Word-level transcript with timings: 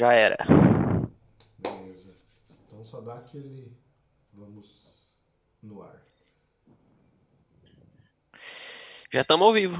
Já 0.00 0.14
era. 0.14 0.38
Beleza. 1.58 2.16
Então 2.66 2.82
só 2.86 3.02
dá 3.02 3.16
aquele. 3.16 3.70
Vamos 4.32 4.66
no 5.62 5.82
ar. 5.82 6.00
Já 9.12 9.20
estamos 9.20 9.46
ao 9.46 9.52
vivo. 9.52 9.76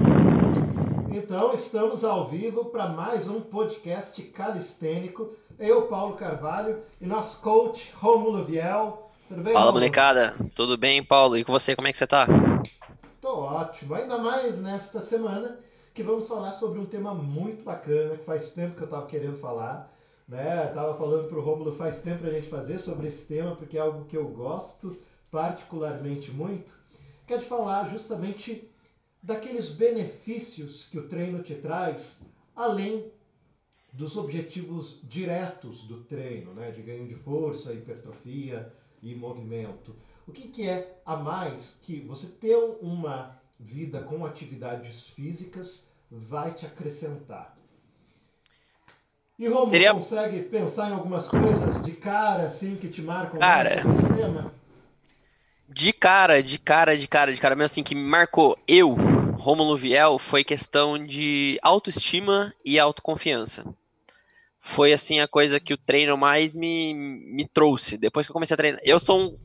Então 1.11 1.53
estamos 1.53 2.03
ao 2.03 2.29
vivo 2.29 2.65
para 2.65 2.87
mais 2.87 3.27
um 3.27 3.41
podcast 3.41 4.21
calistênico. 4.21 5.35
Eu, 5.57 5.87
Paulo 5.87 6.15
Carvalho, 6.15 6.83
e 7.01 7.07
nosso 7.07 7.41
coach 7.41 7.91
Rômulo 7.95 8.45
Viel. 8.45 8.99
Tudo 9.27 9.41
bem, 9.41 9.53
Fala, 9.53 9.71
molecada. 9.71 10.35
Tudo 10.53 10.77
bem, 10.77 11.03
Paulo? 11.03 11.35
E 11.35 11.43
com 11.43 11.51
você, 11.51 11.75
como 11.75 11.87
é 11.87 11.91
que 11.91 11.97
você 11.97 12.05
tá? 12.05 12.27
Tô 13.19 13.39
ótimo. 13.39 13.95
Ainda 13.95 14.19
mais 14.19 14.61
nesta 14.61 15.01
semana 15.01 15.57
que 15.95 16.03
vamos 16.03 16.27
falar 16.27 16.51
sobre 16.51 16.77
um 16.77 16.85
tema 16.85 17.11
muito 17.11 17.63
bacana 17.63 18.17
que 18.17 18.23
faz 18.23 18.51
tempo 18.51 18.75
que 18.75 18.81
eu 18.81 18.85
estava 18.85 19.07
querendo 19.07 19.39
falar. 19.39 19.91
Né? 20.27 20.67
Tava 20.67 20.97
falando 20.97 21.27
pro 21.27 21.41
Rômulo 21.41 21.75
faz 21.75 21.99
tempo 22.01 22.25
a 22.25 22.29
gente 22.29 22.47
fazer 22.47 22.79
sobre 22.79 23.07
esse 23.07 23.25
tema 23.25 23.55
porque 23.55 23.77
é 23.77 23.81
algo 23.81 24.05
que 24.05 24.15
eu 24.15 24.27
gosto 24.27 24.97
particularmente 25.29 26.31
muito, 26.31 26.73
que 27.25 27.33
é 27.33 27.37
de 27.37 27.45
falar 27.45 27.89
justamente 27.89 28.69
daqueles 29.23 29.69
benefícios 29.69 30.83
que 30.85 30.99
o 30.99 31.07
treino 31.07 31.41
te 31.41 31.55
traz, 31.55 32.19
além 32.55 33.11
dos 33.93 34.17
objetivos 34.17 34.99
diretos 35.03 35.83
do 35.83 36.03
treino, 36.03 36.53
né? 36.53 36.71
de 36.71 36.81
ganho 36.81 37.07
de 37.07 37.15
força, 37.15 37.73
hipertrofia 37.73 38.73
e 39.01 39.13
movimento. 39.15 39.95
O 40.27 40.31
que, 40.31 40.47
que 40.47 40.67
é 40.67 41.01
a 41.05 41.15
mais 41.15 41.77
que 41.81 41.99
você 42.01 42.27
ter 42.27 42.55
uma 42.81 43.39
vida 43.59 44.01
com 44.01 44.25
atividades 44.25 45.07
físicas 45.09 45.85
vai 46.09 46.53
te 46.53 46.65
acrescentar? 46.65 47.60
E 49.41 49.47
Romulo, 49.47 49.71
Seria- 49.71 49.91
consegue 49.95 50.39
pensar 50.43 50.91
em 50.91 50.93
algumas 50.93 51.27
coisas 51.27 51.81
de 51.83 51.93
cara 51.93 52.43
assim 52.43 52.75
que 52.75 52.87
te 52.87 53.01
marcam 53.01 53.39
Cara. 53.39 53.81
tema? 54.15 54.53
De 55.67 55.91
cara, 55.91 56.43
de 56.43 56.59
cara, 56.59 56.95
de 56.95 57.07
cara, 57.07 57.33
de 57.33 57.41
cara, 57.41 57.55
mesmo 57.55 57.65
assim, 57.65 57.81
que 57.81 57.95
me 57.95 58.03
marcou 58.03 58.55
eu, 58.67 58.93
Rômulo 59.39 59.75
Viel, 59.75 60.19
foi 60.19 60.43
questão 60.43 61.03
de 61.03 61.57
autoestima 61.63 62.53
e 62.63 62.77
autoconfiança. 62.77 63.65
Foi, 64.59 64.93
assim, 64.93 65.19
a 65.19 65.27
coisa 65.27 65.59
que 65.59 65.73
o 65.73 65.77
treino 65.77 66.15
mais 66.15 66.55
me, 66.55 66.93
me 66.93 67.47
trouxe. 67.47 67.97
Depois 67.97 68.27
que 68.27 68.31
eu 68.31 68.33
comecei 68.35 68.53
a 68.53 68.57
treinar. 68.57 68.79
Eu 68.83 68.99
sou 68.99 69.19
um, 69.19 69.37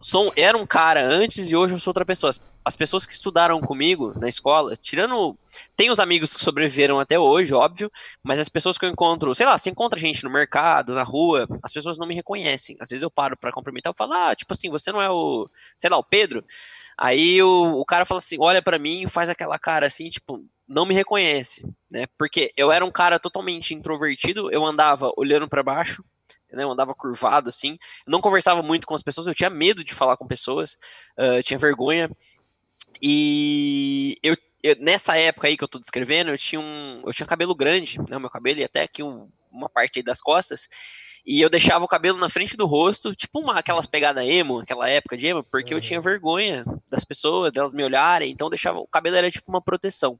sou 0.00 0.28
um- 0.28 0.32
Era 0.36 0.56
um 0.56 0.66
cara 0.66 1.04
antes 1.06 1.50
e 1.50 1.54
hoje 1.54 1.74
eu 1.74 1.78
sou 1.78 1.90
outra 1.90 2.06
pessoa. 2.06 2.32
As- 2.64 2.74
As 2.74 2.76
pessoas 2.76 3.06
que 3.06 3.12
estudaram 3.12 3.60
comigo 3.60 4.12
na 4.18 4.28
escola, 4.28 4.76
tirando. 4.76 5.38
Tem 5.76 5.90
os 5.90 6.00
amigos 6.00 6.34
que 6.34 6.40
sobreviveram 6.44 6.98
até 6.98 7.18
hoje, 7.18 7.54
óbvio, 7.54 7.90
mas 8.22 8.38
as 8.38 8.48
pessoas 8.48 8.76
que 8.78 8.84
eu 8.84 8.90
encontro, 8.90 9.34
sei 9.34 9.46
lá, 9.46 9.56
se 9.58 9.70
encontra 9.70 9.98
gente 9.98 10.24
no 10.24 10.30
mercado, 10.30 10.94
na 10.94 11.02
rua, 11.04 11.46
as 11.62 11.72
pessoas 11.72 11.98
não 11.98 12.06
me 12.06 12.14
reconhecem. 12.14 12.76
Às 12.80 12.88
vezes 12.90 13.02
eu 13.02 13.10
paro 13.10 13.36
pra 13.36 13.52
cumprimentar 13.52 13.92
e 13.92 13.96
falo, 13.96 14.12
ah, 14.14 14.34
tipo 14.34 14.52
assim, 14.52 14.70
você 14.70 14.90
não 14.92 15.00
é 15.00 15.10
o, 15.10 15.48
sei 15.76 15.88
lá, 15.90 15.96
o 15.98 16.04
Pedro? 16.04 16.44
Aí 16.98 17.42
o, 17.42 17.80
o 17.80 17.84
cara 17.84 18.04
fala 18.04 18.18
assim, 18.18 18.36
olha 18.40 18.62
pra 18.62 18.78
mim 18.78 19.02
e 19.02 19.08
faz 19.08 19.28
aquela 19.28 19.58
cara 19.58 19.86
assim, 19.86 20.08
tipo, 20.08 20.44
não 20.68 20.86
me 20.86 20.94
reconhece, 20.94 21.64
né? 21.90 22.06
Porque 22.18 22.52
eu 22.56 22.70
era 22.72 22.84
um 22.84 22.90
cara 22.92 23.18
totalmente 23.18 23.74
introvertido, 23.74 24.50
eu 24.52 24.64
andava 24.64 25.10
olhando 25.16 25.48
pra 25.48 25.62
baixo, 25.62 26.04
né? 26.52 26.62
Eu 26.64 26.70
andava 26.70 26.94
curvado 26.94 27.48
assim, 27.48 27.78
não 28.06 28.20
conversava 28.20 28.62
muito 28.62 28.86
com 28.86 28.94
as 28.94 29.02
pessoas, 29.02 29.26
eu 29.26 29.34
tinha 29.34 29.50
medo 29.50 29.82
de 29.84 29.94
falar 29.94 30.16
com 30.16 30.26
pessoas, 30.26 30.76
ah, 31.18 31.42
tinha 31.42 31.58
vergonha. 31.58 32.10
E 33.00 34.18
eu, 34.22 34.36
eu- 34.62 34.76
nessa 34.80 35.16
época 35.16 35.48
aí 35.48 35.56
que 35.56 35.64
eu 35.64 35.68
tô 35.68 35.78
descrevendo, 35.78 36.30
eu 36.30 36.38
tinha 36.38 36.60
um, 36.60 37.02
eu 37.06 37.12
tinha 37.12 37.26
cabelo 37.26 37.54
grande, 37.54 37.98
né? 38.08 38.18
Meu 38.18 38.30
cabelo 38.30 38.60
e 38.60 38.64
até 38.64 38.82
aqui 38.82 39.02
um- 39.02 39.28
uma 39.50 39.68
parte 39.68 39.98
aí 39.98 40.02
das 40.02 40.20
costas. 40.20 40.68
E 41.26 41.40
eu 41.40 41.48
deixava 41.48 41.84
o 41.84 41.88
cabelo 41.88 42.18
na 42.18 42.28
frente 42.28 42.56
do 42.56 42.66
rosto, 42.66 43.14
tipo 43.14 43.38
uma, 43.40 43.58
aquelas 43.58 43.86
pegadas 43.86 44.24
emo, 44.26 44.60
aquela 44.60 44.88
época 44.90 45.16
de 45.16 45.26
emo, 45.26 45.42
porque 45.44 45.72
eu 45.72 45.78
Uhum. 45.78 45.82
tinha 45.82 46.00
vergonha 46.00 46.64
das 46.90 47.02
pessoas, 47.04 47.50
delas 47.52 47.72
me 47.72 47.82
olharem, 47.82 48.30
então 48.30 48.46
eu 48.46 48.50
deixava 48.50 48.78
o 48.78 48.86
cabelo 48.86 49.16
era 49.16 49.30
tipo 49.30 49.50
uma 49.50 49.62
proteção. 49.62 50.18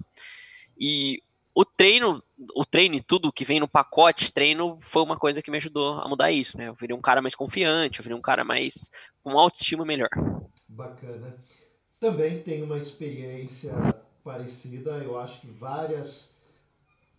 E 0.79 1.21
o 1.55 1.65
treino, 1.65 2.23
o 2.57 2.65
treino 2.65 2.95
e 2.97 3.03
tudo 3.03 3.33
que 3.33 3.45
vem 3.45 3.61
no 3.61 3.69
pacote 3.69 4.33
treino 4.33 4.79
foi 4.81 5.03
uma 5.03 5.17
coisa 5.19 5.43
que 5.43 5.51
me 5.51 5.59
ajudou 5.59 6.01
a 6.01 6.09
mudar 6.09 6.33
isso, 6.33 6.57
né? 6.57 6.69
Eu 6.69 6.75
virei 6.75 6.97
um 6.97 7.01
cara 7.03 7.21
mais 7.21 7.35
confiante, 7.35 7.99
eu 7.99 8.03
virei 8.03 8.17
um 8.19 8.23
cara 8.23 8.43
mais 8.45 8.91
com 9.23 9.39
autoestima 9.39 9.85
melhor. 9.85 10.09
Bacana. 10.67 11.37
Também 12.01 12.43
tenho 12.43 12.65
uma 12.65 12.79
experiência 12.79 13.73
parecida. 14.23 14.99
Eu 14.99 15.19
acho 15.19 15.41
que 15.41 15.47
várias, 15.49 16.29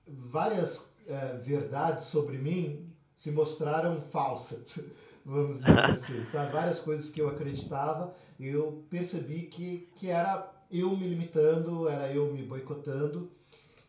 várias 0.07 0.85
eh, 1.07 1.39
verdades 1.43 2.05
sobre 2.05 2.37
mim 2.37 2.89
se 3.17 3.31
mostraram 3.31 4.01
falsas, 4.01 4.79
vamos 5.25 5.61
dizer 5.61 5.79
assim. 5.79 6.25
Sabe? 6.25 6.51
Várias 6.51 6.79
coisas 6.79 7.09
que 7.09 7.21
eu 7.21 7.29
acreditava, 7.29 8.13
eu 8.39 8.83
percebi 8.89 9.43
que, 9.43 9.89
que 9.95 10.09
era 10.09 10.51
eu 10.71 10.95
me 10.95 11.07
limitando, 11.07 11.87
era 11.87 12.11
eu 12.11 12.31
me 12.33 12.43
boicotando. 12.43 13.31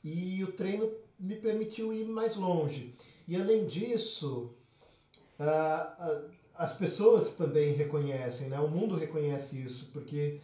E 0.04 0.42
o 0.44 0.52
treino 0.52 0.90
me 1.18 1.36
permitiu 1.36 1.92
ir 1.92 2.06
mais 2.06 2.36
longe. 2.36 2.94
E 3.26 3.34
além 3.34 3.66
disso, 3.66 4.54
ah, 5.38 5.96
ah, 5.98 6.22
as 6.54 6.74
pessoas 6.74 7.34
também 7.34 7.74
reconhecem, 7.74 8.48
né? 8.48 8.58
O 8.60 8.68
mundo 8.68 8.94
reconhece 8.94 9.60
isso, 9.60 9.90
porque 9.92 10.40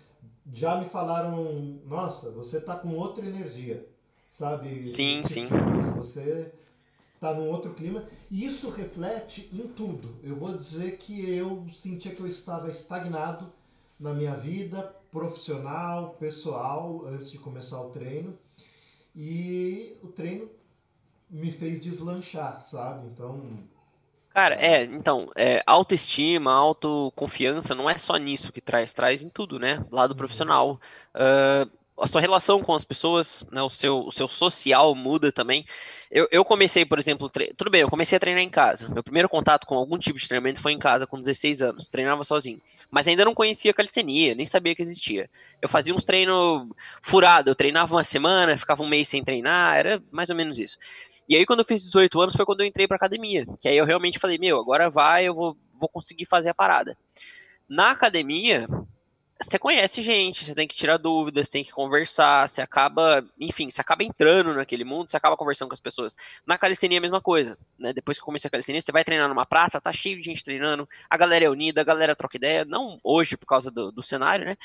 já 0.53 0.81
me 0.81 0.89
falaram, 0.89 1.79
nossa, 1.87 2.31
você 2.31 2.61
tá 2.61 2.77
com 2.77 2.95
outra 2.97 3.25
energia, 3.27 3.87
sabe? 4.33 4.85
Sim, 4.85 5.23
Você- 5.23 5.35
sim. 5.35 5.49
Você 5.97 6.53
tá 7.21 7.33
num 7.35 7.49
outro 7.49 7.75
clima 7.75 8.05
e 8.31 8.45
isso 8.45 8.71
reflete 8.71 9.49
em 9.53 9.69
tudo. 9.69 10.17
Eu 10.23 10.37
vou 10.37 10.57
dizer 10.57 10.97
que 10.99 11.29
eu 11.35 11.67
sentia 11.83 12.15
que 12.15 12.21
eu 12.21 12.27
estava 12.27 12.69
estagnado 12.71 13.53
na 14.01 14.13
minha 14.13 14.35
vida 14.35 14.83
profissional, 15.13 16.17
pessoal, 16.19 17.05
antes 17.07 17.31
de 17.31 17.39
começar 17.39 17.81
o 17.81 17.91
treino. 17.91 18.37
E 19.15 19.97
o 20.03 20.09
treino 20.09 20.49
me 21.31 21.53
fez 21.53 21.81
deslanchar, 21.81 22.63
sabe? 22.71 23.07
Então, 23.09 23.41
Cara, 24.34 24.54
é, 24.54 24.84
então, 24.84 25.31
é, 25.37 25.62
autoestima, 25.66 26.53
autoconfiança, 26.54 27.75
não 27.75 27.88
é 27.88 27.98
só 27.98 28.16
nisso 28.16 28.50
que 28.50 28.60
traz, 28.62 28.94
traz 28.94 29.22
em 29.22 29.28
tudo, 29.28 29.59
né? 29.59 29.84
Lado 29.91 30.12
Uhum. 30.12 30.16
profissional. 30.16 30.81
Ah, 31.15 31.66
a 32.00 32.06
sua 32.06 32.22
relação 32.22 32.62
com 32.62 32.75
as 32.75 32.84
pessoas, 32.84 33.44
né? 33.53 33.62
O 33.62 33.69
seu, 33.69 33.98
o 34.00 34.10
seu 34.10 34.26
social 34.26 34.94
muda 34.94 35.31
também. 35.31 35.65
Eu, 36.10 36.26
eu 36.32 36.44
comecei, 36.44 36.84
por 36.84 36.98
exemplo, 36.98 37.28
tre- 37.28 37.53
tudo 37.56 37.70
bem, 37.70 37.82
eu 37.82 37.91
comecei 37.91 38.16
a 38.16 38.20
treinar 38.20 38.43
em 38.43 38.48
casa. 38.48 38.88
Meu 38.88 39.03
primeiro 39.04 39.28
contato 39.28 39.66
com 39.66 39.75
algum 39.76 39.98
tipo 39.98 40.19
de 40.19 40.26
treinamento 40.26 40.60
foi 40.60 40.72
em 40.72 40.78
casa, 40.78 41.06
com 41.06 41.20
16 41.20 41.60
anos. 41.62 41.88
Treinava 41.88 42.25
sozinho. 42.25 42.60
Mas 42.91 43.06
ainda 43.06 43.25
não 43.26 43.34
conhecia 43.34 43.75
calistenia, 43.75 44.34
nem 44.34 44.47
sabia 44.47 44.75
que 44.75 44.82
existia. 44.82 45.28
Eu 45.60 45.69
fazia 45.69 45.94
uns 45.94 46.04
treinos 46.04 46.66
furado, 47.03 47.50
eu 47.50 47.54
treinava 47.54 47.94
uma 47.94 48.03
semana, 48.04 48.56
ficava 48.56 48.82
um 48.82 48.88
mês 48.88 49.09
sem 49.09 49.22
treinar, 49.22 49.76
era 49.76 50.03
mais 50.10 50.31
ou 50.31 50.34
menos 50.37 50.59
isso. 50.59 50.78
E 51.32 51.37
aí, 51.37 51.47
quando 51.47 51.60
eu 51.60 51.65
fiz 51.65 51.82
18 51.82 52.20
anos, 52.20 52.37
foi 52.37 52.44
quando 52.44 52.60
eu 52.60 52.66
entrei 52.66 52.87
pra 52.87 52.98
academia. 52.98 53.47
Que 53.59 53.66
aí 53.66 53.78
eu 53.78 53.87
realmente 53.87 54.19
falei, 54.19 54.37
meu, 54.37 54.60
agora 54.60 54.91
vai, 54.91 55.26
eu 55.26 55.34
vou, 55.34 55.56
vou 55.81 55.88
conseguir 55.88 56.26
fazer 56.26 56.50
a 56.50 56.54
parada. 56.54 56.94
Na 57.66 57.91
academia, 57.91 58.69
você 59.41 59.59
conhece 59.59 60.03
gente, 60.03 60.44
você 60.44 60.54
tem 60.54 60.69
que 60.69 60.76
tirar 60.76 60.98
dúvidas, 60.98 61.48
tem 61.48 61.65
que 61.65 61.72
conversar, 61.72 62.47
você 62.47 62.60
acaba, 62.60 63.25
enfim, 63.41 63.70
você 63.70 63.81
acaba 63.81 64.04
entrando 64.04 64.53
naquele 64.53 64.84
mundo, 64.84 65.10
você 65.10 65.16
acaba 65.16 65.34
conversando 65.34 65.69
com 65.69 65.75
as 65.75 65.81
pessoas. 65.81 66.15
Na 66.47 66.59
calistenia 66.59 66.98
é 66.98 67.00
a 67.00 67.00
mesma 67.00 67.22
coisa, 67.22 67.56
né? 67.78 67.94
Depois 67.94 68.19
que 68.19 68.22
eu 68.22 68.26
comecei 68.26 68.49
a 68.49 68.50
calistenia, 68.50 68.82
você 68.82 68.93
vai 68.93 69.03
treinar 69.03 69.26
numa 69.26 69.47
praça, 69.47 69.81
tá 69.81 69.91
cheio 69.91 70.19
de 70.19 70.22
gente 70.25 70.44
treinando, 70.44 70.87
a 71.09 71.16
galera 71.16 71.47
é 71.47 71.49
unida, 71.49 71.81
a 71.81 71.85
galera 71.85 72.14
troca 72.14 72.37
ideia, 72.37 72.67
não 72.67 73.00
hoje 73.02 73.38
por 73.38 73.46
causa 73.46 73.70
do, 73.70 73.90
do 73.90 74.02
cenário, 74.02 74.44
né? 74.44 74.58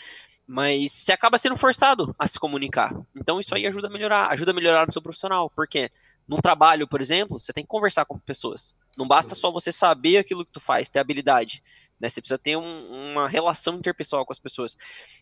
Mas 0.46 0.92
você 0.92 1.14
acaba 1.14 1.38
sendo 1.38 1.56
forçado 1.56 2.14
a 2.20 2.28
se 2.28 2.38
comunicar. 2.38 2.94
Então 3.16 3.40
isso 3.40 3.56
aí 3.56 3.66
ajuda 3.66 3.88
a 3.88 3.90
melhorar, 3.90 4.28
ajuda 4.32 4.52
a 4.52 4.54
melhorar 4.54 4.86
no 4.86 4.92
seu 4.92 5.02
profissional, 5.02 5.50
porque 5.50 5.90
num 6.28 6.38
trabalho, 6.38 6.88
por 6.88 7.02
exemplo, 7.02 7.40
você 7.40 7.54
tem 7.54 7.64
que 7.64 7.70
conversar 7.70 8.06
com 8.06 8.18
pessoas. 8.20 8.76
Não 8.98 9.08
basta 9.08 9.34
só 9.36 9.52
você 9.52 9.72
saber 9.72 10.18
aquilo 10.18 10.46
que 10.46 10.52
tu 10.52 10.60
faz, 10.60 10.90
ter 10.90 11.00
habilidade. 11.00 11.64
Né? 12.00 12.10
Você 12.10 12.22
precisa 12.22 12.38
ter 12.38 12.56
um- 12.58 13.12
uma 13.14 13.28
relação 13.30 13.76
interpessoal 13.76 14.26
com 14.26 14.34
as 14.34 14.40
pessoas. 14.40 14.76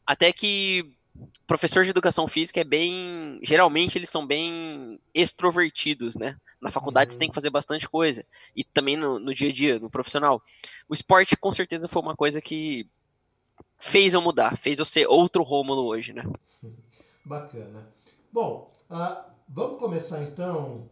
Até 0.06 0.34
que 0.34 0.94
professor 1.48 1.84
de 1.86 1.92
educação 1.92 2.28
física 2.28 2.60
é 2.60 2.63
bem. 2.66 3.40
Geralmente 3.42 3.98
eles 3.98 4.10
são 4.10 4.25
bem 4.28 5.00
extrovertidos, 5.13 6.13
né? 6.16 6.36
Na 6.60 6.69
faculdade 6.69 7.12
você 7.13 7.16
Uhum. 7.16 7.19
tem 7.19 7.30
que 7.30 7.36
fazer 7.36 7.50
bastante 7.50 7.88
coisa. 7.88 8.25
E 8.54 8.63
também 8.66 8.98
no, 8.98 9.18
no 9.19 9.34
dia 9.34 9.50
a 9.50 9.54
dia, 9.54 9.80
no 9.80 9.90
profissional. 9.90 10.42
O 10.90 10.94
esporte, 10.94 11.38
com 11.38 11.51
certeza, 11.51 11.88
foi 11.88 12.01
uma 12.01 12.16
coisa 12.16 12.42
que 12.42 12.86
fez 13.78 14.13
eu 14.13 14.22
mudar, 14.22 14.58
fez 14.58 14.80
eu 14.80 14.86
ser 14.86 15.08
outro 15.08 15.44
Rômulo 15.44 15.86
hoje, 15.86 16.12
né? 16.12 16.24
Bacana. 17.24 17.88
Bom, 18.31 18.74
ah, 18.90 19.25
vamos 19.48 19.80
começar 19.80 20.22
então 20.24 20.90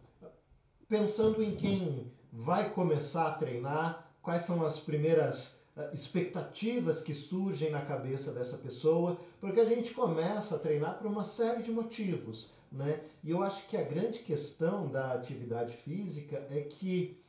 pensando 0.93 1.41
em 1.41 1.55
quem 1.55 2.11
vai 2.31 2.69
começar 2.69 3.27
a 3.27 3.31
treinar, 3.31 4.07
quais 4.21 4.43
são 4.43 4.63
as 4.63 4.79
primeiras 4.79 5.59
ah, 5.75 5.89
expectativas 5.91 7.01
que 7.01 7.15
surgem 7.15 7.71
na 7.71 7.81
cabeça 7.83 8.31
dessa 8.31 8.55
pessoa, 8.59 9.17
porque 9.41 9.59
a 9.59 9.65
gente 9.65 9.91
começa 9.91 10.53
a 10.53 10.59
treinar 10.59 10.99
por 10.99 11.07
uma 11.07 11.25
série 11.25 11.63
de 11.63 11.71
motivos, 11.71 12.47
né? 12.71 13.01
E 13.23 13.31
eu 13.31 13.41
acho 13.41 13.65
que 13.65 13.75
a 13.75 13.81
grande 13.81 14.19
questão 14.19 14.87
da 14.87 15.13
atividade 15.13 15.75
física 15.77 16.45
é 16.51 16.61
que 16.61 17.19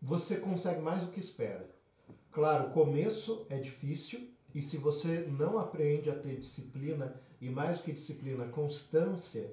você 0.00 0.36
consegue 0.36 0.80
mais 0.80 1.02
do 1.02 1.12
que 1.12 1.20
espera. 1.20 1.68
Claro, 2.32 2.68
o 2.68 2.72
começo 2.72 3.44
é 3.50 3.58
difícil 3.58 4.26
e 4.54 4.62
se 4.62 4.78
você 4.78 5.26
não 5.28 5.58
aprende 5.58 6.08
a 6.08 6.14
ter 6.14 6.38
disciplina 6.38 7.14
e 7.42 7.50
mais 7.50 7.76
do 7.76 7.84
que 7.84 7.92
disciplina, 7.92 8.46
constância, 8.46 9.52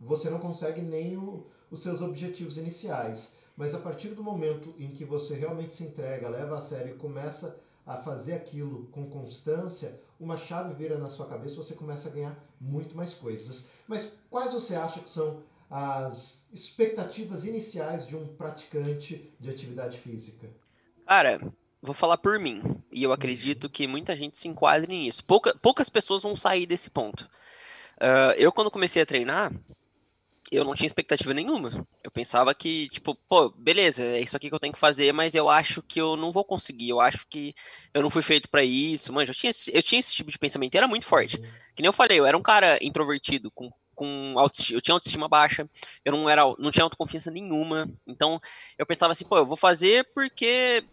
você 0.00 0.28
não 0.28 0.40
consegue 0.40 0.80
nem 0.80 1.16
o, 1.16 1.46
os 1.70 1.82
seus 1.82 2.00
objetivos 2.00 2.56
iniciais. 2.56 3.32
Mas 3.56 3.74
a 3.74 3.78
partir 3.78 4.08
do 4.10 4.22
momento 4.22 4.74
em 4.78 4.92
que 4.92 5.04
você 5.04 5.34
realmente 5.34 5.74
se 5.74 5.84
entrega, 5.84 6.28
leva 6.28 6.58
a 6.58 6.60
sério 6.60 6.94
e 6.94 6.98
começa 6.98 7.58
a 7.84 7.96
fazer 7.96 8.34
aquilo 8.34 8.86
com 8.92 9.08
constância, 9.08 9.98
uma 10.20 10.36
chave 10.36 10.74
vira 10.74 10.98
na 10.98 11.08
sua 11.08 11.26
cabeça, 11.26 11.56
você 11.56 11.74
começa 11.74 12.08
a 12.08 12.12
ganhar 12.12 12.38
muito 12.60 12.96
mais 12.96 13.14
coisas. 13.14 13.64
Mas 13.86 14.08
quais 14.30 14.52
você 14.52 14.74
acha 14.74 15.00
que 15.00 15.10
são 15.10 15.42
as 15.70 16.42
expectativas 16.52 17.44
iniciais 17.44 18.06
de 18.06 18.14
um 18.14 18.26
praticante 18.26 19.32
de 19.40 19.50
atividade 19.50 19.98
física? 19.98 20.48
Cara, 21.06 21.40
vou 21.80 21.94
falar 21.94 22.18
por 22.18 22.38
mim, 22.38 22.62
e 22.92 23.02
eu 23.02 23.12
acredito 23.12 23.68
que 23.68 23.86
muita 23.86 24.14
gente 24.14 24.36
se 24.36 24.48
enquadre 24.48 24.92
nisso. 24.92 25.24
Pouca, 25.24 25.56
poucas 25.56 25.88
pessoas 25.88 26.22
vão 26.22 26.36
sair 26.36 26.66
desse 26.66 26.90
ponto. 26.90 27.24
Uh, 27.96 28.32
eu, 28.36 28.52
quando 28.52 28.70
comecei 28.70 29.02
a 29.02 29.06
treinar, 29.06 29.52
eu 30.50 30.64
não 30.64 30.74
tinha 30.74 30.86
expectativa 30.86 31.34
nenhuma. 31.34 31.86
Eu 32.02 32.10
pensava 32.10 32.54
que, 32.54 32.88
tipo, 32.88 33.14
pô, 33.28 33.50
beleza, 33.50 34.02
é 34.02 34.20
isso 34.20 34.36
aqui 34.36 34.48
que 34.48 34.54
eu 34.54 34.60
tenho 34.60 34.72
que 34.72 34.78
fazer, 34.78 35.12
mas 35.12 35.34
eu 35.34 35.48
acho 35.48 35.82
que 35.82 36.00
eu 36.00 36.16
não 36.16 36.32
vou 36.32 36.44
conseguir. 36.44 36.88
Eu 36.88 37.00
acho 37.00 37.26
que 37.28 37.54
eu 37.92 38.02
não 38.02 38.10
fui 38.10 38.22
feito 38.22 38.48
para 38.48 38.64
isso. 38.64 39.12
Mano, 39.12 39.28
eu 39.28 39.34
tinha, 39.34 39.52
eu 39.72 39.82
tinha 39.82 40.00
esse 40.00 40.14
tipo 40.14 40.30
de 40.30 40.38
pensamento, 40.38 40.74
era 40.74 40.88
muito 40.88 41.06
forte. 41.06 41.36
Uhum. 41.36 41.42
Que 41.74 41.82
nem 41.82 41.88
eu 41.88 41.92
falei, 41.92 42.18
eu 42.18 42.26
era 42.26 42.36
um 42.36 42.42
cara 42.42 42.78
introvertido, 42.82 43.50
com, 43.50 43.70
com 43.94 44.34
autoestima, 44.38 44.78
eu 44.78 44.82
tinha 44.82 44.94
autoestima 44.94 45.28
baixa, 45.28 45.68
eu 46.04 46.12
não 46.12 46.28
era, 46.28 46.42
não 46.58 46.70
tinha 46.70 46.84
autoconfiança 46.84 47.30
nenhuma. 47.30 47.88
Então, 48.06 48.40
eu 48.78 48.86
pensava 48.86 49.12
assim, 49.12 49.24
pô, 49.24 49.36
eu 49.38 49.46
vou 49.46 49.56
fazer 49.56 50.08
porque 50.14 50.84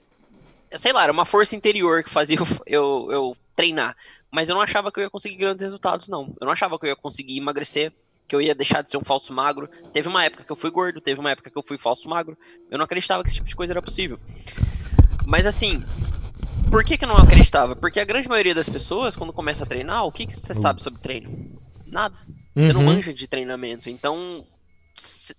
sei 0.78 0.92
lá, 0.92 1.04
era 1.04 1.12
uma 1.12 1.26
força 1.26 1.56
interior 1.56 2.04
que 2.04 2.10
fazia 2.10 2.38
eu, 2.40 2.48
eu, 2.66 3.12
eu 3.12 3.38
treinar. 3.56 3.96
Mas 4.32 4.50
eu 4.50 4.56
não 4.56 4.62
achava 4.62 4.92
que 4.92 5.00
eu 5.00 5.04
ia 5.04 5.10
conseguir 5.10 5.38
grandes 5.38 5.62
resultados, 5.62 6.10
não. 6.10 6.36
Eu 6.42 6.46
não 6.46 6.52
achava 6.52 6.78
que 6.78 6.86
eu 6.86 6.90
ia 6.90 6.96
conseguir 6.96 7.38
emagrecer 7.38 7.94
que 8.28 8.36
eu 8.36 8.42
ia 8.42 8.56
deixar 8.56 8.82
de 8.82 8.90
ser 8.90 8.98
um 8.98 9.04
falso 9.04 9.34
magro. 9.34 9.70
Teve 9.94 10.08
uma 10.08 10.24
época 10.24 10.44
que 10.44 10.52
eu 10.52 10.56
fui 10.56 10.72
gordo, 10.72 11.00
teve 11.02 11.20
uma 11.20 11.32
época 11.32 11.50
que 11.50 11.58
eu 11.58 11.64
fui 11.64 11.78
falso 11.78 12.10
magro. 12.10 12.38
Eu 12.70 12.78
não 12.78 12.86
acreditava 12.86 13.24
que 13.24 13.30
esse 13.30 13.38
tipo 13.38 13.48
de 13.48 13.56
coisa 13.56 13.74
era 13.74 13.82
possível. 13.82 14.20
Mas 15.26 15.46
assim, 15.46 15.84
por 16.70 16.84
que, 16.84 16.98
que 16.98 17.06
eu 17.06 17.10
não 17.10 17.18
acreditava? 17.18 17.76
Porque 17.76 18.00
a 18.00 18.06
grande 18.06 18.28
maioria 18.28 18.56
das 18.56 18.70
pessoas, 18.70 19.16
quando 19.16 19.34
começa 19.34 19.64
a 19.64 19.68
treinar, 19.68 20.06
o 20.06 20.12
que, 20.12 20.28
que 20.28 20.38
você 20.38 20.54
uh. 20.54 20.56
sabe 20.56 20.82
sobre 20.82 21.02
treino? 21.02 21.60
Nada. 21.86 22.16
Você 22.56 22.68
uhum. 22.68 22.74
não 22.74 22.84
manja 22.84 23.14
de 23.14 23.28
treinamento. 23.28 23.90
Então, 23.90 24.46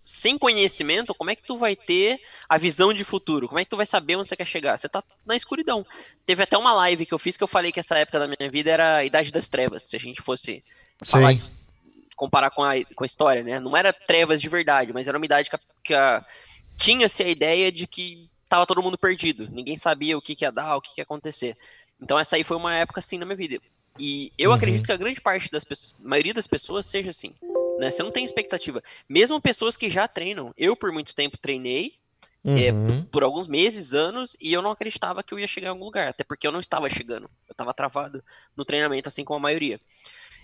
sem 0.05 0.39
conhecimento, 0.39 1.15
como 1.15 1.31
é 1.31 1.35
que 1.35 1.43
tu 1.43 1.59
vai 1.59 1.75
ter 1.75 2.21
a 2.49 2.57
visão 2.57 2.93
de 2.93 3.05
futuro? 3.05 3.49
Como 3.49 3.59
é 3.59 3.65
que 3.65 3.71
tu 3.71 3.77
vai 3.77 3.87
saber 3.87 4.17
onde 4.17 4.29
você 4.29 4.37
quer 4.37 4.47
chegar? 4.47 4.79
Você 4.79 4.89
tá 4.89 5.03
na 5.25 5.35
escuridão. 5.35 5.85
Teve 6.25 6.43
até 6.43 6.57
uma 6.57 6.73
live 6.73 7.07
que 7.07 7.15
eu 7.15 7.19
fiz 7.19 7.37
que 7.37 7.43
eu 7.43 7.49
falei 7.49 7.73
que 7.73 7.81
essa 7.81 7.99
época 7.99 8.19
da 8.19 8.29
minha 8.29 8.51
vida 8.51 8.71
era 8.71 8.97
a 8.97 9.05
idade 9.05 9.33
das 9.33 9.49
trevas. 9.49 9.83
Se 9.83 9.97
a 9.97 10.01
gente 10.01 10.23
fosse 10.23 10.63
falar 11.03 11.33
isso 11.33 11.66
comparar 12.17 12.51
com 12.51 12.65
a, 12.65 12.73
com 12.95 13.05
a 13.05 13.07
história, 13.07 13.45
né? 13.45 13.61
Não 13.61 13.77
era 13.77 13.93
trevas 13.93 14.41
de 14.41 14.49
verdade, 14.49 14.93
mas 14.93 15.07
era 15.07 15.17
uma 15.17 15.27
idade 15.27 15.51
que, 15.51 15.59
que 15.85 15.95
tinha-se 16.79 17.23
a 17.23 17.29
ideia 17.29 17.71
de 17.71 17.87
que 17.87 18.29
tava 18.49 18.67
todo 18.67 18.83
mundo 18.83 18.99
perdido. 18.99 19.49
Ninguém 19.51 19.77
sabia 19.77 20.17
o 20.17 20.23
que, 20.23 20.35
que 20.35 20.45
ia 20.45 20.51
dar, 20.51 20.77
o 20.77 20.81
que, 20.81 20.95
que 20.95 21.01
ia 21.01 21.05
acontecer. 21.05 21.57
Então 22.01 22.19
essa 22.19 22.37
aí 22.37 22.43
foi 22.43 22.57
uma 22.57 22.75
época 22.75 23.01
assim 23.01 23.19
na 23.19 23.27
minha 23.27 23.37
vida. 23.37 23.59
E 23.99 24.33
eu 24.37 24.51
uhum. 24.51 24.57
acredito 24.57 24.85
que 24.85 24.93
a 24.93 24.97
grande 24.97 25.21
parte 25.21 25.51
das 25.51 25.65
pessoas, 25.65 25.95
maioria 25.99 26.35
das 26.35 26.47
pessoas 26.47 26.87
seja 26.87 27.11
assim. 27.11 27.35
Né? 27.79 27.91
Você 27.91 28.03
não 28.03 28.11
tem 28.11 28.25
expectativa. 28.25 28.83
Mesmo 29.09 29.41
pessoas 29.41 29.77
que 29.77 29.89
já 29.91 30.07
treinam. 30.09 30.53
Eu, 30.57 30.77
por 30.77 30.93
muito 30.93 31.15
tempo, 31.15 31.39
treinei. 31.39 31.95
É, 32.45 32.71
uhum. 32.71 33.01
É, 33.01 33.05
por 33.11 33.25
alguns 33.25 33.49
meses, 33.49 33.93
anos, 33.93 34.37
e 34.41 34.53
eu 34.53 34.63
não 34.63 34.71
acreditava 34.71 35.21
que 35.21 35.35
eu 35.35 35.39
ia 35.39 35.49
chegar 35.49 35.67
em 35.67 35.71
algum 35.71 35.85
lugar, 35.85 36.07
até 36.07 36.23
porque 36.23 36.47
eu 36.47 36.53
não 36.53 36.61
estava 36.61 36.89
chegando. 36.89 37.25
Eu 37.49 37.53
estava 37.53 37.75
travado 37.75 38.23
no 38.57 38.65
treinamento, 38.65 39.09
assim 39.09 39.25
como 39.25 39.39
a 39.39 39.43
maioria. 39.43 39.81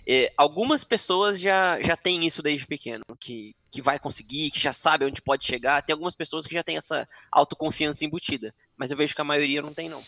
É, 0.05 0.31
algumas 0.37 0.83
pessoas 0.83 1.39
já, 1.39 1.79
já 1.81 1.95
têm 1.95 2.25
isso 2.25 2.41
desde 2.41 2.67
pequeno, 2.67 3.03
que, 3.19 3.55
que 3.71 3.81
vai 3.81 3.97
conseguir, 3.97 4.51
que 4.51 4.59
já 4.59 4.73
sabe 4.73 5.05
onde 5.05 5.21
pode 5.21 5.45
chegar. 5.45 5.81
Tem 5.81 5.93
algumas 5.93 6.15
pessoas 6.15 6.45
que 6.45 6.53
já 6.53 6.63
têm 6.63 6.77
essa 6.77 7.07
autoconfiança 7.31 8.03
embutida, 8.03 8.53
mas 8.77 8.91
eu 8.91 8.97
vejo 8.97 9.15
que 9.15 9.21
a 9.21 9.25
maioria 9.25 9.61
não 9.61 9.73
tem, 9.73 9.87
não. 9.87 10.03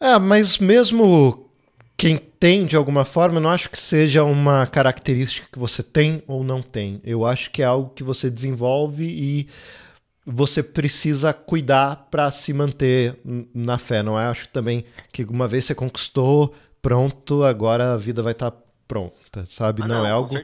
É, 0.00 0.18
mas 0.18 0.58
mesmo 0.58 1.48
quem 1.96 2.16
tem 2.16 2.66
de 2.66 2.74
alguma 2.74 3.04
forma, 3.04 3.36
eu 3.36 3.40
não 3.40 3.50
acho 3.50 3.70
que 3.70 3.78
seja 3.78 4.24
uma 4.24 4.66
característica 4.66 5.46
que 5.52 5.58
você 5.60 5.84
tem 5.84 6.20
ou 6.26 6.42
não 6.42 6.60
tem. 6.60 7.00
Eu 7.04 7.24
acho 7.24 7.48
que 7.52 7.62
é 7.62 7.64
algo 7.64 7.90
que 7.94 8.02
você 8.02 8.28
desenvolve 8.28 9.04
e 9.04 9.48
você 10.26 10.62
precisa 10.62 11.32
cuidar 11.32 12.08
para 12.10 12.28
se 12.32 12.52
manter 12.52 13.16
na 13.54 13.78
fé. 13.78 14.02
Não 14.02 14.18
é? 14.18 14.24
Acho 14.24 14.48
também 14.48 14.84
que 15.12 15.22
uma 15.22 15.46
vez 15.46 15.64
você 15.64 15.76
conquistou, 15.76 16.52
pronto, 16.80 17.44
agora 17.44 17.94
a 17.94 17.96
vida 17.96 18.20
vai 18.20 18.32
estar 18.32 18.50
tá 18.50 18.61
pronta, 18.92 19.46
sabe? 19.48 19.82
Ah, 19.82 19.88
não, 19.88 19.98
não, 20.00 20.06
é 20.06 20.10
algo 20.10 20.36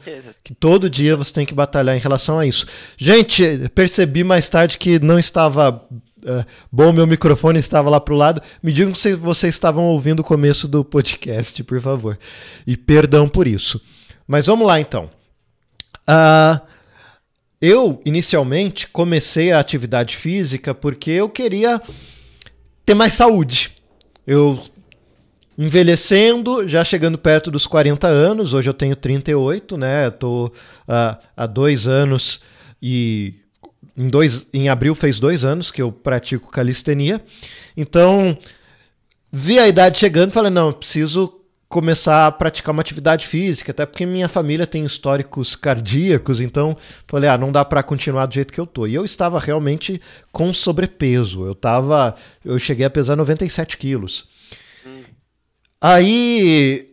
que 0.43 0.55
todo 0.55 0.89
dia 0.89 1.15
você 1.15 1.31
tem 1.31 1.45
que 1.45 1.53
batalhar 1.53 1.95
em 1.95 1.99
relação 1.99 2.39
a 2.39 2.47
isso. 2.47 2.65
Gente, 2.97 3.69
percebi 3.75 4.23
mais 4.23 4.49
tarde 4.49 4.75
que 4.75 4.97
não 4.97 5.19
estava 5.19 5.69
uh, 5.69 6.45
bom, 6.71 6.91
meu 6.91 7.05
microfone 7.05 7.59
estava 7.59 7.91
lá 7.91 7.99
pro 7.99 8.15
lado. 8.15 8.41
Me 8.63 8.73
digam 8.73 8.95
se 8.95 9.13
vocês 9.13 9.53
estavam 9.53 9.83
ouvindo 9.85 10.21
o 10.21 10.23
começo 10.23 10.67
do 10.67 10.83
podcast, 10.83 11.63
por 11.63 11.79
favor. 11.79 12.17
E 12.65 12.75
perdão 12.75 13.29
por 13.29 13.47
isso. 13.47 13.79
Mas 14.27 14.47
vamos 14.47 14.65
lá 14.65 14.79
então. 14.79 15.11
Uh, 16.09 16.59
eu, 17.61 18.01
inicialmente, 18.03 18.87
comecei 18.87 19.51
a 19.51 19.59
atividade 19.59 20.17
física 20.17 20.73
porque 20.73 21.11
eu 21.11 21.29
queria 21.29 21.79
ter 22.83 22.95
mais 22.95 23.13
saúde. 23.13 23.75
Eu 24.25 24.59
envelhecendo, 25.59 26.65
já 26.65 26.85
chegando 26.85 27.17
perto 27.17 27.51
dos 27.51 27.67
40 27.67 28.07
anos, 28.07 28.53
hoje 28.53 28.69
eu 28.69 28.73
tenho 28.73 28.95
38, 28.95 29.75
né? 29.75 30.07
Estou 30.07 30.47
uh, 30.47 31.17
há 31.35 31.45
dois 31.45 31.85
anos 31.85 32.39
e 32.81 33.33
em, 33.97 34.07
dois, 34.07 34.47
em 34.53 34.69
abril 34.69 34.95
fez 34.95 35.19
dois 35.19 35.43
anos 35.43 35.69
que 35.69 35.81
eu 35.81 35.91
pratico 35.91 36.49
calistenia. 36.49 37.21
Então, 37.75 38.37
vi 39.29 39.59
a 39.59 39.67
idade 39.67 39.97
chegando 39.97 40.31
falei, 40.31 40.49
não, 40.49 40.71
preciso 40.71 41.35
começar 41.67 42.25
a 42.25 42.31
praticar 42.31 42.71
uma 42.71 42.79
atividade 42.79 43.27
física, 43.27 43.71
até 43.71 43.85
porque 43.85 44.05
minha 44.05 44.29
família 44.29 44.65
tem 44.65 44.85
históricos 44.85 45.57
cardíacos, 45.57 46.39
então 46.39 46.77
falei, 47.05 47.29
ah, 47.29 47.37
não 47.37 47.51
dá 47.51 47.65
para 47.65 47.83
continuar 47.83 48.27
do 48.27 48.33
jeito 48.33 48.53
que 48.53 48.61
eu 48.61 48.65
tô. 48.65 48.87
E 48.87 48.95
eu 48.95 49.03
estava 49.03 49.37
realmente 49.37 50.01
com 50.31 50.53
sobrepeso. 50.53 51.45
Eu 51.45 51.53
tava, 51.53 52.15
eu 52.45 52.57
cheguei 52.57 52.85
a 52.85 52.89
pesar 52.89 53.17
97 53.17 53.75
quilos. 53.75 54.25
Aí, 55.81 56.91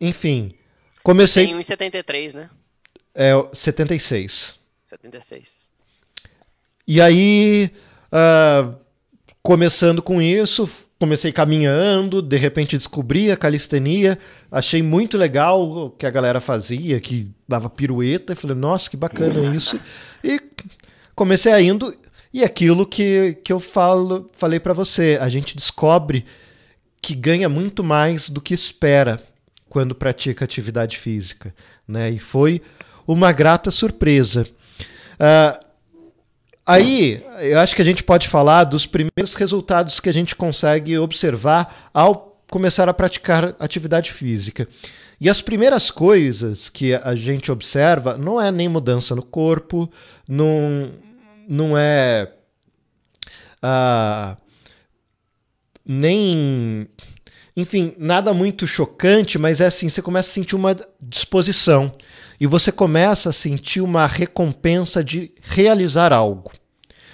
enfim, 0.00 0.54
comecei. 1.02 1.46
Tem 1.46 1.56
1,73, 1.56 2.34
né? 2.34 2.50
É, 3.14 3.32
76. 3.52 4.56
76. 4.86 5.68
E 6.86 7.00
aí, 7.00 7.70
uh, 8.12 8.74
começando 9.42 10.00
com 10.00 10.22
isso, 10.22 10.68
comecei 10.98 11.32
caminhando, 11.32 12.22
de 12.22 12.36
repente 12.36 12.76
descobri 12.76 13.30
a 13.30 13.36
calistenia, 13.36 14.18
achei 14.50 14.82
muito 14.82 15.18
legal 15.18 15.62
o 15.62 15.90
que 15.90 16.06
a 16.06 16.10
galera 16.10 16.40
fazia, 16.40 17.00
que 17.00 17.30
dava 17.46 17.68
pirueta, 17.68 18.32
e 18.32 18.36
falei, 18.36 18.56
nossa, 18.56 18.88
que 18.88 18.96
bacana 18.96 19.54
isso. 19.54 19.78
E 20.22 20.40
comecei 21.14 21.52
a 21.52 21.60
indo, 21.60 21.94
e 22.32 22.42
aquilo 22.44 22.86
que, 22.86 23.38
que 23.44 23.52
eu 23.52 23.60
falo, 23.60 24.30
falei 24.32 24.60
para 24.60 24.72
você, 24.72 25.18
a 25.20 25.28
gente 25.28 25.56
descobre 25.56 26.24
que 27.00 27.14
ganha 27.14 27.48
muito 27.48 27.82
mais 27.82 28.28
do 28.28 28.40
que 28.40 28.54
espera 28.54 29.22
quando 29.68 29.94
pratica 29.94 30.44
atividade 30.44 30.98
física. 30.98 31.54
Né? 31.86 32.10
E 32.10 32.18
foi 32.18 32.62
uma 33.06 33.32
grata 33.32 33.70
surpresa. 33.70 34.46
Uh, 35.14 35.66
aí, 36.66 37.24
eu 37.40 37.58
acho 37.60 37.74
que 37.74 37.82
a 37.82 37.84
gente 37.84 38.02
pode 38.02 38.28
falar 38.28 38.64
dos 38.64 38.86
primeiros 38.86 39.34
resultados 39.34 40.00
que 40.00 40.08
a 40.08 40.12
gente 40.12 40.34
consegue 40.36 40.98
observar 40.98 41.90
ao 41.92 42.28
começar 42.50 42.88
a 42.88 42.94
praticar 42.94 43.54
atividade 43.58 44.12
física. 44.12 44.66
E 45.20 45.28
as 45.28 45.42
primeiras 45.42 45.90
coisas 45.90 46.68
que 46.68 46.94
a 46.94 47.14
gente 47.14 47.50
observa 47.50 48.16
não 48.16 48.40
é 48.40 48.50
nem 48.50 48.68
mudança 48.68 49.14
no 49.14 49.22
corpo, 49.22 49.90
não, 50.26 50.90
não 51.48 51.76
é. 51.76 52.32
Uh, 53.62 54.36
nem. 55.88 56.86
Enfim, 57.56 57.94
nada 57.98 58.34
muito 58.34 58.66
chocante, 58.66 59.38
mas 59.38 59.60
é 59.60 59.66
assim: 59.66 59.88
você 59.88 60.02
começa 60.02 60.28
a 60.28 60.32
sentir 60.32 60.54
uma 60.54 60.76
disposição 61.02 61.94
e 62.38 62.46
você 62.46 62.70
começa 62.70 63.30
a 63.30 63.32
sentir 63.32 63.80
uma 63.80 64.06
recompensa 64.06 65.02
de 65.02 65.32
realizar 65.40 66.12
algo. 66.12 66.52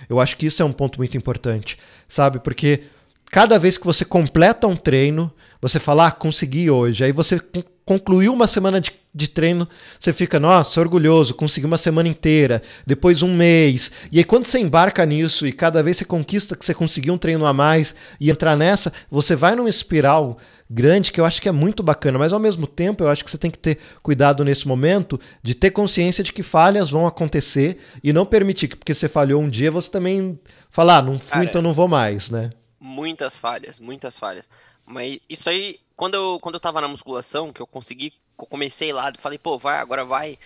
Eu 0.09 0.21
acho 0.21 0.37
que 0.37 0.47
isso 0.47 0.61
é 0.61 0.65
um 0.67 0.73
ponto 0.73 0.99
muito 0.99 1.17
importante, 1.17 1.79
sabe? 2.09 2.41
Porque 2.41 2.83
cada 3.31 3.59
vez 3.59 3.79
que 3.79 3.87
você 3.87 4.05
completa 4.05 4.67
um 4.67 4.77
treino, 4.77 5.33
você 5.63 5.81
fala, 5.81 6.09
ah, 6.09 6.13
consegui 6.13 6.69
hoje. 6.69 7.05
Aí 7.05 7.13
você 7.13 7.41
concluiu 7.85 8.33
uma 8.33 8.47
semana 8.47 8.81
de, 8.81 8.93
de 9.15 9.29
treino, 9.29 9.69
você 9.99 10.13
fica, 10.13 10.41
nossa, 10.41 10.81
orgulhoso, 10.81 11.35
consegui 11.35 11.67
uma 11.67 11.77
semana 11.77 12.09
inteira, 12.09 12.63
depois 12.87 13.23
um 13.23 13.35
mês. 13.35 13.91
E 14.11 14.19
aí, 14.19 14.25
quando 14.25 14.47
você 14.47 14.59
embarca 14.59 15.05
nisso 15.05 15.47
e 15.47 15.53
cada 15.53 15.83
vez 15.83 15.97
você 15.97 16.05
conquista 16.05 16.57
que 16.57 16.65
você 16.65 16.75
conseguiu 16.75 17.15
um 17.15 17.19
treino 17.19 17.45
a 17.47 17.53
mais 17.53 17.95
e 18.19 18.31
entrar 18.31 18.57
nessa, 18.57 18.93
você 19.11 19.37
vai 19.37 19.55
numa 19.55 19.69
espiral 19.69 20.39
grande 20.69 21.13
que 21.13 21.21
eu 21.21 21.25
acho 21.25 21.43
que 21.43 21.49
é 21.49 21.53
muito 21.53 21.83
bacana, 21.83 22.19
mas 22.19 22.33
ao 22.33 22.41
mesmo 22.41 22.67
tempo 22.67 23.05
eu 23.05 23.11
acho 23.11 23.25
que 23.25 23.31
você 23.31 23.39
tem 23.39 23.51
que 23.51 23.59
ter 23.59 23.79
cuidado 24.03 24.45
nesse 24.45 24.67
momento 24.67 25.21
de 25.43 25.55
ter 25.55 25.71
consciência 25.71 26.25
de 26.25 26.33
que 26.33 26.43
falhas 26.43 26.91
vão 26.91 27.07
acontecer 27.07 27.79
e 28.03 28.13
não 28.13 28.25
permitir 28.25 28.69
que 28.69 28.77
porque 28.77 28.95
você 28.95 29.09
falhou 29.09 29.43
um 29.43 29.49
dia 29.49 29.71
você 29.71 29.91
também 29.91 30.39
falar, 30.71 30.99
ah, 30.99 31.03
não 31.03 31.19
fui, 31.19 31.31
Cara, 31.31 31.45
então 31.45 31.63
não 31.63 31.73
vou 31.73 31.87
mais, 31.87 32.31
né? 32.31 32.51
Muitas 32.81 33.37
falhas, 33.37 33.79
muitas 33.79 34.17
falhas. 34.17 34.49
Mas 34.87 35.19
isso 35.29 35.49
aí, 35.49 35.81
quando 35.97 36.15
eu, 36.15 36.39
quando 36.41 36.57
eu 36.57 36.61
tava 36.61 36.81
na 36.81 36.89
musculação, 36.89 37.53
que 37.53 37.61
eu 37.61 37.67
consegui, 37.67 38.13
comecei 38.37 38.93
lá, 38.93 39.13
falei, 39.19 39.39
pô, 39.39 39.59
vai, 39.59 39.79
agora 39.79 40.05
vai. 40.05 40.39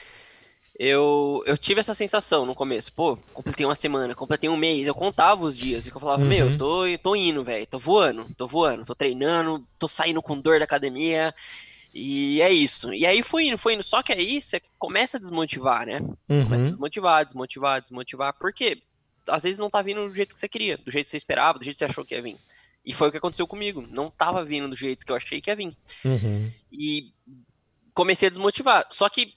Eu, 0.78 1.42
eu 1.44 1.58
tive 1.58 1.80
essa 1.80 1.92
sensação 1.92 2.46
no 2.46 2.54
começo, 2.54 2.92
pô, 2.92 3.18
completei 3.34 3.66
uma 3.66 3.74
semana, 3.74 4.14
completei 4.14 4.48
um 4.48 4.56
mês, 4.56 4.86
eu 4.86 4.94
contava 4.94 5.42
os 5.42 5.58
dias, 5.58 5.84
e 5.84 5.88
eu 5.88 5.98
falava, 5.98 6.22
uhum. 6.22 6.28
meu, 6.28 6.50
eu 6.50 6.58
tô, 6.58 6.86
eu 6.86 6.98
tô 6.98 7.16
indo, 7.16 7.42
velho, 7.42 7.66
tô 7.66 7.80
voando, 7.80 8.26
tô 8.36 8.46
voando, 8.46 8.84
tô 8.84 8.94
treinando, 8.94 9.66
tô 9.76 9.88
saindo 9.88 10.22
com 10.22 10.40
dor 10.40 10.60
da 10.60 10.64
academia, 10.64 11.34
e 11.92 12.40
é 12.40 12.52
isso. 12.52 12.94
E 12.94 13.04
aí 13.04 13.24
fui 13.24 13.48
indo, 13.48 13.58
fui 13.58 13.74
indo, 13.74 13.82
só 13.82 14.04
que 14.04 14.12
aí 14.12 14.40
você 14.40 14.62
começa 14.78 15.16
a 15.16 15.20
desmotivar, 15.20 15.84
né? 15.84 15.98
Uhum. 16.28 16.44
Começa 16.44 16.54
a 16.54 16.70
desmotivar, 16.70 17.24
desmotivar, 17.24 17.82
desmotivar, 17.82 18.34
porque 18.38 18.80
às 19.26 19.42
vezes 19.42 19.58
não 19.58 19.68
tá 19.68 19.82
vindo 19.82 20.06
do 20.06 20.14
jeito 20.14 20.32
que 20.32 20.38
você 20.38 20.48
queria, 20.48 20.76
do 20.78 20.92
jeito 20.92 21.06
que 21.06 21.10
você 21.10 21.16
esperava, 21.16 21.58
do 21.58 21.64
jeito 21.64 21.74
que 21.74 21.78
você 21.78 21.86
achou 21.86 22.04
que 22.04 22.14
ia 22.14 22.22
vir. 22.22 22.36
E 22.84 22.92
foi 22.92 23.08
o 23.08 23.10
que 23.10 23.18
aconteceu 23.18 23.46
comigo. 23.46 23.86
Não 23.90 24.10
tava 24.10 24.44
vindo 24.44 24.68
do 24.68 24.76
jeito 24.76 25.04
que 25.04 25.12
eu 25.12 25.16
achei 25.16 25.40
que 25.40 25.50
ia 25.50 25.56
vir. 25.56 25.76
Uhum. 26.04 26.50
E 26.72 27.12
comecei 27.92 28.28
a 28.28 28.30
desmotivar. 28.30 28.86
Só 28.90 29.08
que 29.08 29.34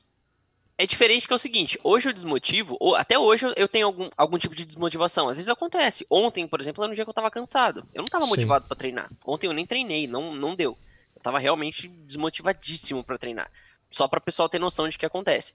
é 0.77 0.85
diferente 0.85 1.27
que 1.27 1.33
é 1.33 1.35
o 1.35 1.39
seguinte, 1.39 1.79
hoje 1.83 2.09
eu 2.09 2.13
desmotivo, 2.13 2.75
ou 2.79 2.95
até 2.95 3.17
hoje 3.17 3.45
eu 3.55 3.67
tenho 3.67 3.85
algum, 3.85 4.09
algum 4.17 4.37
tipo 4.37 4.55
de 4.55 4.65
desmotivação. 4.65 5.29
Às 5.29 5.37
vezes 5.37 5.49
acontece. 5.49 6.05
Ontem, 6.09 6.47
por 6.47 6.59
exemplo, 6.59 6.83
era 6.83 6.91
um 6.91 6.95
dia 6.95 7.03
que 7.03 7.09
eu 7.09 7.13
tava 7.13 7.29
cansado. 7.29 7.87
Eu 7.93 8.01
não 8.01 8.07
tava 8.07 8.25
motivado 8.25 8.65
para 8.65 8.75
treinar. 8.75 9.09
Ontem 9.25 9.47
eu 9.47 9.53
nem 9.53 9.65
treinei, 9.65 10.07
não, 10.07 10.33
não 10.33 10.55
deu. 10.55 10.77
Eu 11.15 11.21
tava 11.21 11.37
realmente 11.37 11.87
desmotivadíssimo 11.87 13.03
para 13.03 13.17
treinar. 13.17 13.51
Só 13.91 14.07
para 14.07 14.17
o 14.17 14.23
pessoal 14.23 14.49
ter 14.49 14.59
noção 14.59 14.89
de 14.89 14.97
que 14.97 15.05
acontece. 15.05 15.53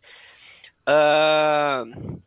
Uh... 0.88 2.20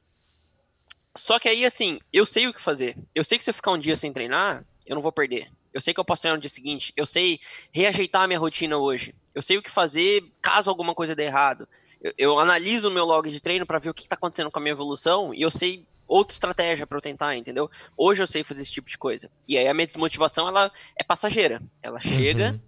Só 1.15 1.39
que 1.39 1.49
aí, 1.49 1.65
assim, 1.65 1.99
eu 2.11 2.25
sei 2.25 2.47
o 2.47 2.53
que 2.53 2.61
fazer. 2.61 2.97
Eu 3.15 3.23
sei 3.23 3.37
que 3.37 3.43
se 3.43 3.49
eu 3.49 3.53
ficar 3.53 3.71
um 3.71 3.77
dia 3.77 3.95
sem 3.95 4.11
treinar, 4.11 4.65
eu 4.89 4.95
não 4.95 5.03
vou 5.03 5.11
perder. 5.11 5.51
Eu 5.71 5.79
sei 5.79 5.93
que 5.93 5.99
eu 5.99 6.03
posso 6.03 6.23
treinar 6.23 6.37
no 6.37 6.41
dia 6.41 6.49
seguinte. 6.49 6.91
Eu 6.97 7.05
sei 7.05 7.39
reajeitar 7.71 8.23
a 8.23 8.27
minha 8.27 8.39
rotina 8.39 8.75
hoje. 8.75 9.13
Eu 9.35 9.41
sei 9.43 9.55
o 9.55 9.61
que 9.61 9.69
fazer 9.69 10.23
caso 10.41 10.67
alguma 10.67 10.95
coisa 10.95 11.15
dê 11.15 11.25
errado. 11.25 11.69
Eu, 12.01 12.13
eu 12.17 12.39
analiso 12.39 12.89
o 12.89 12.91
meu 12.91 13.05
log 13.05 13.29
de 13.29 13.39
treino 13.39 13.67
para 13.67 13.77
ver 13.77 13.91
o 13.91 13.93
que 13.93 14.01
está 14.01 14.15
acontecendo 14.15 14.49
com 14.49 14.57
a 14.57 14.61
minha 14.61 14.71
evolução 14.71 15.31
e 15.31 15.43
eu 15.43 15.51
sei 15.51 15.85
outra 16.07 16.33
estratégia 16.33 16.87
para 16.87 16.97
eu 16.97 17.01
tentar, 17.01 17.35
entendeu? 17.35 17.69
Hoje 17.95 18.23
eu 18.23 18.25
sei 18.25 18.43
fazer 18.43 18.63
esse 18.63 18.71
tipo 18.71 18.89
de 18.89 18.97
coisa. 18.97 19.29
E 19.47 19.59
aí 19.59 19.67
a 19.67 19.73
minha 19.75 19.85
desmotivação 19.85 20.47
ela 20.47 20.71
é 20.97 21.03
passageira. 21.03 21.61
Ela 21.83 21.99
chega, 21.99 22.53
uhum. 22.53 22.59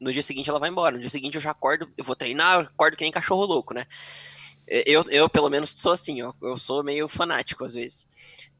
no 0.00 0.12
dia 0.12 0.22
seguinte 0.22 0.50
ela 0.50 0.58
vai 0.58 0.68
embora. 0.68 0.96
No 0.96 1.00
dia 1.00 1.08
seguinte 1.08 1.36
eu 1.36 1.40
já 1.40 1.52
acordo, 1.52 1.90
eu 1.96 2.04
vou 2.04 2.14
treinar, 2.14 2.56
eu 2.56 2.66
acordo 2.66 2.94
que 2.94 3.04
nem 3.04 3.10
cachorro 3.10 3.46
louco, 3.46 3.72
né? 3.72 3.86
Eu, 4.66 5.02
eu 5.08 5.30
pelo 5.30 5.48
menos 5.48 5.70
sou 5.70 5.92
assim, 5.92 6.20
ó. 6.20 6.34
Eu 6.42 6.58
sou 6.58 6.84
meio 6.84 7.08
fanático 7.08 7.64
às 7.64 7.72
vezes. 7.72 8.06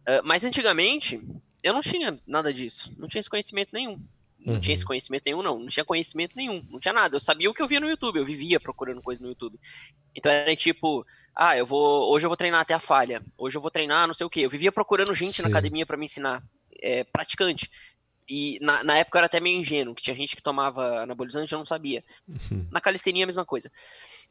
Uh, 0.09 0.25
mas 0.25 0.43
antigamente, 0.43 1.21
eu 1.65 1.73
não 1.73 1.81
tinha 1.81 2.21
nada 2.27 2.53
disso. 2.53 2.93
Não 2.99 3.09
tinha 3.09 3.21
esse 3.21 3.31
conhecimento 3.31 3.71
nenhum. 3.73 3.99
Não 4.39 4.55
uhum. 4.55 4.61
tinha 4.61 4.75
esse 4.75 4.85
conhecimento 4.85 5.23
nenhum, 5.25 5.43
não. 5.43 5.59
Não 5.59 5.69
tinha 5.69 5.85
conhecimento 5.85 6.37
nenhum. 6.37 6.63
Não 6.71 6.79
tinha 6.79 6.93
nada. 6.93 7.17
Eu 7.17 7.21
sabia 7.21 7.51
o 7.51 7.55
que 7.55 7.63
eu 7.63 7.67
via 7.67 7.81
no 7.81 7.89
YouTube. 7.89 8.19
Eu 8.19 8.27
vivia 8.27 8.61
procurando 8.61 9.01
coisa 9.01 9.23
no 9.23 9.29
YouTube. 9.29 9.59
Então 10.15 10.31
era 10.31 10.55
tipo, 10.55 11.07
ah, 11.35 11.57
eu 11.57 11.65
vou. 11.65 12.13
Hoje 12.13 12.27
eu 12.27 12.29
vou 12.29 12.37
treinar 12.37 12.61
até 12.61 12.75
a 12.75 12.79
falha. 12.79 13.25
Hoje 13.39 13.57
eu 13.57 13.63
vou 13.63 13.71
treinar 13.71 14.07
não 14.07 14.13
sei 14.15 14.27
o 14.27 14.31
quê. 14.31 14.41
Eu 14.41 14.51
vivia 14.51 14.71
procurando 14.71 15.15
gente 15.15 15.37
Sim. 15.37 15.43
na 15.43 15.49
academia 15.49 15.87
para 15.87 15.97
me 15.97 16.05
ensinar. 16.05 16.43
É, 16.83 17.03
praticante. 17.05 17.71
E 18.29 18.59
na, 18.61 18.85
na, 18.85 18.99
época 18.99 19.17
eu 19.17 19.21
era 19.21 19.27
até 19.27 19.41
meio 19.41 19.61
ingênuo, 19.61 19.95
que 19.95 20.03
tinha 20.03 20.17
gente 20.17 20.35
que 20.35 20.43
tomava 20.43 21.03
anabolizante 21.03 21.53
e 21.53 21.55
eu 21.55 21.59
não 21.59 21.67
sabia. 21.67 22.05
Uhum. 22.29 22.67
Na 22.71 22.81
calistenia 22.81 23.25
a 23.25 23.27
mesma 23.27 23.45
coisa. 23.45 23.71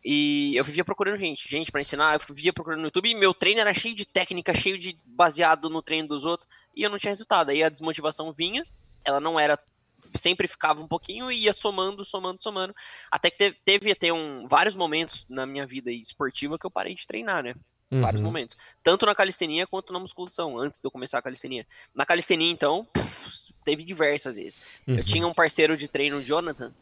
E 0.03 0.55
eu 0.55 0.63
vivia 0.63 0.83
procurando 0.83 1.17
gente, 1.17 1.49
gente 1.49 1.71
para 1.71 1.81
ensinar, 1.81 2.15
eu 2.15 2.35
vivia 2.35 2.51
procurando 2.51 2.79
no 2.79 2.87
YouTube 2.87 3.09
e 3.09 3.15
meu 3.15 3.33
treino 3.33 3.61
era 3.61 3.73
cheio 3.73 3.95
de 3.95 4.05
técnica, 4.05 4.53
cheio 4.53 4.77
de 4.77 4.97
baseado 5.05 5.69
no 5.69 5.81
treino 5.81 6.07
dos 6.07 6.25
outros, 6.25 6.49
e 6.75 6.83
eu 6.83 6.89
não 6.89 6.99
tinha 6.99 7.11
resultado. 7.11 7.49
Aí 7.49 7.63
a 7.63 7.69
desmotivação 7.69 8.31
vinha, 8.31 8.65
ela 9.03 9.19
não 9.19 9.39
era 9.39 9.59
sempre 10.15 10.47
ficava 10.47 10.81
um 10.81 10.87
pouquinho 10.87 11.31
e 11.31 11.43
ia 11.43 11.53
somando, 11.53 12.03
somando, 12.03 12.41
somando, 12.41 12.75
até 13.09 13.29
que 13.29 13.37
teve, 13.37 13.57
teve 13.63 13.91
até 13.91 14.11
um 14.11 14.45
vários 14.47 14.75
momentos 14.75 15.25
na 15.29 15.45
minha 15.45 15.65
vida 15.65 15.91
esportiva 15.91 16.59
que 16.59 16.65
eu 16.65 16.71
parei 16.71 16.93
de 16.93 17.07
treinar, 17.07 17.41
né? 17.41 17.55
Uhum. 17.89 18.01
Vários 18.01 18.21
momentos. 18.21 18.57
Tanto 18.83 19.05
na 19.05 19.13
calistenia 19.13 19.67
quanto 19.67 19.93
na 19.93 19.99
musculação, 19.99 20.57
antes 20.57 20.81
de 20.81 20.87
eu 20.87 20.91
começar 20.91 21.19
a 21.19 21.21
calistenia. 21.21 21.65
Na 21.93 22.05
calistenia, 22.05 22.51
então, 22.51 22.85
puf, 22.85 23.53
teve 23.63 23.83
diversas 23.83 24.35
vezes. 24.35 24.59
Uhum. 24.87 24.97
Eu 24.97 25.03
tinha 25.03 25.27
um 25.27 25.33
parceiro 25.33 25.77
de 25.77 25.87
treino, 25.87 26.17
o 26.17 26.23
Jonathan. 26.23 26.73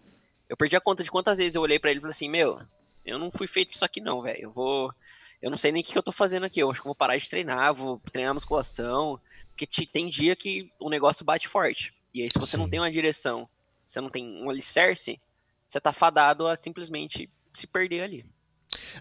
Eu 0.47 0.55
perdi 0.55 0.75
a 0.75 0.81
conta 0.81 1.03
de 1.03 1.11
quantas 1.11 1.37
vezes 1.37 1.55
eu 1.55 1.61
olhei 1.61 1.79
para 1.79 1.91
ele 1.91 1.99
e 1.99 2.01
falei 2.01 2.11
assim: 2.11 2.29
Meu, 2.29 2.61
eu 3.05 3.19
não 3.19 3.29
fui 3.29 3.47
feito 3.47 3.73
isso 3.73 3.83
aqui, 3.83 3.99
não, 3.99 4.21
velho. 4.21 4.43
Eu 4.43 4.51
vou. 4.51 4.93
Eu 5.41 5.49
não 5.49 5.57
sei 5.57 5.71
nem 5.71 5.81
o 5.81 5.85
que, 5.85 5.97
eu 5.97 6.03
tô 6.03 6.11
fazendo 6.11 6.45
aqui. 6.45 6.59
Eu 6.59 6.69
acho 6.69 6.81
que 6.81 6.85
vou 6.85 6.95
parar 6.95 7.17
de 7.17 7.29
treinar, 7.29 7.73
vou 7.73 7.99
treinar 8.11 8.33
musculação. 8.33 9.19
Porque 9.49 9.85
tem 9.85 10.09
dia 10.09 10.35
que 10.35 10.71
o 10.79 10.89
negócio 10.89 11.25
bate 11.25 11.47
forte. 11.47 11.93
E 12.13 12.21
aí, 12.21 12.27
se 12.31 12.39
você 12.39 12.51
Sim. 12.51 12.57
não 12.57 12.69
tem 12.69 12.79
uma 12.79 12.91
direção, 12.91 13.47
você 13.85 13.99
não 13.99 14.09
tem 14.09 14.43
um 14.43 14.49
alicerce, 14.49 15.19
você 15.67 15.79
tá 15.79 15.91
fadado 15.91 16.47
a 16.47 16.55
simplesmente 16.55 17.29
se 17.53 17.65
perder 17.65 18.01
ali. 18.01 18.25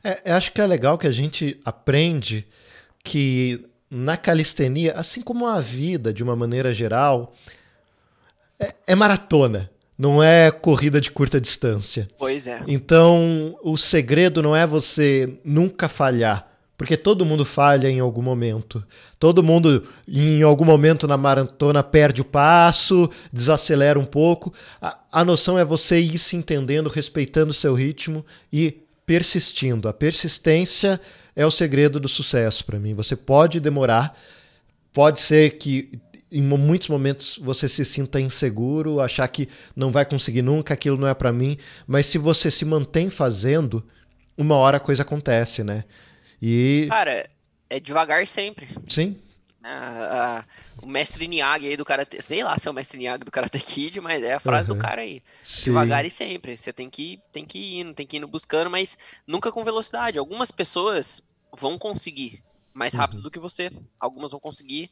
É, 0.02 0.30
eu 0.30 0.34
acho 0.34 0.52
que 0.52 0.60
é 0.60 0.66
legal 0.66 0.96
que 0.96 1.06
a 1.06 1.12
gente 1.12 1.60
aprende 1.64 2.46
que 3.04 3.66
na 3.90 4.16
calistenia, 4.16 4.94
assim 4.94 5.22
como 5.22 5.46
a 5.46 5.60
vida 5.60 6.12
de 6.12 6.22
uma 6.22 6.36
maneira 6.36 6.72
geral, 6.72 7.34
é, 8.58 8.74
é 8.88 8.94
maratona 8.94 9.70
não 10.00 10.22
é 10.22 10.50
corrida 10.50 10.98
de 10.98 11.10
curta 11.10 11.38
distância. 11.38 12.08
Pois 12.18 12.46
é. 12.46 12.62
Então, 12.66 13.54
o 13.62 13.76
segredo 13.76 14.42
não 14.42 14.56
é 14.56 14.66
você 14.66 15.34
nunca 15.44 15.90
falhar, 15.90 16.50
porque 16.74 16.96
todo 16.96 17.26
mundo 17.26 17.44
falha 17.44 17.86
em 17.90 18.00
algum 18.00 18.22
momento. 18.22 18.82
Todo 19.18 19.42
mundo, 19.42 19.86
em 20.08 20.40
algum 20.42 20.64
momento 20.64 21.06
na 21.06 21.18
maratona, 21.18 21.82
perde 21.82 22.22
o 22.22 22.24
passo, 22.24 23.10
desacelera 23.30 23.98
um 23.98 24.06
pouco. 24.06 24.54
A, 24.80 24.98
a 25.12 25.22
noção 25.22 25.58
é 25.58 25.66
você 25.66 26.00
ir 26.00 26.16
se 26.16 26.34
entendendo, 26.34 26.88
respeitando 26.88 27.50
o 27.50 27.54
seu 27.54 27.74
ritmo 27.74 28.24
e 28.50 28.78
persistindo. 29.04 29.86
A 29.86 29.92
persistência 29.92 30.98
é 31.36 31.44
o 31.44 31.50
segredo 31.50 32.00
do 32.00 32.08
sucesso 32.08 32.64
para 32.64 32.78
mim. 32.78 32.94
Você 32.94 33.14
pode 33.14 33.60
demorar, 33.60 34.18
pode 34.94 35.20
ser 35.20 35.58
que 35.58 35.90
em 36.30 36.42
muitos 36.42 36.88
momentos 36.88 37.38
você 37.42 37.68
se 37.68 37.84
sinta 37.84 38.20
inseguro, 38.20 39.00
achar 39.00 39.26
que 39.28 39.48
não 39.74 39.90
vai 39.90 40.04
conseguir 40.04 40.42
nunca, 40.42 40.74
aquilo 40.74 40.96
não 40.96 41.08
é 41.08 41.14
para 41.14 41.32
mim, 41.32 41.58
mas 41.86 42.06
se 42.06 42.18
você 42.18 42.50
se 42.50 42.64
mantém 42.64 43.10
fazendo, 43.10 43.84
uma 44.36 44.54
hora 44.54 44.76
a 44.76 44.80
coisa 44.80 45.02
acontece, 45.02 45.64
né? 45.64 45.84
E 46.40 46.86
Cara, 46.88 47.28
é 47.68 47.80
devagar 47.80 48.26
sempre. 48.26 48.68
Sim. 48.88 49.16
Ah, 49.62 50.42
ah, 50.42 50.44
o 50.82 50.86
mestre 50.86 51.28
Niag 51.28 51.66
aí 51.66 51.76
do 51.76 51.84
Karate, 51.84 52.22
sei 52.22 52.42
lá 52.42 52.56
se 52.58 52.66
é 52.66 52.70
o 52.70 52.74
mestre 52.74 52.98
Niag 52.98 53.24
do 53.24 53.30
Karate 53.30 53.58
Kid, 53.58 54.00
mas 54.00 54.22
é 54.22 54.34
a 54.34 54.40
frase 54.40 54.70
uhum. 54.70 54.76
do 54.76 54.82
cara 54.82 55.02
aí. 55.02 55.22
Sim. 55.42 55.70
Devagar 55.70 56.04
e 56.06 56.10
sempre. 56.10 56.56
Você 56.56 56.72
tem 56.72 56.88
que, 56.88 57.20
tem 57.30 57.44
que 57.44 57.58
ir 57.58 57.80
indo, 57.80 57.94
tem 57.94 58.06
que 58.06 58.16
ir 58.16 58.18
indo 58.18 58.28
buscando, 58.28 58.70
mas 58.70 58.96
nunca 59.26 59.52
com 59.52 59.62
velocidade. 59.62 60.16
Algumas 60.16 60.50
pessoas 60.50 61.20
vão 61.58 61.78
conseguir 61.78 62.42
mais 62.72 62.94
rápido 62.94 63.18
uhum. 63.18 63.24
do 63.24 63.30
que 63.30 63.38
você. 63.38 63.70
Algumas 63.98 64.30
vão 64.30 64.40
conseguir 64.40 64.90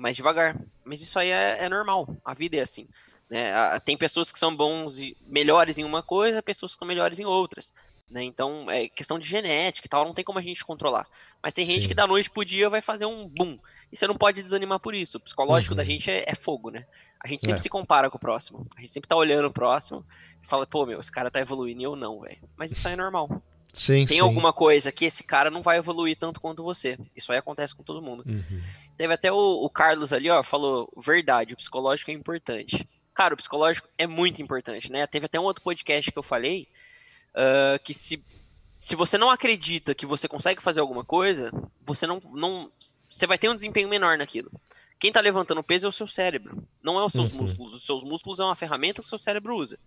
mais 0.00 0.16
devagar. 0.16 0.58
Mas 0.84 1.00
isso 1.02 1.18
aí 1.18 1.30
é, 1.30 1.64
é 1.64 1.68
normal, 1.68 2.08
a 2.24 2.34
vida 2.34 2.56
é 2.56 2.60
assim. 2.60 2.88
Né? 3.28 3.52
Tem 3.84 3.96
pessoas 3.96 4.32
que 4.32 4.38
são 4.38 4.54
bons 4.54 4.98
e 4.98 5.16
melhores 5.26 5.78
em 5.78 5.84
uma 5.84 6.02
coisa, 6.02 6.42
pessoas 6.42 6.72
que 6.72 6.78
são 6.78 6.88
melhores 6.88 7.18
em 7.18 7.24
outras. 7.24 7.72
Né? 8.10 8.24
Então, 8.24 8.68
é 8.68 8.88
questão 8.88 9.18
de 9.18 9.28
genética 9.28 9.86
e 9.86 9.88
tal, 9.88 10.04
não 10.04 10.14
tem 10.14 10.24
como 10.24 10.38
a 10.38 10.42
gente 10.42 10.64
controlar. 10.64 11.06
Mas 11.40 11.54
tem 11.54 11.64
gente 11.64 11.82
Sim. 11.82 11.88
que 11.88 11.94
da 11.94 12.06
noite 12.06 12.28
pro 12.28 12.44
dia 12.44 12.68
vai 12.68 12.80
fazer 12.80 13.06
um 13.06 13.28
boom. 13.28 13.58
E 13.92 13.96
você 13.96 14.06
não 14.06 14.16
pode 14.16 14.42
desanimar 14.42 14.80
por 14.80 14.94
isso. 14.94 15.16
O 15.16 15.20
psicológico 15.20 15.74
uhum. 15.74 15.76
da 15.76 15.84
gente 15.84 16.10
é, 16.10 16.24
é, 16.26 16.34
fogo, 16.34 16.70
né? 16.70 16.86
A 17.22 17.28
gente 17.28 17.40
sempre 17.40 17.60
é. 17.60 17.62
se 17.62 17.68
compara 17.68 18.10
com 18.10 18.16
o 18.16 18.20
próximo. 18.20 18.66
A 18.76 18.80
gente 18.80 18.92
sempre 18.92 19.08
tá 19.08 19.16
olhando 19.16 19.46
o 19.46 19.52
próximo 19.52 20.04
e 20.42 20.46
fala, 20.46 20.66
pô, 20.66 20.86
meu, 20.86 20.98
esse 20.98 21.10
cara 21.10 21.30
tá 21.30 21.40
evoluindo 21.40 21.80
e 21.80 21.84
eu 21.84 21.94
não, 21.94 22.20
velho. 22.20 22.38
Mas 22.56 22.70
isso 22.72 22.86
aí 22.86 22.94
é 22.94 22.96
normal. 22.96 23.42
Sim, 23.72 24.06
tem 24.06 24.18
sim. 24.18 24.20
alguma 24.20 24.52
coisa 24.52 24.90
que 24.90 25.04
esse 25.04 25.22
cara 25.22 25.50
não 25.50 25.62
vai 25.62 25.78
evoluir 25.78 26.16
tanto 26.18 26.40
quanto 26.40 26.62
você. 26.62 26.98
Isso 27.14 27.30
aí 27.32 27.38
acontece 27.38 27.74
com 27.74 27.82
todo 27.82 28.02
mundo. 28.02 28.24
Uhum. 28.26 28.62
Teve 28.96 29.14
até 29.14 29.32
o, 29.32 29.36
o, 29.36 29.70
Carlos 29.70 30.12
ali, 30.12 30.28
ó, 30.28 30.42
falou, 30.42 30.92
verdade, 30.96 31.54
o 31.54 31.56
psicológico 31.56 32.10
é 32.10 32.14
importante. 32.14 32.88
Cara, 33.14 33.34
o 33.34 33.36
psicológico 33.36 33.88
é 33.96 34.06
muito 34.06 34.42
importante, 34.42 34.90
né? 34.90 35.06
Teve 35.06 35.26
até 35.26 35.38
um 35.38 35.44
outro 35.44 35.62
podcast 35.62 36.10
que 36.10 36.18
eu 36.18 36.22
falei 36.22 36.68
uh, 37.30 37.82
que 37.82 37.94
se, 37.94 38.22
se 38.68 38.96
você 38.96 39.16
não 39.16 39.30
acredita 39.30 39.94
que 39.94 40.06
você 40.06 40.28
consegue 40.28 40.62
fazer 40.62 40.80
alguma 40.80 41.04
coisa, 41.04 41.50
você 41.84 42.06
não, 42.06 42.20
não. 42.32 42.70
Você 43.08 43.26
vai 43.26 43.38
ter 43.38 43.48
um 43.48 43.54
desempenho 43.54 43.88
menor 43.88 44.18
naquilo. 44.18 44.50
Quem 44.98 45.10
tá 45.10 45.20
levantando 45.20 45.62
peso 45.62 45.86
é 45.86 45.88
o 45.88 45.92
seu 45.92 46.06
cérebro, 46.06 46.62
não 46.82 46.98
é 46.98 47.04
os 47.04 47.12
seus 47.12 47.32
uhum. 47.32 47.42
músculos. 47.42 47.74
Os 47.74 47.86
seus 47.86 48.02
músculos 48.02 48.38
é 48.40 48.44
uma 48.44 48.56
ferramenta 48.56 49.00
que 49.00 49.06
o 49.06 49.08
seu 49.08 49.18
cérebro 49.18 49.56
usa. 49.56 49.78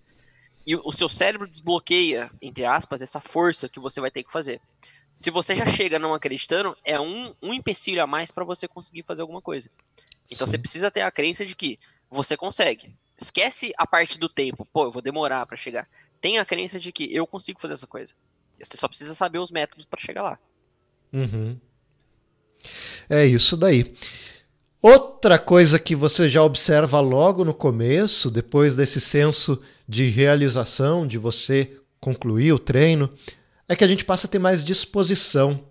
E 0.65 0.75
o 0.75 0.91
seu 0.91 1.09
cérebro 1.09 1.47
desbloqueia, 1.47 2.31
entre 2.41 2.65
aspas, 2.65 3.01
essa 3.01 3.19
força 3.19 3.67
que 3.67 3.79
você 3.79 3.99
vai 3.99 4.09
ter 4.09 4.23
que 4.23 4.31
fazer. 4.31 4.61
Se 5.15 5.29
você 5.29 5.55
já 5.55 5.65
chega 5.65 5.99
não 5.99 6.13
acreditando, 6.13 6.75
é 6.83 6.99
um, 6.99 7.35
um 7.41 7.53
empecilho 7.53 8.01
a 8.01 8.07
mais 8.07 8.31
para 8.31 8.43
você 8.43 8.67
conseguir 8.67 9.03
fazer 9.03 9.21
alguma 9.21 9.41
coisa. 9.41 9.69
Então 10.29 10.47
Sim. 10.47 10.51
você 10.51 10.57
precisa 10.57 10.89
ter 10.89 11.01
a 11.01 11.11
crença 11.11 11.45
de 11.45 11.55
que 11.55 11.77
você 12.09 12.37
consegue. 12.37 12.95
Esquece 13.17 13.73
a 13.77 13.85
parte 13.85 14.17
do 14.17 14.29
tempo. 14.29 14.65
Pô, 14.71 14.85
eu 14.85 14.91
vou 14.91 15.01
demorar 15.01 15.45
para 15.45 15.57
chegar. 15.57 15.87
Tenha 16.19 16.41
a 16.41 16.45
crença 16.45 16.79
de 16.79 16.91
que 16.91 17.13
eu 17.13 17.27
consigo 17.27 17.59
fazer 17.59 17.73
essa 17.73 17.87
coisa. 17.87 18.13
Você 18.61 18.77
só 18.77 18.87
precisa 18.87 19.13
saber 19.13 19.39
os 19.39 19.51
métodos 19.51 19.85
para 19.85 19.99
chegar 19.99 20.23
lá. 20.23 20.39
Uhum. 21.11 21.59
É 23.09 23.25
isso 23.25 23.57
daí. 23.57 23.93
Outra 24.85 25.39
coisa 25.39 25.79
que 25.79 25.95
você 25.95 26.27
já 26.27 26.43
observa 26.43 26.99
logo 26.99 27.45
no 27.45 27.53
começo, 27.53 28.29
depois 28.29 28.75
desse 28.75 28.99
senso 28.99 29.61
de 29.87 30.09
realização, 30.09 31.07
de 31.07 31.17
você 31.17 31.77
concluir 32.01 32.51
o 32.51 32.59
treino, 32.59 33.09
é 33.69 33.77
que 33.77 33.83
a 33.85 33.87
gente 33.87 34.03
passa 34.03 34.27
a 34.27 34.29
ter 34.29 34.39
mais 34.39 34.61
disposição. 34.61 35.61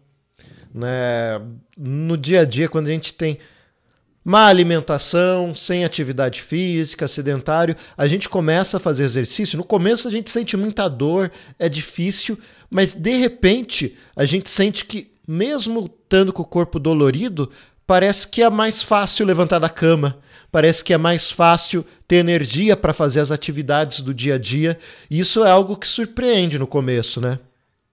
Né? 0.72 1.42
No 1.76 2.16
dia 2.16 2.40
a 2.40 2.44
dia, 2.46 2.70
quando 2.70 2.86
a 2.86 2.90
gente 2.90 3.12
tem 3.12 3.36
má 4.24 4.46
alimentação, 4.46 5.54
sem 5.54 5.84
atividade 5.84 6.40
física, 6.40 7.06
sedentário, 7.06 7.76
a 7.98 8.06
gente 8.06 8.30
começa 8.30 8.78
a 8.78 8.80
fazer 8.80 9.02
exercício. 9.02 9.58
No 9.58 9.64
começo 9.64 10.08
a 10.08 10.10
gente 10.10 10.30
sente 10.30 10.56
muita 10.56 10.88
dor, 10.88 11.30
é 11.58 11.68
difícil, 11.68 12.38
mas 12.70 12.94
de 12.94 13.12
repente 13.16 13.94
a 14.16 14.24
gente 14.24 14.48
sente 14.48 14.86
que, 14.86 15.12
mesmo 15.28 15.94
estando 16.02 16.32
com 16.32 16.42
o 16.42 16.46
corpo 16.46 16.78
dolorido, 16.78 17.50
parece 17.86 18.26
que 18.28 18.42
é 18.42 18.50
mais 18.50 18.82
fácil 18.82 19.26
levantar 19.26 19.58
da 19.58 19.68
cama, 19.68 20.18
parece 20.50 20.84
que 20.84 20.92
é 20.92 20.98
mais 20.98 21.30
fácil 21.30 21.84
ter 22.06 22.16
energia 22.16 22.76
para 22.76 22.92
fazer 22.92 23.20
as 23.20 23.30
atividades 23.30 24.00
do 24.00 24.12
dia 24.12 24.34
a 24.34 24.38
dia. 24.38 24.78
E 25.10 25.18
isso 25.20 25.44
é 25.44 25.50
algo 25.50 25.76
que 25.76 25.86
surpreende 25.86 26.58
no 26.58 26.66
começo, 26.66 27.20
né? 27.20 27.38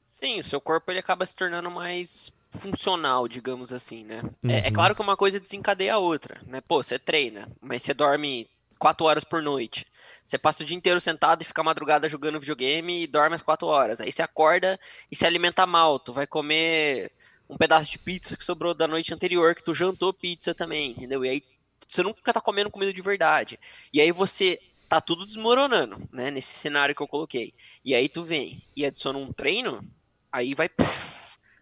Sim, 0.07 0.39
o 0.39 0.43
seu 0.43 0.59
corpo 0.59 0.91
ele 0.91 0.99
acaba 0.99 1.25
se 1.25 1.35
tornando 1.35 1.71
mais 1.71 2.31
funcional, 2.51 3.27
digamos 3.27 3.71
assim, 3.71 4.03
né? 4.03 4.21
Uhum. 4.43 4.51
É, 4.51 4.59
é, 4.59 4.67
uhum. 4.67 4.73
claro 4.73 4.95
que 4.95 5.01
uma 5.01 5.15
coisa 5.15 5.39
desencadeia 5.39 5.93
a 5.93 5.99
outra, 5.99 6.41
né? 6.45 6.61
Pô, 6.61 6.83
você 6.83 6.99
treina, 6.99 7.47
mas 7.61 7.83
você 7.83 7.93
dorme 7.93 8.49
quatro 8.77 9.05
horas 9.05 9.23
por 9.23 9.41
noite. 9.41 9.85
Você 10.25 10.37
passa 10.37 10.63
o 10.63 10.65
dia 10.65 10.77
inteiro 10.77 10.99
sentado 10.99 11.41
e 11.41 11.45
fica 11.45 11.63
madrugada 11.63 12.09
jogando 12.09 12.39
videogame 12.39 13.03
e 13.03 13.07
dorme 13.07 13.35
às 13.35 13.41
quatro 13.41 13.67
horas. 13.67 13.99
Aí 13.99 14.11
você 14.11 14.21
acorda 14.21 14.79
e 15.11 15.15
se 15.15 15.25
alimenta 15.25 15.65
mal. 15.65 15.99
Tu 15.99 16.13
vai 16.13 16.27
comer 16.27 17.11
um 17.49 17.57
pedaço 17.57 17.89
de 17.89 17.97
pizza 17.97 18.37
que 18.37 18.43
sobrou 18.43 18.73
da 18.73 18.87
noite 18.87 19.13
anterior, 19.13 19.55
que 19.55 19.63
tu 19.63 19.73
jantou 19.73 20.13
pizza 20.13 20.53
também, 20.53 20.91
entendeu? 20.91 21.25
E 21.25 21.29
aí 21.29 21.43
você 21.87 22.03
nunca 22.03 22.31
tá 22.31 22.39
comendo 22.39 22.69
comida 22.69 22.93
de 22.93 23.01
verdade. 23.01 23.59
E 23.91 23.99
aí 23.99 24.11
você 24.11 24.59
tá 24.87 25.01
tudo 25.01 25.25
desmoronando, 25.25 26.07
né? 26.11 26.29
Nesse 26.29 26.55
cenário 26.55 26.95
que 26.95 27.01
eu 27.01 27.07
coloquei. 27.07 27.53
E 27.83 27.95
aí 27.95 28.07
tu 28.07 28.23
vem 28.23 28.61
e 28.75 28.85
adiciona 28.85 29.17
um 29.17 29.33
treino, 29.33 29.83
aí 30.31 30.53
vai 30.53 30.69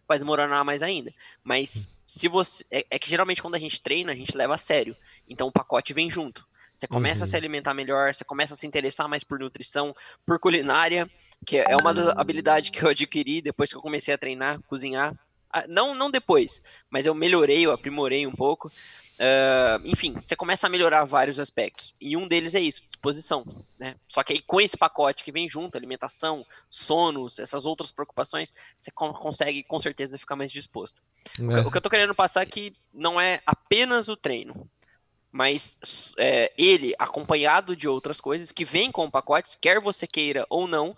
vai 0.08 0.18
desmoronar 0.18 0.64
mais 0.64 0.82
ainda. 0.82 1.14
Mas 1.44 1.88
se 2.06 2.28
você. 2.28 2.66
É, 2.72 2.86
é, 2.92 3.00
que 3.00 3.10
geralmente 3.10 3.42
quando 3.42 3.56
a 3.56 3.60
gente 3.60 3.82
treina, 3.82 4.12
a 4.12 4.16
gente 4.16 4.36
leva 4.36 4.56
a 4.56 4.58
sério. 4.58 4.96
Então 5.28 5.48
o 5.48 5.52
pacote 5.52 5.94
vem 5.94 6.10
junto. 6.10 6.46
Você 6.74 6.88
começa 6.88 7.22
uhum. 7.22 7.24
a 7.24 7.28
se 7.28 7.36
alimentar 7.36 7.74
melhor, 7.74 8.14
você 8.14 8.24
começa 8.24 8.54
a 8.54 8.58
se 8.58 8.68
interessar 8.68 9.10
mais 9.10 9.24
por 9.24 9.40
nutrição, 9.40 9.96
por 10.24 10.40
culinária, 10.40 11.10
que 11.44 11.58
é 11.58 11.76
uma 11.76 11.92
das 11.92 12.16
habilidades 12.16 12.70
que 12.70 12.84
eu 12.84 12.90
adquiri 12.90 13.42
depois 13.42 13.72
que 13.72 13.76
eu 13.76 13.82
comecei 13.82 14.14
a 14.14 14.18
treinar, 14.18 14.62
cozinhar. 14.68 15.18
Ah, 15.52 15.66
não, 15.68 15.96
não 15.96 16.12
depois, 16.12 16.62
mas 16.90 17.06
eu 17.06 17.14
melhorei, 17.14 17.66
eu 17.66 17.72
aprimorei 17.72 18.28
um 18.28 18.32
pouco. 18.32 18.72
Uh, 19.18 19.82
enfim, 19.84 20.14
você 20.14 20.36
começa 20.36 20.68
a 20.68 20.70
melhorar 20.70 21.04
vários 21.04 21.40
aspectos. 21.40 21.94
E 22.00 22.16
um 22.16 22.28
deles 22.28 22.54
é 22.54 22.60
isso, 22.60 22.86
disposição. 22.86 23.66
Né? 23.78 23.96
Só 24.08 24.24
que 24.24 24.34
aí 24.34 24.42
com 24.42 24.62
esse 24.62 24.78
pacote 24.78 25.24
que 25.24 25.32
vem 25.32 25.50
junto, 25.50 25.76
alimentação, 25.76 26.46
sonos, 26.70 27.40
essas 27.40 27.66
outras 27.66 27.92
preocupações, 27.92 28.54
você 28.78 28.92
consegue 28.92 29.64
com 29.64 29.80
certeza 29.80 30.20
ficar 30.20 30.36
mais 30.36 30.52
disposto. 30.52 31.02
É. 31.40 31.60
O 31.62 31.72
que 31.72 31.78
eu 31.78 31.82
tô 31.82 31.90
querendo 31.90 32.14
passar 32.14 32.44
é 32.44 32.46
que 32.46 32.76
não 32.94 33.20
é 33.20 33.42
apenas 33.46 34.08
o 34.08 34.16
treino, 34.16 34.70
mas 35.32 35.78
é, 36.18 36.54
ele 36.56 36.94
acompanhado 37.00 37.76
de 37.76 37.88
outras 37.88 38.22
coisas 38.22 38.52
que 38.52 38.64
vem 38.64 38.92
com 38.92 39.06
o 39.06 39.12
pacote, 39.12 39.58
quer 39.60 39.80
você 39.80 40.06
queira 40.06 40.46
ou 40.48 40.68
não, 40.68 40.96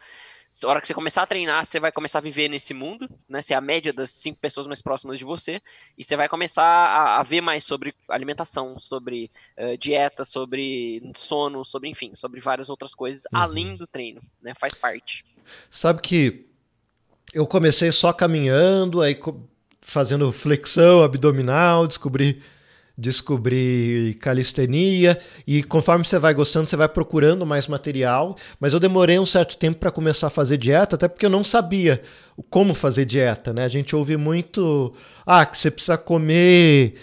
a 0.63 0.67
hora 0.67 0.81
que 0.81 0.87
você 0.87 0.93
começar 0.93 1.21
a 1.21 1.27
treinar, 1.27 1.65
você 1.65 1.79
vai 1.79 1.91
começar 1.91 2.19
a 2.19 2.21
viver 2.21 2.49
nesse 2.49 2.73
mundo, 2.73 3.09
né? 3.27 3.41
Ser 3.41 3.53
a 3.53 3.61
média 3.61 3.93
das 3.93 4.09
cinco 4.09 4.39
pessoas 4.39 4.65
mais 4.65 4.81
próximas 4.81 5.17
de 5.17 5.23
você, 5.23 5.61
e 5.97 6.03
você 6.03 6.15
vai 6.15 6.27
começar 6.27 6.63
a, 6.63 7.19
a 7.19 7.23
ver 7.23 7.41
mais 7.41 7.63
sobre 7.63 7.93
alimentação, 8.07 8.77
sobre 8.79 9.31
uh, 9.57 9.77
dieta, 9.77 10.25
sobre 10.25 11.01
sono, 11.15 11.63
sobre, 11.63 11.89
enfim, 11.89 12.15
sobre 12.15 12.39
várias 12.39 12.69
outras 12.69 12.95
coisas, 12.95 13.23
uhum. 13.25 13.39
além 13.39 13.75
do 13.75 13.85
treino, 13.85 14.21
né? 14.41 14.53
Faz 14.59 14.73
parte. 14.73 15.23
Sabe 15.69 16.01
que 16.01 16.47
eu 17.33 17.45
comecei 17.45 17.91
só 17.91 18.11
caminhando, 18.11 19.01
aí 19.01 19.17
fazendo 19.81 20.31
flexão 20.31 21.03
abdominal, 21.03 21.87
descobri 21.87 22.41
descobrir 22.99 24.15
calistenia 24.15 25.17
e 25.47 25.63
conforme 25.63 26.03
você 26.03 26.19
vai 26.19 26.33
gostando, 26.33 26.67
você 26.67 26.75
vai 26.75 26.89
procurando 26.89 27.45
mais 27.45 27.67
material. 27.67 28.35
Mas 28.59 28.73
eu 28.73 28.79
demorei 28.79 29.17
um 29.17 29.25
certo 29.25 29.57
tempo 29.57 29.79
para 29.79 29.91
começar 29.91 30.27
a 30.27 30.29
fazer 30.29 30.57
dieta, 30.57 30.95
até 30.95 31.07
porque 31.07 31.25
eu 31.25 31.29
não 31.29 31.43
sabia 31.43 32.01
como 32.49 32.73
fazer 32.73 33.05
dieta, 33.05 33.51
né? 33.51 33.63
A 33.63 33.67
gente 33.67 33.95
ouve 33.95 34.15
muito, 34.15 34.93
ah, 35.25 35.45
que 35.45 35.57
você 35.57 35.69
precisa 35.69 35.97
comer 35.97 36.95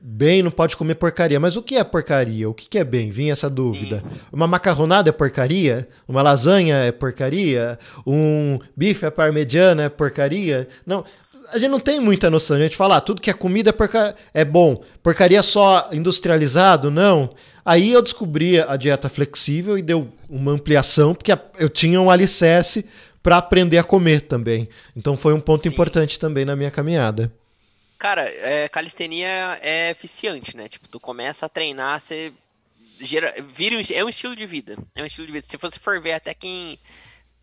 bem, 0.00 0.42
não 0.42 0.50
pode 0.50 0.76
comer 0.76 0.94
porcaria. 0.96 1.40
Mas 1.40 1.56
o 1.56 1.62
que 1.62 1.76
é 1.76 1.84
porcaria? 1.84 2.48
O 2.48 2.54
que 2.54 2.78
é 2.78 2.84
bem? 2.84 3.10
Vinha 3.10 3.32
essa 3.32 3.48
dúvida. 3.48 4.02
Uma 4.30 4.46
macarronada 4.46 5.08
é 5.08 5.12
porcaria? 5.12 5.88
Uma 6.06 6.22
lasanha 6.22 6.76
é 6.76 6.92
porcaria? 6.92 7.78
Um 8.06 8.58
bife 8.76 9.06
à 9.06 9.10
parmegiana 9.10 9.84
é 9.84 9.88
porcaria? 9.88 10.68
Não, 10.86 11.04
a 11.50 11.58
gente 11.58 11.70
não 11.70 11.80
tem 11.80 12.00
muita 12.00 12.30
noção. 12.30 12.56
A 12.56 12.60
gente 12.60 12.76
fala, 12.76 12.96
ah, 12.96 13.00
tudo 13.00 13.20
que 13.20 13.30
é 13.30 13.34
comida 13.34 13.70
é, 13.70 13.72
porca... 13.72 14.14
é 14.32 14.44
bom. 14.44 14.82
Porcaria 15.02 15.42
só 15.42 15.88
industrializado? 15.92 16.90
Não. 16.90 17.34
Aí 17.64 17.92
eu 17.92 18.02
descobri 18.02 18.60
a 18.60 18.76
dieta 18.76 19.08
flexível 19.08 19.78
e 19.78 19.82
deu 19.82 20.12
uma 20.28 20.52
ampliação, 20.52 21.14
porque 21.14 21.32
eu 21.58 21.68
tinha 21.68 22.00
um 22.00 22.10
alicerce 22.10 22.88
para 23.22 23.36
aprender 23.36 23.78
a 23.78 23.84
comer 23.84 24.22
também. 24.22 24.68
Então 24.96 25.16
foi 25.16 25.32
um 25.32 25.40
ponto 25.40 25.62
Sim. 25.62 25.68
importante 25.68 26.18
também 26.18 26.44
na 26.44 26.56
minha 26.56 26.70
caminhada. 26.70 27.32
Cara, 27.98 28.28
é, 28.28 28.68
calistenia 28.68 29.60
é 29.62 29.90
eficiente, 29.90 30.56
né? 30.56 30.68
Tipo, 30.68 30.88
tu 30.88 30.98
começa 30.98 31.46
a 31.46 31.48
treinar, 31.48 32.00
você 32.00 32.32
gera, 33.00 33.34
vira, 33.54 33.80
é 33.92 34.04
um 34.04 34.08
estilo 34.08 34.34
de 34.34 34.44
vida. 34.44 34.76
É 34.96 35.02
um 35.02 35.06
estilo 35.06 35.26
de 35.26 35.32
vida. 35.32 35.46
Se 35.46 35.56
você 35.56 35.78
for 35.78 36.00
ver 36.00 36.14
até 36.14 36.34
quem 36.34 36.78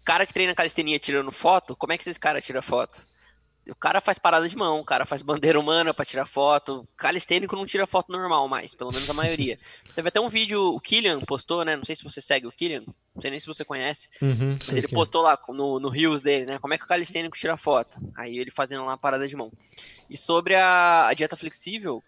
cara 0.04 0.26
que 0.26 0.34
treina 0.34 0.56
calistenia 0.56 1.00
tirando 1.00 1.32
foto, 1.32 1.76
como 1.76 1.94
é 1.94 1.98
que 1.98 2.04
esses 2.04 2.18
caras 2.18 2.44
tiram 2.44 2.62
foto? 2.62 3.08
O 3.72 3.76
cara 3.76 4.02
faz 4.02 4.18
parada 4.18 4.48
de 4.48 4.56
mão, 4.56 4.80
o 4.80 4.86
cara 4.86 5.06
faz 5.06 5.22
bandeira 5.22 5.60
humana 5.60 5.94
para 5.94 6.06
tirar 6.06 6.26
foto. 6.26 6.88
Calistênico 6.98 7.56
não 7.56 7.66
tira 7.66 7.88
foto 7.88 8.12
normal 8.12 8.48
mais, 8.48 8.74
pelo 8.74 8.92
menos 8.92 9.10
a 9.10 9.14
maioria. 9.14 9.60
Teve 9.96 10.10
até 10.10 10.20
um 10.20 10.30
vídeo, 10.30 10.62
o 10.62 10.80
Killian 10.80 11.20
postou, 11.22 11.64
né? 11.64 11.76
Não 11.76 11.86
sei 11.86 11.96
se 11.96 12.04
você 12.04 12.22
segue 12.22 12.48
o 12.48 12.52
Killian, 12.52 12.84
não 13.16 13.22
sei 13.22 13.32
nem 13.32 13.40
se 13.40 13.48
você 13.48 13.66
conhece. 13.66 14.10
Uhum, 14.22 14.58
mas 14.60 14.70
ele 14.70 14.88
postou 14.88 15.22
lá 15.22 15.38
no, 15.50 15.80
no 15.80 15.90
Rios 15.90 16.22
dele, 16.22 16.46
né? 16.46 16.60
Como 16.60 16.74
é 16.74 16.78
que 16.78 16.84
o 16.84 16.88
calistênico 16.88 17.38
tira 17.38 17.58
foto? 17.58 17.98
Aí 18.16 18.38
ele 18.38 18.52
fazendo 18.52 18.86
lá 18.86 18.94
a 18.94 18.98
parada 18.98 19.28
de 19.28 19.36
mão. 19.36 19.52
E 20.10 20.18
sobre 20.18 20.56
a, 20.56 21.08
a 21.08 21.14
dieta 21.14 21.38
flexível, 21.38 22.04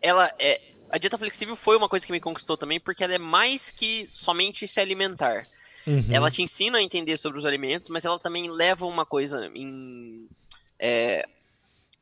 ela 0.00 0.32
é. 0.38 0.60
A 0.90 0.98
dieta 0.98 1.18
flexível 1.18 1.56
foi 1.56 1.76
uma 1.76 1.88
coisa 1.88 2.06
que 2.06 2.12
me 2.12 2.20
conquistou 2.20 2.56
também, 2.56 2.78
porque 2.78 3.02
ela 3.02 3.14
é 3.14 3.18
mais 3.18 3.70
que 3.70 4.08
somente 4.12 4.68
se 4.68 4.78
alimentar. 4.78 5.44
Uhum. 5.86 6.06
Ela 6.10 6.30
te 6.30 6.42
ensina 6.42 6.78
a 6.78 6.82
entender 6.82 7.18
sobre 7.18 7.38
os 7.38 7.44
alimentos, 7.44 7.88
mas 7.88 8.04
ela 8.04 8.18
também 8.18 8.50
leva 8.50 8.86
uma 8.86 9.04
coisa 9.04 9.50
em. 9.54 10.28
É, 10.78 11.26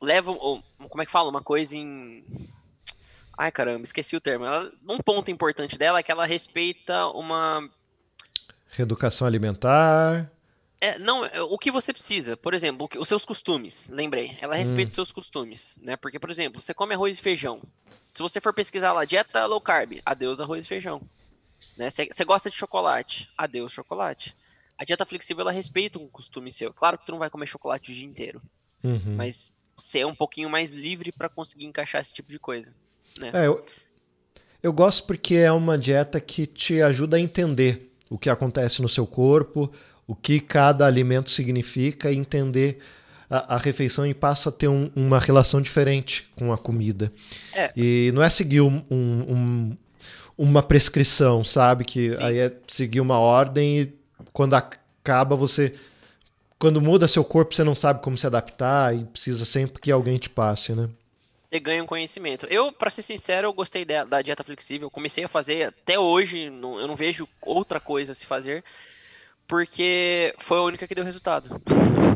leva. 0.01 0.35
Como 0.35 1.03
é 1.03 1.07
que 1.07 1.13
fala? 1.13 1.29
Uma 1.29 1.43
coisa 1.43 1.77
em. 1.77 2.25
Ai 3.37 3.51
caramba, 3.51 3.85
esqueci 3.85 4.15
o 4.15 4.21
termo. 4.21 4.45
Ela, 4.45 4.71
um 4.89 4.99
ponto 4.99 5.31
importante 5.31 5.79
dela 5.79 5.99
é 5.99 6.03
que 6.03 6.13
ela 6.13 6.27
respeita 6.27 7.07
uma. 7.09 7.69
Reeducação 8.71 9.27
alimentar. 9.27 10.31
É, 10.81 10.99
não, 10.99 11.25
é, 11.25 11.41
o 11.41 11.57
que 11.57 11.71
você 11.71 11.93
precisa, 11.93 12.37
por 12.37 12.55
exemplo, 12.55 12.89
os 12.99 13.07
seus 13.07 13.25
costumes, 13.25 13.89
lembrei, 13.89 14.37
ela 14.41 14.57
respeita 14.57 14.91
hum. 14.91 14.95
seus 14.95 15.13
costumes, 15.13 15.79
né? 15.81 15.95
Porque, 15.95 16.19
por 16.19 16.29
exemplo, 16.29 16.61
você 16.61 16.75
come 16.75 16.93
arroz 16.93 17.17
e 17.17 17.23
feijão. 17.23 17.63
Se 18.11 18.21
você 18.21 18.41
for 18.41 18.53
pesquisar 18.53 18.93
lá, 18.93 19.05
dieta 19.05 19.47
low 19.47 19.61
carb, 19.61 20.01
adeus 20.05 20.41
arroz 20.41 20.65
e 20.65 20.69
feijão. 20.69 21.01
Né? 21.77 21.91
Você 21.91 22.25
gosta 22.25 22.51
de 22.51 22.57
chocolate? 22.57 23.29
Adeus 23.37 23.73
chocolate. 23.73 24.37
A 24.79 24.85
dieta 24.85 25.07
flexível 25.07 25.43
ela 25.43 25.53
respeita 25.53 25.99
um 25.99 26.09
costume 26.09 26.51
seu. 26.51 26.73
Claro 26.73 26.99
que 26.99 27.07
tu 27.07 27.13
não 27.13 27.19
vai 27.19 27.31
comer 27.31 27.47
chocolate 27.47 27.93
o 27.93 27.95
dia 27.95 28.05
inteiro, 28.05 28.43
uhum. 28.83 29.15
mas 29.17 29.53
ser 29.77 30.01
é 30.01 30.07
um 30.07 30.15
pouquinho 30.15 30.51
mais 30.51 30.71
livre 30.71 31.13
para 31.13 31.29
conseguir 31.29 31.67
encaixar 31.67 32.01
esse 32.01 32.13
tipo 32.13 32.31
de 32.31 32.39
coisa. 32.39 32.75
Né? 33.19 33.31
É, 33.33 33.47
eu, 33.47 33.65
eu 34.63 34.73
gosto 34.73 35.05
porque 35.05 35.37
é 35.37 35.53
uma 35.53 35.77
dieta 35.79 36.21
que 36.21 36.47
te 36.47 36.81
ajuda 36.83 37.17
a 37.17 37.21
entender 37.21 37.93
o 38.09 38.19
que 38.19 38.31
acontece 38.31 38.83
no 38.83 38.89
seu 38.89 39.07
corpo, 39.07 39.73
o 40.07 40.15
que 40.15 40.41
cada 40.41 40.87
alimento 40.87 41.31
significa 41.31 42.11
e 42.11 42.17
entender 42.17 42.79
a, 43.29 43.55
a 43.55 43.57
refeição 43.57 44.07
e 44.07 44.13
passa 44.13 44.51
a 44.51 44.53
ter 44.53 44.69
um, 44.69 44.91
uma 44.95 45.19
relação 45.19 45.61
diferente 45.61 46.31
com 46.37 46.53
a 46.53 46.59
comida. 46.59 47.13
É. 47.55 47.73
E 47.77 48.13
não 48.15 48.23
é 48.23 48.29
seguir 48.29 48.61
um, 48.61 48.85
um, 48.91 49.77
uma 50.37 50.63
prescrição, 50.63 51.43
sabe? 51.45 51.85
Que 51.85 52.11
Sim. 52.11 52.23
aí 52.23 52.39
é 52.39 52.53
seguir 52.67 53.01
uma 53.01 53.19
ordem 53.19 53.81
e 53.81 53.93
quando 54.33 54.55
acaba 54.55 55.37
você. 55.37 55.75
Quando 56.59 56.81
muda 56.81 57.09
seu 57.09 57.25
corpo, 57.25 57.55
você 57.55 57.65
não 57.65 57.75
sabe 57.75 58.01
como 58.03 58.17
se 58.17 58.27
adaptar 58.27 58.95
e 58.95 59.05
precisa 59.05 59.45
sempre 59.45 59.81
que 59.83 59.91
alguém 59.91 60.17
te 60.19 60.31
passe, 60.31 60.73
né? 60.73 60.89
Você 61.51 61.59
ganha 61.61 61.83
um 61.83 61.87
conhecimento. 61.87 62.47
Eu, 62.47 62.73
pra 62.73 62.89
ser 62.89 63.03
sincero, 63.03 63.49
eu 63.49 63.53
gostei 63.53 63.85
da, 63.85 64.05
da 64.05 64.23
dieta 64.23 64.45
flexível. 64.45 64.87
Eu 64.87 64.91
comecei 64.91 65.25
a 65.25 65.29
fazer 65.29 65.65
até 65.69 65.99
hoje, 65.99 66.49
não- 66.49 66.79
eu 66.81 66.87
não 66.87 66.97
vejo 66.97 67.29
outra 67.43 67.79
coisa 67.81 68.13
a 68.13 68.15
se 68.15 68.25
fazer, 68.25 68.65
porque 69.47 70.35
foi 70.39 70.59
a 70.59 70.63
única 70.63 70.87
que 70.87 70.95
deu 70.95 71.05
resultado. 71.05 71.61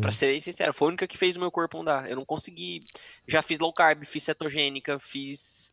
Pra 0.01 0.11
ser 0.13 0.31
bem 0.31 0.41
sincero, 0.41 0.73
foi 0.73 0.87
a 0.87 0.89
única 0.91 1.07
que 1.07 1.19
fez 1.19 1.37
o 1.37 1.41
meu 1.41 1.51
corpo 1.51 1.81
andar. 1.81 2.09
Eu 2.09 2.17
não 2.17 2.25
consegui. 2.25 2.85
Já 3.27 3.43
fiz 3.43 3.59
low 3.59 3.73
carb, 3.73 4.05
fiz 4.05 4.23
cetogênica, 4.25 4.99
fiz. 4.99 5.73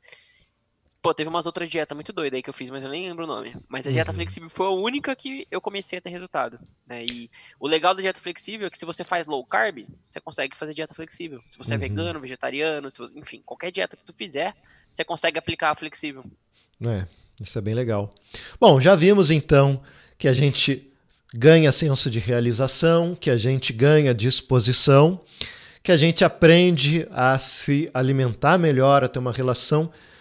Pô, 1.04 1.14
teve 1.14 1.30
umas 1.30 1.46
outras 1.46 1.70
dietas 1.70 1.94
muito 1.94 2.14
doidas 2.14 2.38
aí 2.38 2.42
que 2.42 2.50
eu 2.50 2.54
fiz, 2.54 2.70
mas 2.70 2.82
eu 2.82 2.90
nem 2.90 3.10
lembro 3.10 3.26
o 3.26 3.28
nome. 3.28 3.54
Mas 3.68 3.86
a 3.86 3.92
dieta 3.92 4.12
Uhum. 4.12 4.16
flexível 4.16 4.50
foi 4.50 4.68
a 4.68 4.70
única 4.70 5.14
que 5.14 5.46
eu 5.52 5.60
comecei 5.60 6.00
a 6.00 6.02
ter 6.02 6.10
resultado. 6.10 6.58
né? 6.88 7.04
E 7.12 7.30
o 7.60 7.68
legal 7.68 7.94
da 7.94 8.02
dieta 8.02 8.22
flexível 8.22 8.68
é 8.68 8.70
que 8.70 8.78
se 8.78 8.86
você 8.86 9.04
faz 9.04 9.28
low 9.28 9.46
carb, 9.46 9.86
você 10.06 10.22
consegue 10.22 10.56
fazer 10.56 10.74
dieta 10.74 10.94
flexível. 10.94 11.42
Se 11.46 11.58
você 11.58 11.74
é 11.74 11.76
Uhum. 11.76 11.82
vegano, 11.82 12.20
vegetariano, 12.22 12.90
você- 12.90 13.04
enfim, 13.18 13.42
qualquer 13.46 13.70
dieta 13.70 13.98
que 13.98 14.04
tu 14.06 14.14
fizer, 14.14 14.56
você 14.90 15.04
consegue 15.04 15.38
aplicar 15.38 15.72
a 15.72 15.76
flexível. 15.76 16.24
É, 16.82 17.06
isso 17.42 17.58
é 17.58 17.62
bem 17.62 17.74
legal. 17.74 18.16
Bom, 18.58 18.80
já 18.80 18.96
vimos 18.96 19.30
então 19.30 19.84
que 20.18 20.30
a 20.30 20.34
gente 20.34 20.90
ganha 21.34 21.70
senso 21.74 22.10
de 22.10 22.20
realização, 22.20 23.14
que 23.14 23.30
a 23.30 23.38
gente 23.38 23.74
ganha 23.74 24.14
disposição, 24.14 25.20
que 25.82 25.92
a 25.92 25.98
gente 25.98 26.24
aprende 26.24 27.06
a 27.12 27.38
se 27.38 27.92
alimentar 27.94 28.58
melhor, 28.58 29.04
a 29.04 29.10
ter 29.10 29.20
uma 29.20 29.34
relação 29.34 29.82
melhor 29.84 30.13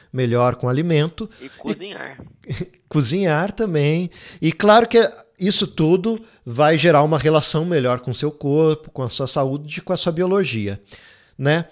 com 0.59 0.67
o 0.67 0.71
alimento, 0.71 1.29
E 1.41 1.49
cozinhar. 1.49 2.19
cozinhar 2.89 3.53
também. 3.53 4.11
E 4.41 4.53
claro 4.53 4.87
que 4.87 4.99
isso 5.39 5.67
tudo 5.67 6.23
vai 6.45 6.77
gerar 6.77 7.03
uma 7.03 7.19
relação 7.19 7.65
melhor 7.65 8.01
com 8.01 8.11
o 8.11 8.15
seu 8.15 8.31
corpo, 8.31 8.91
com 8.91 9.03
a 9.03 9.11
sua 9.11 9.27
saúde, 9.27 9.81
com 9.81 9.93
a 9.93 9.97
sua 9.97 10.13
biologia, 10.13 10.81
né? 11.39 11.67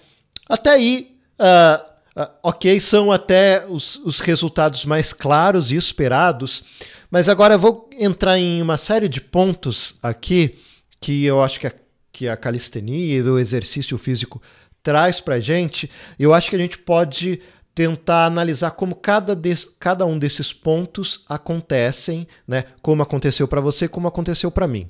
Até 0.49 0.71
aí, 0.71 1.15
ah, 1.39 1.85
ah, 2.15 2.31
ok, 2.43 2.79
são 2.79 3.11
até 3.11 3.65
os, 3.67 3.95
os 3.97 4.19
resultados 4.19 4.85
mais 4.85 5.13
claros 5.13 5.71
e 5.71 5.75
esperados, 5.75 6.63
mas 7.09 7.29
agora 7.29 7.53
eu 7.53 7.59
vou 7.59 7.89
entrar 7.97 8.37
em 8.37 8.61
uma 8.61 8.77
série 8.77 9.07
de 9.07 9.21
pontos 9.21 9.95
aqui 10.03 10.57
que 10.99 11.23
eu 11.25 11.41
acho 11.41 11.59
que 11.59 11.67
a, 11.67 11.73
que 12.11 12.27
a 12.27 12.35
calistenia 12.35 13.17
e 13.17 13.21
o 13.21 13.39
exercício 13.39 13.97
físico 13.97 14.41
traz 14.83 15.21
pra 15.21 15.39
gente. 15.39 15.89
Eu 16.19 16.33
acho 16.33 16.49
que 16.49 16.55
a 16.55 16.59
gente 16.59 16.77
pode 16.77 17.41
tentar 17.73 18.25
analisar 18.25 18.71
como 18.71 18.95
cada, 18.95 19.35
des, 19.35 19.65
cada 19.79 20.05
um 20.05 20.19
desses 20.19 20.51
pontos 20.51 21.23
acontecem, 21.27 22.27
né? 22.47 22.65
Como 22.81 23.01
aconteceu 23.01 23.47
para 23.47 23.61
você, 23.61 23.87
como 23.87 24.07
aconteceu 24.07 24.51
para 24.51 24.67
mim. 24.67 24.87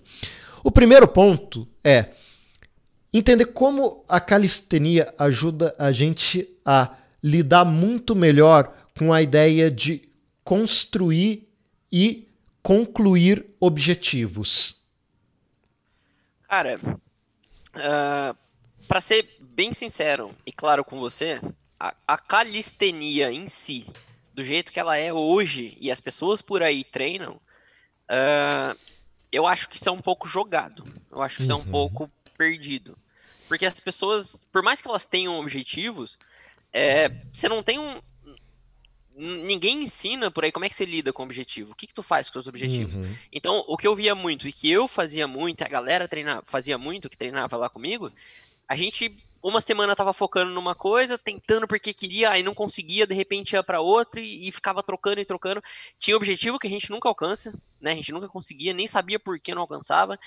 O 0.63 0.71
primeiro 0.71 1.07
ponto 1.07 1.67
é 1.83 2.11
entender 3.13 3.45
como 3.45 4.03
a 4.07 4.19
calistenia 4.19 5.13
ajuda 5.17 5.75
a 5.77 5.91
gente 5.91 6.47
a 6.65 6.95
lidar 7.23 7.65
muito 7.65 8.15
melhor 8.15 8.73
com 8.97 9.13
a 9.13 9.21
ideia 9.21 9.69
de 9.69 10.09
construir 10.43 11.47
e 11.91 12.27
concluir 12.63 13.45
objetivos. 13.59 14.81
Cara, 16.47 16.79
ah, 17.75 18.35
pra 18.87 19.01
ser 19.01 19.29
bem 19.39 19.73
sincero 19.73 20.31
e 20.45 20.51
claro 20.51 20.83
com 20.83 20.99
você, 20.99 21.39
a, 21.81 21.95
a 22.07 22.17
calistenia 22.17 23.31
em 23.31 23.49
si, 23.49 23.87
do 24.35 24.43
jeito 24.43 24.71
que 24.71 24.79
ela 24.79 24.95
é 24.97 25.11
hoje 25.11 25.75
e 25.79 25.89
as 25.89 25.99
pessoas 25.99 26.39
por 26.39 26.61
aí 26.61 26.83
treinam, 26.83 27.41
ah, 28.07 28.75
eu 29.31 29.47
acho 29.47 29.67
que 29.67 29.77
isso 29.77 29.89
é 29.89 29.91
um 29.91 30.01
pouco 30.01 30.27
jogado. 30.27 30.85
Eu 31.09 31.21
acho 31.23 31.37
que 31.37 31.43
isso 31.43 31.51
é 31.51 31.55
um 31.55 31.59
Uhum. 31.59 31.71
pouco 31.71 32.11
perdido. 32.37 32.95
Porque 33.47 33.65
as 33.65 33.79
pessoas, 33.79 34.45
por 34.51 34.61
mais 34.61 34.79
que 34.79 34.87
elas 34.87 35.07
tenham 35.07 35.39
objetivos, 35.39 36.19
é, 36.71 37.09
você 37.33 37.49
não 37.49 37.63
tem 37.63 37.79
um. 37.79 37.99
Ninguém 39.15 39.83
ensina 39.83 40.31
por 40.31 40.43
aí 40.45 40.51
como 40.51 40.65
é 40.65 40.69
que 40.69 40.75
você 40.75 40.85
lida 40.85 41.11
com 41.11 41.21
o 41.21 41.25
objetivo. 41.25 41.71
O 41.73 41.75
que, 41.75 41.85
que 41.87 41.93
tu 41.93 42.01
faz 42.03 42.29
com 42.29 42.39
os 42.39 42.45
seus 42.45 42.47
objetivos? 42.47 42.95
Uhum. 42.95 43.15
Então, 43.31 43.63
o 43.67 43.75
que 43.75 43.85
eu 43.87 43.95
via 43.95 44.15
muito 44.15 44.47
e 44.47 44.53
que 44.53 44.71
eu 44.71 44.87
fazia 44.87 45.27
muito, 45.27 45.63
a 45.63 45.67
galera 45.67 46.07
treinava, 46.07 46.43
fazia 46.45 46.77
muito, 46.77 47.09
que 47.09 47.17
treinava 47.17 47.57
lá 47.57 47.69
comigo, 47.69 48.11
a 48.67 48.75
gente 48.75 49.13
uma 49.41 49.59
semana 49.61 49.95
tava 49.95 50.13
focando 50.13 50.51
numa 50.51 50.75
coisa, 50.75 51.17
tentando 51.17 51.67
porque 51.67 51.93
queria, 51.93 52.29
aí 52.29 52.43
não 52.43 52.53
conseguia, 52.53 53.07
de 53.07 53.15
repente 53.15 53.53
ia 53.53 53.63
para 53.63 53.81
outra 53.81 54.21
e, 54.21 54.47
e 54.47 54.51
ficava 54.51 54.83
trocando 54.83 55.19
e 55.19 55.25
trocando. 55.25 55.63
Tinha 55.99 56.15
objetivo 56.15 56.59
que 56.59 56.67
a 56.67 56.69
gente 56.69 56.91
nunca 56.91 57.09
alcança, 57.09 57.53
né? 57.79 57.91
A 57.91 57.95
gente 57.95 58.11
nunca 58.11 58.27
conseguia, 58.27 58.73
nem 58.73 58.87
sabia 58.87 59.19
por 59.19 59.39
que 59.39 59.53
não 59.53 59.61
alcançava. 59.61 60.19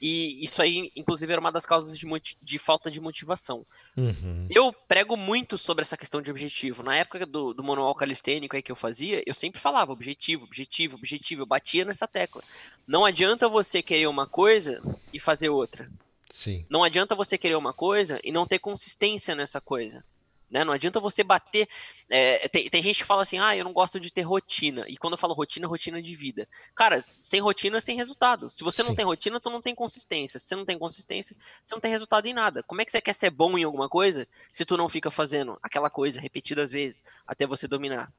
E 0.00 0.44
isso 0.44 0.60
aí, 0.60 0.90
inclusive, 0.96 1.32
era 1.32 1.40
uma 1.40 1.52
das 1.52 1.64
causas 1.64 1.98
de, 1.98 2.06
de 2.42 2.58
falta 2.58 2.90
de 2.90 3.00
motivação. 3.00 3.64
Uhum. 3.96 4.46
Eu 4.50 4.72
prego 4.72 5.16
muito 5.16 5.56
sobre 5.56 5.82
essa 5.82 5.96
questão 5.96 6.20
de 6.20 6.30
objetivo. 6.30 6.82
Na 6.82 6.96
época 6.96 7.24
do, 7.24 7.54
do 7.54 7.62
manual 7.62 7.94
calistênico 7.94 8.56
aí 8.56 8.62
que 8.62 8.72
eu 8.72 8.76
fazia, 8.76 9.22
eu 9.26 9.34
sempre 9.34 9.60
falava 9.60 9.92
objetivo, 9.92 10.44
objetivo, 10.44 10.96
objetivo. 10.96 11.42
Eu 11.42 11.46
batia 11.46 11.84
nessa 11.84 12.08
tecla. 12.08 12.42
Não 12.86 13.04
adianta 13.04 13.48
você 13.48 13.82
querer 13.82 14.06
uma 14.06 14.26
coisa 14.26 14.82
e 15.12 15.20
fazer 15.20 15.48
outra. 15.48 15.88
Sim. 16.34 16.66
Não 16.68 16.82
adianta 16.82 17.14
você 17.14 17.38
querer 17.38 17.54
uma 17.54 17.72
coisa 17.72 18.18
e 18.24 18.32
não 18.32 18.44
ter 18.44 18.58
consistência 18.58 19.36
nessa 19.36 19.60
coisa. 19.60 20.04
Né? 20.50 20.64
Não 20.64 20.72
adianta 20.72 20.98
você 20.98 21.22
bater. 21.22 21.68
é, 22.10 22.48
tem, 22.48 22.68
tem 22.68 22.82
gente 22.82 22.98
que 22.98 23.04
fala 23.04 23.22
assim, 23.22 23.38
ah, 23.38 23.56
eu 23.56 23.62
não 23.62 23.72
gosto 23.72 24.00
de 24.00 24.10
ter 24.10 24.22
rotina. 24.22 24.84
E 24.88 24.96
quando 24.96 25.12
eu 25.12 25.18
falo 25.18 25.32
rotina, 25.32 25.68
rotina 25.68 26.02
de 26.02 26.12
vida. 26.16 26.48
Cara, 26.74 27.00
sem 27.20 27.40
rotina, 27.40 27.80
sem 27.80 27.96
resultado. 27.96 28.50
Se 28.50 28.64
você 28.64 28.82
Sim. 28.82 28.88
não 28.88 28.96
tem 28.96 29.04
rotina, 29.04 29.38
tu 29.38 29.48
não 29.48 29.62
tem 29.62 29.76
consistência. 29.76 30.40
Se 30.40 30.46
você 30.48 30.56
não 30.56 30.64
tem 30.64 30.76
consistência, 30.76 31.36
você 31.64 31.72
não 31.72 31.80
tem 31.80 31.92
resultado 31.92 32.26
em 32.26 32.34
nada. 32.34 32.64
Como 32.64 32.80
é 32.80 32.84
que 32.84 32.90
você 32.90 33.00
quer 33.00 33.14
ser 33.14 33.30
bom 33.30 33.56
em 33.56 33.62
alguma 33.62 33.88
coisa 33.88 34.26
se 34.52 34.64
tu 34.64 34.76
não 34.76 34.88
fica 34.88 35.12
fazendo 35.12 35.56
aquela 35.62 35.88
coisa 35.88 36.20
repetidas 36.20 36.72
vezes 36.72 37.04
até 37.24 37.46
você 37.46 37.68
dominar? 37.68 38.12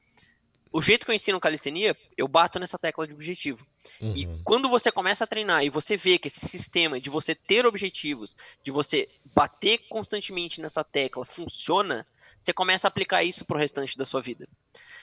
O 0.75 0.81
jeito 0.81 1.05
que 1.05 1.11
eu 1.11 1.15
ensino 1.15 1.39
calistenia, 1.39 1.95
eu 2.17 2.27
bato 2.27 2.59
nessa 2.59 2.77
tecla 2.77 3.07
de 3.07 3.13
objetivo. 3.13 3.65
E 4.13 4.25
Uhum. 4.25 4.41
quando 4.43 4.67
você 4.67 4.91
começa 4.91 5.23
a 5.23 5.27
treinar 5.27 5.63
e 5.63 5.69
você 5.69 5.95
vê 5.95 6.17
que 6.17 6.27
esse 6.27 6.45
sistema 6.49 6.99
de 6.99 7.09
você 7.09 7.33
ter 7.33 7.65
objetivos, 7.65 8.35
de 8.61 8.71
você 8.71 9.07
bater 9.33 9.77
constantemente 9.87 10.59
nessa 10.59 10.83
tecla 10.83 11.23
funciona, 11.23 12.05
você 12.41 12.51
começa 12.51 12.85
a 12.87 12.89
aplicar 12.89 13.23
isso 13.23 13.45
pro 13.45 13.57
restante 13.57 13.97
da 13.97 14.03
sua 14.03 14.21
vida. 14.21 14.49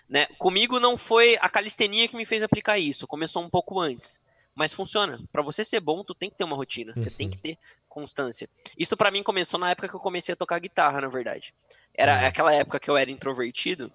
Né? 0.07 0.27
Comigo 0.37 0.79
não 0.79 0.99
foi 0.99 1.39
a 1.41 1.49
calistenia 1.49 2.07
que 2.07 2.17
me 2.17 2.27
fez 2.27 2.43
aplicar 2.43 2.79
isso, 2.79 3.07
começou 3.07 3.43
um 3.43 3.49
pouco 3.49 3.81
antes, 3.81 4.21
mas 4.55 4.75
funciona. 4.75 5.21
Para 5.33 5.41
você 5.41 5.65
ser 5.65 5.81
bom, 5.81 6.05
tu 6.05 6.15
tem 6.15 6.29
que 6.29 6.37
ter 6.37 6.45
uma 6.45 6.55
rotina, 6.55 6.93
você 6.95 7.11
tem 7.11 7.29
Uhum. 7.29 7.31
que 7.31 7.39
ter 7.39 7.59
constância. 7.89 8.47
Isso 8.77 8.95
para 8.95 9.11
mim 9.11 9.23
começou 9.23 9.59
na 9.59 9.71
época 9.71 9.89
que 9.89 9.95
eu 9.95 10.01
comecei 10.01 10.35
a 10.35 10.37
tocar 10.37 10.59
guitarra, 10.59 11.01
na 11.01 11.09
verdade. 11.09 11.55
Era 11.95 12.21
Uhum. 12.21 12.27
aquela 12.27 12.53
época 12.53 12.79
que 12.79 12.91
eu 12.91 12.97
era 12.99 13.11
introvertido 13.11 13.91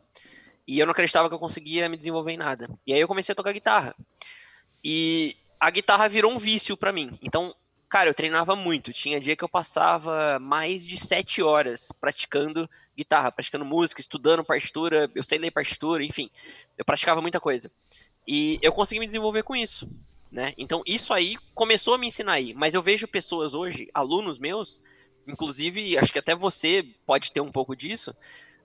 e 0.68 0.78
eu 0.80 0.86
não 0.86 0.92
acreditava 0.92 1.30
que 1.30 1.34
eu 1.34 1.40
conseguia 1.40 1.88
me 1.88 1.98
desenvolver 1.98 2.34
em 2.34 2.38
nada. 2.38 2.70
E 2.86 2.94
aí 2.94 3.00
eu 3.00 3.08
comecei 3.08 3.32
a 3.32 3.36
tocar 3.36 3.54
guitarra. 3.54 3.96
E 4.84 5.36
a 5.60 5.70
guitarra 5.70 6.10
virou 6.10 6.32
um 6.32 6.38
vício 6.38 6.76
pra 6.76 6.92
mim. 6.92 7.18
Então, 7.22 7.56
cara, 7.88 8.10
eu 8.10 8.14
treinava 8.14 8.56
muito. 8.56 8.92
Tinha 8.92 9.20
dia 9.20 9.36
que 9.36 9.44
eu 9.44 9.50
passava 9.50 10.38
mais 10.40 10.86
de 10.86 10.98
sete 10.98 11.42
horas 11.42 11.90
praticando 12.02 12.70
guitarra, 12.96 13.32
praticando 13.32 13.64
música, 13.64 14.02
estudando 14.02 14.44
partitura. 14.44 15.10
Eu 15.16 15.24
sei 15.24 15.38
ler 15.38 15.52
partitura, 15.52 16.04
enfim. 16.04 16.30
Eu 16.78 16.84
praticava 16.84 17.22
muita 17.22 17.40
coisa. 17.40 17.72
E 18.28 18.60
eu 18.62 18.74
consegui 18.74 19.00
me 19.00 19.06
desenvolver 19.06 19.44
com 19.44 19.56
isso. 19.56 19.90
Né? 20.30 20.54
Então, 20.58 20.84
isso 20.86 21.14
aí 21.14 21.38
começou 21.56 21.94
a 21.94 21.98
me 21.98 22.08
ensinar 22.08 22.34
aí. 22.34 22.54
Mas 22.54 22.74
eu 22.74 22.82
vejo 22.82 23.08
pessoas 23.08 23.54
hoje, 23.54 23.90
alunos 23.94 24.38
meus, 24.38 24.82
inclusive, 25.26 25.98
acho 25.98 26.12
que 26.12 26.20
até 26.20 26.36
você 26.36 26.84
pode 27.06 27.32
ter 27.32 27.40
um 27.40 27.52
pouco 27.52 27.74
disso, 27.74 28.14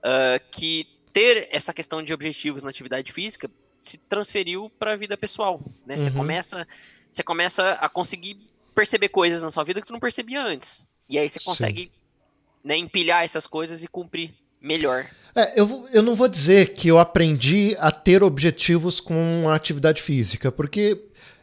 ah, 0.03 0.37
que 0.51 0.85
ter 1.13 1.47
essa 1.51 1.71
questão 1.73 2.01
de 2.03 2.13
objetivos 2.13 2.63
na 2.63 2.69
atividade 2.69 3.11
física 3.13 3.49
se 3.79 3.97
transferiu 3.97 4.71
para 4.79 4.93
a 4.93 4.95
vida 4.97 5.15
pessoal, 5.15 5.61
né? 5.85 5.97
Você 5.97 6.09
Uhum. 6.09 6.15
começa, 6.15 6.67
você 7.09 7.21
começa 7.23 7.71
a 7.73 7.87
conseguir 7.87 8.37
perceber 8.73 9.09
coisas 9.09 9.41
na 9.41 9.51
sua 9.51 9.63
vida 9.63 9.79
que 9.79 9.87
tu 9.87 9.93
não 9.93 9.99
percebia 9.99 10.43
antes. 10.43 10.83
E 11.07 11.19
aí 11.19 11.29
você 11.29 11.39
consegue 11.39 11.91
né, 12.63 12.75
empilhar 12.77 13.23
essas 13.23 13.45
coisas 13.45 13.83
e 13.83 13.87
cumprir 13.87 14.33
melhor. 14.59 15.05
É, 15.35 15.59
eu, 15.59 15.85
eu 15.93 16.01
não 16.01 16.15
vou 16.15 16.27
dizer 16.27 16.73
que 16.73 16.87
eu 16.87 16.97
aprendi 16.97 17.75
a 17.79 17.91
ter 17.91 18.23
objetivos 18.23 18.99
com 18.99 19.43
a 19.49 19.55
atividade 19.55 20.01
física, 20.01 20.51
porque 20.51 20.97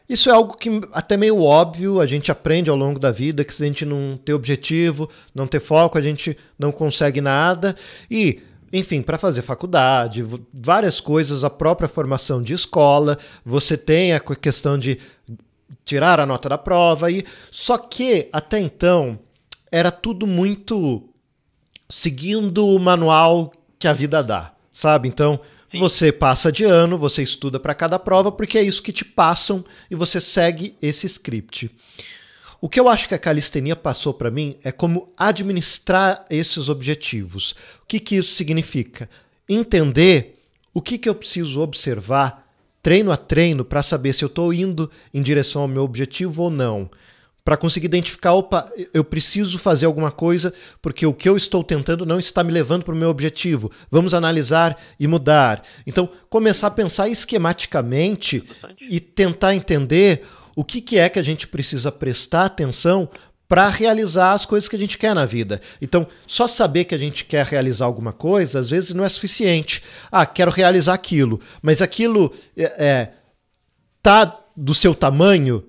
isso 0.09 0.29
é 0.29 0.33
algo 0.33 0.57
que 0.57 0.69
até 0.91 1.15
meio 1.15 1.39
óbvio, 1.41 2.01
a 2.01 2.05
gente 2.05 2.31
aprende 2.31 2.69
ao 2.69 2.75
longo 2.75 2.99
da 2.99 3.11
vida, 3.11 3.45
que 3.45 3.53
se 3.53 3.63
a 3.63 3.67
gente 3.67 3.85
não 3.85 4.17
ter 4.17 4.33
objetivo, 4.33 5.09
não 5.33 5.45
ter 5.47 5.59
foco, 5.59 5.97
a 5.97 6.01
gente 6.01 6.35
não 6.57 6.71
consegue 6.71 7.21
nada. 7.21 7.75
E, 8.09 8.41
enfim, 8.71 9.01
para 9.01 9.17
fazer 9.17 9.41
faculdade, 9.41 10.25
várias 10.53 10.99
coisas, 10.99 11.43
a 11.43 11.49
própria 11.49 11.89
formação 11.89 12.41
de 12.41 12.53
escola, 12.53 13.17
você 13.45 13.77
tem 13.77 14.13
a 14.13 14.19
questão 14.19 14.77
de 14.77 14.97
tirar 15.83 16.19
a 16.19 16.25
nota 16.25 16.49
da 16.49 16.57
prova, 16.57 17.11
e 17.11 17.25
só 17.49 17.77
que 17.77 18.29
até 18.31 18.59
então 18.59 19.19
era 19.71 19.91
tudo 19.91 20.27
muito 20.27 21.09
seguindo 21.89 22.67
o 22.67 22.79
manual 22.79 23.51
que 23.77 23.87
a 23.87 23.93
vida 23.93 24.23
dá, 24.23 24.53
sabe? 24.71 25.07
Então, 25.07 25.39
Sim. 25.71 25.79
Você 25.79 26.11
passa 26.11 26.51
de 26.51 26.65
ano, 26.65 26.97
você 26.97 27.23
estuda 27.23 27.57
para 27.57 27.73
cada 27.73 27.97
prova, 27.97 28.29
porque 28.29 28.57
é 28.57 28.61
isso 28.61 28.83
que 28.83 28.91
te 28.91 29.05
passam 29.05 29.63
e 29.89 29.95
você 29.95 30.19
segue 30.19 30.75
esse 30.81 31.05
script. 31.05 31.71
O 32.61 32.69
que 32.69 32.79
eu 32.79 32.87
acho 32.87 33.07
que 33.07 33.15
a 33.15 33.19
calistenia 33.19 33.75
passou 33.75 34.13
para 34.13 34.29
mim 34.29 34.55
é 34.63 34.71
como 34.71 35.07
administrar 35.17 36.23
esses 36.29 36.69
objetivos. 36.69 37.55
O 37.81 37.87
que, 37.87 37.99
que 37.99 38.17
isso 38.17 38.35
significa? 38.35 39.09
Entender 39.49 40.39
o 40.71 40.79
que, 40.79 40.99
que 40.99 41.09
eu 41.09 41.15
preciso 41.15 41.59
observar 41.59 42.47
treino 42.83 43.11
a 43.11 43.17
treino 43.17 43.65
para 43.65 43.81
saber 43.81 44.13
se 44.13 44.23
eu 44.23 44.27
estou 44.27 44.53
indo 44.53 44.91
em 45.11 45.23
direção 45.23 45.63
ao 45.63 45.67
meu 45.67 45.83
objetivo 45.83 46.43
ou 46.43 46.49
não. 46.51 46.87
Para 47.43 47.57
conseguir 47.57 47.87
identificar, 47.87 48.33
opa, 48.33 48.71
eu 48.93 49.03
preciso 49.03 49.57
fazer 49.57 49.87
alguma 49.87 50.11
coisa 50.11 50.53
porque 50.79 51.03
o 51.07 51.13
que 51.13 51.27
eu 51.27 51.35
estou 51.35 51.63
tentando 51.63 52.05
não 52.05 52.19
está 52.19 52.43
me 52.43 52.51
levando 52.51 52.83
para 52.83 52.93
o 52.93 52.97
meu 52.97 53.09
objetivo. 53.09 53.71
Vamos 53.89 54.13
analisar 54.13 54.79
e 54.99 55.07
mudar. 55.07 55.63
Então, 55.87 56.07
começar 56.29 56.67
a 56.67 56.71
pensar 56.71 57.09
esquematicamente 57.09 58.43
e 58.81 58.99
tentar 58.99 59.55
entender 59.55 60.23
o 60.55 60.63
que, 60.63 60.81
que 60.81 60.97
é 60.97 61.09
que 61.09 61.19
a 61.19 61.23
gente 61.23 61.47
precisa 61.47 61.91
prestar 61.91 62.45
atenção 62.45 63.09
para 63.51 63.67
realizar 63.67 64.31
as 64.31 64.45
coisas 64.45 64.69
que 64.69 64.77
a 64.77 64.79
gente 64.79 64.97
quer 64.97 65.13
na 65.13 65.25
vida. 65.25 65.59
Então, 65.81 66.07
só 66.25 66.47
saber 66.47 66.85
que 66.85 66.95
a 66.95 66.97
gente 66.97 67.25
quer 67.25 67.45
realizar 67.45 67.83
alguma 67.83 68.13
coisa, 68.13 68.61
às 68.61 68.69
vezes 68.69 68.93
não 68.93 69.03
é 69.03 69.09
suficiente. 69.09 69.83
Ah, 70.09 70.25
quero 70.25 70.49
realizar 70.49 70.93
aquilo, 70.93 71.41
mas 71.61 71.81
aquilo 71.81 72.33
é, 72.55 72.85
é 72.85 73.11
tá 74.01 74.39
do 74.55 74.73
seu 74.73 74.95
tamanho, 74.95 75.65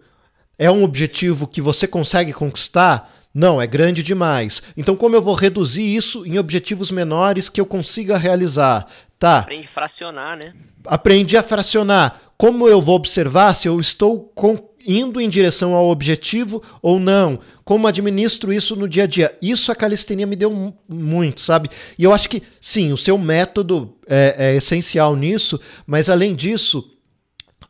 é 0.57 0.71
um 0.71 0.85
objetivo 0.85 1.47
que 1.47 1.61
você 1.61 1.89
consegue 1.89 2.33
conquistar. 2.33 3.13
Não, 3.35 3.61
é 3.61 3.67
grande 3.67 4.01
demais. 4.01 4.63
Então, 4.77 4.95
como 4.95 5.17
eu 5.17 5.23
vou 5.23 5.35
reduzir 5.35 5.83
isso 5.83 6.25
em 6.25 6.39
objetivos 6.39 6.93
menores 6.93 7.49
que 7.49 7.61
eu 7.61 7.67
consiga 7.67 8.17
realizar? 8.17 8.87
Tá. 9.19 9.39
Aprende 9.39 9.65
a 9.65 9.69
fracionar, 9.69 10.37
né? 10.37 10.55
Aprendi 10.85 11.37
a 11.37 11.43
fracionar. 11.43 12.21
Como 12.37 12.69
eu 12.69 12.81
vou 12.81 12.95
observar 12.95 13.55
se 13.55 13.67
eu 13.67 13.81
estou 13.81 14.31
com 14.37 14.57
indo 14.87 15.21
em 15.21 15.29
direção 15.29 15.75
ao 15.75 15.89
objetivo 15.89 16.63
ou 16.81 16.99
não? 16.99 17.39
Como 17.65 17.87
administro 17.87 18.53
isso 18.53 18.75
no 18.75 18.89
dia 18.89 19.05
a 19.05 19.07
dia? 19.07 19.37
Isso 19.41 19.71
a 19.71 19.75
calistenia 19.75 20.27
me 20.27 20.37
deu 20.37 20.75
muito, 20.89 21.41
sabe? 21.41 21.69
E 21.99 22.05
eu 22.05 22.13
acho 22.13 22.29
que, 22.29 22.43
sim, 22.61 22.93
o 22.93 22.97
seu 22.97 23.17
método 23.17 23.95
é, 24.07 24.35
é 24.39 24.57
essencial 24.57 25.15
nisso, 25.17 25.61
mas 25.87 26.09
além 26.09 26.35
disso, 26.35 26.91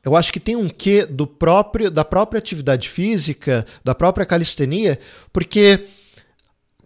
eu 0.04 0.16
acho 0.16 0.32
que 0.32 0.40
tem 0.40 0.56
um 0.56 0.68
quê 0.68 1.06
do 1.06 1.26
próprio, 1.26 1.90
da 1.90 2.04
própria 2.04 2.38
atividade 2.38 2.88
física, 2.88 3.64
da 3.84 3.94
própria 3.94 4.26
calistenia, 4.26 4.98
porque 5.32 5.80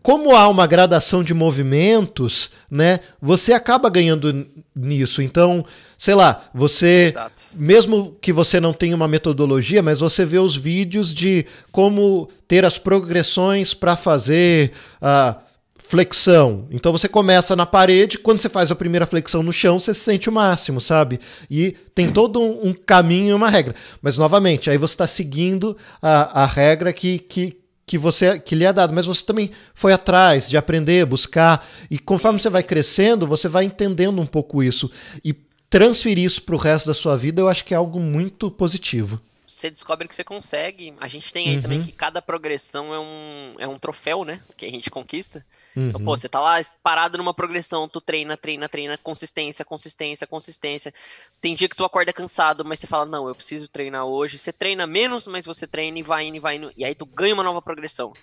como 0.07 0.37
há 0.37 0.47
uma 0.47 0.69
gradação 0.69 1.25
de 1.25 1.35
movimentos, 1.35 2.53
né, 2.71 3.01
você 3.21 3.53
acaba 3.53 3.91
ganhando 3.91 4.47
nisso. 4.73 5.21
Então, 5.21 5.65
sei 5.99 6.15
lá, 6.15 6.45
você, 6.55 7.09
Exato. 7.09 7.43
mesmo 7.53 8.17
que 8.21 8.33
você 8.33 8.61
não 8.61 8.73
tenha 8.73 8.95
uma 8.95 9.09
metodologia, 9.09 9.83
mas 9.83 9.99
você 9.99 10.25
vê 10.25 10.39
os 10.39 10.55
vídeos 10.55 11.13
de 11.13 11.45
como 11.73 12.31
ter 12.47 12.65
as 12.65 12.79
progressões 12.79 13.75
para 13.75 13.97
fazer 13.97 14.71
a 15.03 15.39
flexão. 15.77 16.69
Então 16.71 16.93
você 16.93 17.09
começa 17.09 17.57
na 17.57 17.67
parede, 17.67 18.17
quando 18.17 18.39
você 18.39 18.49
faz 18.49 18.71
a 18.71 18.77
primeira 18.77 19.07
flexão 19.07 19.43
no 19.43 19.53
chão, 19.53 19.77
você 19.77 19.93
se 19.93 20.03
sente 20.03 20.29
o 20.29 20.33
máximo, 20.33 20.81
sabe? 20.81 21.19
E 21.51 21.75
tem 21.97 22.13
todo 22.13 22.41
um, 22.41 22.69
um 22.69 22.73
caminho 22.73 23.31
e 23.31 23.35
uma 23.35 23.51
regra. 23.51 23.75
Mas, 24.01 24.17
novamente, 24.17 24.71
aí 24.71 24.79
você 24.79 24.95
está 24.95 25.09
seguindo 25.09 25.77
a, 26.01 26.43
a 26.45 26.47
regra 26.47 26.93
que, 26.93 27.19
que, 27.19 27.57
que 27.87 27.97
você 27.97 28.39
que 28.39 28.55
lhe 28.55 28.65
é 28.65 28.73
dado, 28.73 28.93
mas 28.93 29.07
você 29.07 29.25
também 29.25 29.53
foi 29.73 29.93
atrás 29.93 30.49
de 30.49 30.57
aprender, 30.57 31.07
buscar 31.07 31.67
e 31.91 31.99
conforme 31.99 32.41
você 32.41 32.51
vai 32.51 32.63
crescendo, 32.63 33.27
você 33.27 33.49
vai 33.49 33.65
entendendo 33.65 34.21
um 34.21 34.27
pouco 34.27 34.63
isso 34.63 34.91
e 35.25 35.33
transferir 35.71 36.25
isso 36.25 36.43
para 36.43 36.55
o 36.55 36.59
resto 36.59 36.87
da 36.87 36.95
sua 36.95 37.17
vida, 37.17 37.41
eu 37.41 37.49
acho 37.49 37.65
que 37.65 37.75
é 37.75 37.77
algo 37.77 38.01
muito 38.01 38.51
positivo. 38.51 39.21
Você 39.47 39.71
descobre 39.71 40.07
que 40.07 40.15
você 40.15 40.25
consegue. 40.25 40.93
A 41.01 41.09
gente 41.09 41.33
tem 41.33 41.49
aí 41.49 41.57
uhum. 41.57 41.63
também 41.63 41.83
que 41.83 41.93
cada 41.93 42.21
progressão 42.21 42.93
é 42.93 43.01
um, 43.01 43.55
é 43.59 43.67
um 43.67 43.79
troféu, 43.79 44.25
né? 44.25 44.41
Que 44.57 44.67
a 44.67 44.71
gente 44.71 44.91
conquista. 44.91 45.45
Uhum. 45.77 45.89
Então, 45.89 46.01
pô, 46.03 46.13
uhum. 46.13 46.17
você 46.17 46.29
tá 46.29 46.41
lá 46.41 46.59
parado 46.83 47.19
numa 47.19 47.35
progressão, 47.35 47.87
tu 47.87 48.01
treina, 48.01 48.35
treina, 48.37 48.67
treina, 48.67 48.97
consistência, 48.97 49.65
consistência, 49.65 50.27
consistência. 50.27 50.95
Tem 51.39 51.55
dia 51.55 51.69
que 51.69 51.77
tu 51.77 51.85
acorda 51.85 52.15
cansado, 52.15 52.65
mas 52.65 52.81
você 52.81 52.87
fala, 52.87 53.05
não, 53.05 53.29
eu 53.29 53.35
preciso 53.35 53.69
treinar 53.69 54.07
hoje. 54.07 54.39
Você 54.39 54.53
treina 54.53 54.87
menos, 54.87 55.27
mas 55.27 55.45
você 55.45 55.67
treina 55.67 55.99
e 55.99 56.03
vai 56.03 56.25
indo 56.27 56.37
e 56.37 56.41
vai 56.41 56.57
indo. 56.57 56.73
E 56.75 56.85
aí 56.85 56.95
tu 56.95 57.05
ganha 57.05 57.35
uma 57.35 57.45
nova 57.45 57.61
progressão. 57.61 58.15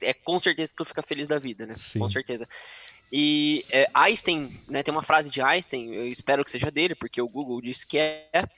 É 0.00 0.14
com 0.14 0.40
certeza 0.40 0.72
que 0.72 0.78
tu 0.78 0.84
fica 0.84 1.02
feliz 1.02 1.28
da 1.28 1.38
vida, 1.38 1.66
né? 1.66 1.74
Sim. 1.74 1.98
Com 1.98 2.08
certeza. 2.08 2.48
E 3.12 3.66
é, 3.70 3.90
Einstein, 3.92 4.58
né, 4.66 4.82
tem 4.82 4.90
uma 4.90 5.02
frase 5.02 5.28
de 5.28 5.42
Einstein, 5.42 5.92
eu 5.92 6.06
espero 6.06 6.42
que 6.42 6.50
seja 6.50 6.70
dele, 6.70 6.94
porque 6.94 7.20
o 7.20 7.28
Google 7.28 7.60
disse 7.60 7.86
que 7.86 7.98
é, 7.98 8.48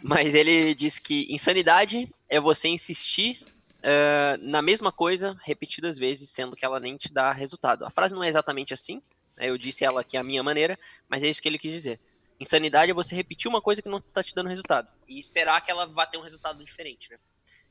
mas 0.00 0.32
ele 0.32 0.76
diz 0.76 1.00
que 1.00 1.26
insanidade 1.28 2.08
é 2.28 2.38
você 2.38 2.68
insistir 2.68 3.44
uh, 3.86 4.36
na 4.40 4.60
mesma 4.60 4.90
coisa 4.90 5.38
repetidas 5.44 5.96
vezes, 5.96 6.28
sendo 6.30 6.56
que 6.56 6.64
ela 6.64 6.80
nem 6.80 6.96
te 6.96 7.12
dá 7.12 7.32
resultado. 7.32 7.84
A 7.84 7.90
frase 7.90 8.14
não 8.14 8.24
é 8.24 8.28
exatamente 8.28 8.74
assim, 8.74 9.00
né? 9.36 9.48
eu 9.48 9.56
disse 9.56 9.84
ela 9.84 10.00
aqui 10.00 10.16
a 10.16 10.24
minha 10.24 10.42
maneira, 10.42 10.78
mas 11.08 11.22
é 11.22 11.28
isso 11.28 11.40
que 11.40 11.48
ele 11.48 11.58
quis 11.58 11.72
dizer. 11.72 12.00
Insanidade 12.38 12.90
é 12.90 12.94
você 12.94 13.14
repetir 13.14 13.48
uma 13.48 13.62
coisa 13.62 13.80
que 13.80 13.88
não 13.88 13.98
está 13.98 14.22
te 14.22 14.34
dando 14.34 14.48
resultado 14.48 14.88
e 15.08 15.18
esperar 15.18 15.60
que 15.62 15.70
ela 15.70 15.86
vá 15.86 16.04
ter 16.04 16.18
um 16.18 16.22
resultado 16.22 16.62
diferente, 16.64 17.10
né? 17.10 17.18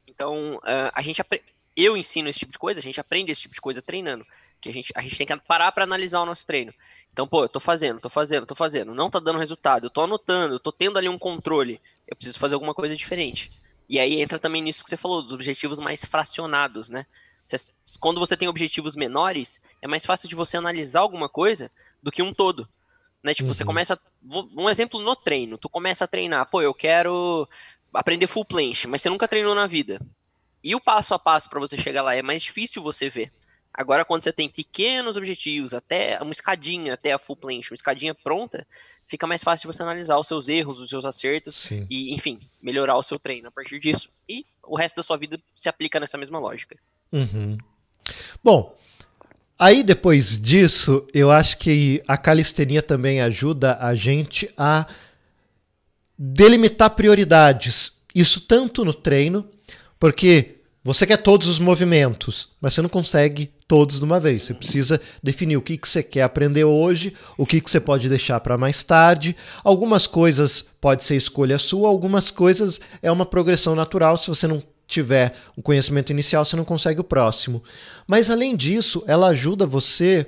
Então, 0.08 0.56
uh, 0.58 0.92
a 0.94 1.02
gente 1.02 1.22
eu 1.76 1.98
ensino 1.98 2.30
esse 2.30 2.40
tipo 2.40 2.52
de 2.52 2.58
coisa, 2.58 2.80
a 2.80 2.84
gente 2.84 3.00
aprende 3.00 3.32
esse 3.32 3.42
tipo 3.42 3.54
de 3.54 3.62
coisa 3.62 3.82
treinando, 3.82 4.26
que 4.62 4.70
a 4.70 4.72
gente, 4.72 4.94
a 4.96 5.02
gente 5.02 5.18
tem 5.18 5.28
que 5.28 5.36
parar 5.46 5.72
para 5.72 5.84
analisar 5.84 6.22
o 6.22 6.26
nosso 6.26 6.46
treino. 6.48 6.74
Então, 7.12 7.28
pô, 7.28 7.44
eu 7.44 7.50
tô 7.50 7.60
fazendo, 7.60 8.00
tô 8.00 8.10
fazendo, 8.10 8.46
tô 8.46 8.56
fazendo, 8.56 8.94
não 8.94 9.10
tá 9.10 9.20
dando 9.20 9.40
resultado, 9.40 9.86
eu 9.86 9.90
tô 9.90 10.02
anotando, 10.02 10.56
eu 10.56 10.60
tô 10.60 10.72
tendo 10.72 10.98
ali 10.98 11.10
um 11.10 11.18
controle, 11.18 11.82
eu 12.08 12.16
preciso 12.16 12.40
fazer 12.40 12.54
alguma 12.54 12.74
coisa 12.74 12.96
diferente. 12.96 13.52
E 13.88 14.00
aí 14.00 14.22
entra 14.22 14.40
também 14.40 14.62
nisso 14.62 14.84
que 14.84 14.90
você 14.90 14.98
falou, 14.98 15.22
dos 15.22 15.34
objetivos 15.34 15.80
mais 15.80 16.04
fracionados, 16.04 16.90
né? 16.90 17.06
Você, 17.46 17.72
quando 18.00 18.20
você 18.20 18.36
tem 18.36 18.48
objetivos 18.48 18.96
menores, 18.96 19.62
é 19.82 19.88
mais 19.88 20.06
fácil 20.06 20.28
de 20.28 20.36
você 20.36 20.58
analisar 20.58 21.02
alguma 21.02 21.30
coisa 21.30 21.72
do 22.02 22.12
que 22.12 22.24
um 22.24 22.34
todo. 22.34 22.68
Né? 23.24 23.34
Tipo, 23.34 23.50
uhum. 23.50 23.54
você 23.54 23.64
começa. 23.64 24.00
Um 24.24 24.70
exemplo 24.70 25.00
no 25.02 25.16
treino. 25.16 25.58
Tu 25.58 25.70
começa 25.70 26.04
a 26.04 26.08
treinar, 26.08 26.50
pô, 26.50 26.62
eu 26.62 26.74
quero 26.74 27.48
aprender 27.94 28.28
full 28.28 28.46
planche, 28.46 28.88
mas 28.88 29.02
você 29.02 29.10
nunca 29.10 29.28
treinou 29.28 29.54
na 29.56 29.68
vida. 29.68 30.00
E 30.64 30.76
o 30.76 30.82
passo 30.82 31.14
a 31.14 31.20
passo 31.20 31.50
para 31.50 31.60
você 31.60 31.78
chegar 31.78 32.02
lá 32.02 32.16
é 32.16 32.22
mais 32.22 32.42
difícil 32.42 32.82
você 32.82 33.10
ver. 33.10 33.32
Agora, 33.78 34.06
quando 34.06 34.24
você 34.24 34.32
tem 34.32 34.48
pequenos 34.48 35.18
objetivos, 35.18 35.74
até 35.74 36.18
uma 36.22 36.32
escadinha, 36.32 36.94
até 36.94 37.12
a 37.12 37.20
full 37.20 37.36
planche, 37.36 37.72
uma 37.72 37.76
escadinha 37.76 38.16
pronta, 38.16 38.66
fica 39.06 39.28
mais 39.28 39.44
fácil 39.44 39.72
você 39.72 39.84
analisar 39.84 40.18
os 40.18 40.28
seus 40.28 40.48
erros, 40.48 40.80
os 40.80 40.90
seus 40.90 41.06
acertos 41.06 41.56
Sim. 41.56 41.86
e, 41.90 42.14
enfim, 42.14 42.40
melhorar 42.62 42.98
o 42.98 43.04
seu 43.04 43.20
treino 43.20 43.50
a 43.50 43.52
partir 43.52 43.80
disso. 43.80 44.10
E 44.30 44.46
o 44.64 44.78
resto 44.78 44.96
da 44.96 45.04
sua 45.04 45.18
vida 45.18 45.38
se 45.54 45.68
aplica 45.68 46.00
nessa 46.00 46.18
mesma 46.18 46.40
lógica. 46.40 46.78
Uhum. 47.12 47.58
Bom, 48.42 48.78
aí 49.60 49.84
depois 49.84 50.42
disso, 50.42 51.06
eu 51.14 51.30
acho 51.30 51.58
que 51.58 52.02
a 52.08 52.18
calistenia 52.18 52.82
também 52.82 53.22
ajuda 53.22 53.78
a 53.82 53.94
gente 53.94 54.50
a 54.58 54.88
delimitar 56.18 56.92
prioridades. 56.92 57.92
Isso 58.14 58.40
tanto 58.40 58.86
no 58.86 58.94
treino, 58.94 59.50
porque 60.00 60.62
você 60.82 61.06
quer 61.06 61.18
todos 61.18 61.48
os 61.48 61.60
movimentos, 61.60 62.50
mas 62.62 62.74
você 62.74 62.82
não 62.82 62.90
consegue 62.90 63.52
todos 63.68 64.00
de 64.00 64.06
uma 64.06 64.20
vez. 64.20 64.44
Você 64.44 64.54
precisa 64.54 65.02
definir 65.22 65.58
o 65.58 65.62
que, 65.62 65.78
que 65.78 65.88
você 65.88 66.04
quer 66.04 66.24
aprender 66.24 66.64
hoje, 66.64 67.14
o 67.38 67.46
que, 67.46 67.62
que 67.62 67.70
você 67.70 67.80
pode 67.80 68.10
deixar 68.10 68.40
para 68.40 68.58
mais 68.58 68.84
tarde. 68.84 69.36
Algumas 69.64 70.08
coisas 70.08 70.66
pode 70.80 71.04
ser 71.04 71.16
escolha 71.16 71.58
sua, 71.58 71.90
algumas 71.90 72.32
coisas 72.32 72.80
é 73.02 73.12
uma 73.12 73.26
progressão 73.26 73.76
natural. 73.76 74.18
Se 74.18 74.28
você 74.28 74.48
não 74.48 74.62
tiver 74.88 75.34
um 75.58 75.62
conhecimento 75.62 76.12
inicial, 76.12 76.46
você 76.46 76.56
não 76.56 76.66
consegue 76.66 77.02
o 77.02 77.04
próximo. 77.04 77.64
Mas 78.08 78.30
além 78.30 78.56
disso, 78.56 79.04
ela 79.08 79.28
ajuda 79.28 79.66
você 79.66 80.28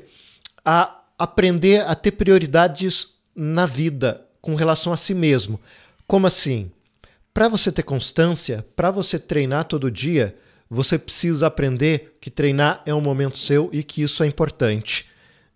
a 0.66 1.02
aprender 1.18 1.82
a 1.82 1.96
ter 1.96 2.12
prioridades 2.12 3.10
na 3.36 3.66
vida 3.66 4.26
com 4.42 4.56
relação 4.56 4.92
a 4.92 4.98
si 4.98 5.14
mesmo. 5.14 5.60
Como 6.06 6.28
assim? 6.28 6.72
Para 7.34 7.48
você 7.48 7.72
ter 7.72 7.84
constância, 7.84 8.66
para 8.76 8.90
você 8.90 9.20
treinar 9.20 9.66
todo 9.66 9.92
dia, 9.92 10.36
você 10.70 10.98
precisa 10.98 11.48
aprender 11.48 12.18
que 12.20 12.30
treinar 12.30 12.82
é 12.86 12.94
um 12.94 13.02
momento 13.02 13.38
seu 13.38 13.70
e 13.72 13.84
que 13.84 14.02
isso 14.02 14.24
é 14.24 14.28
importante. 14.28 15.06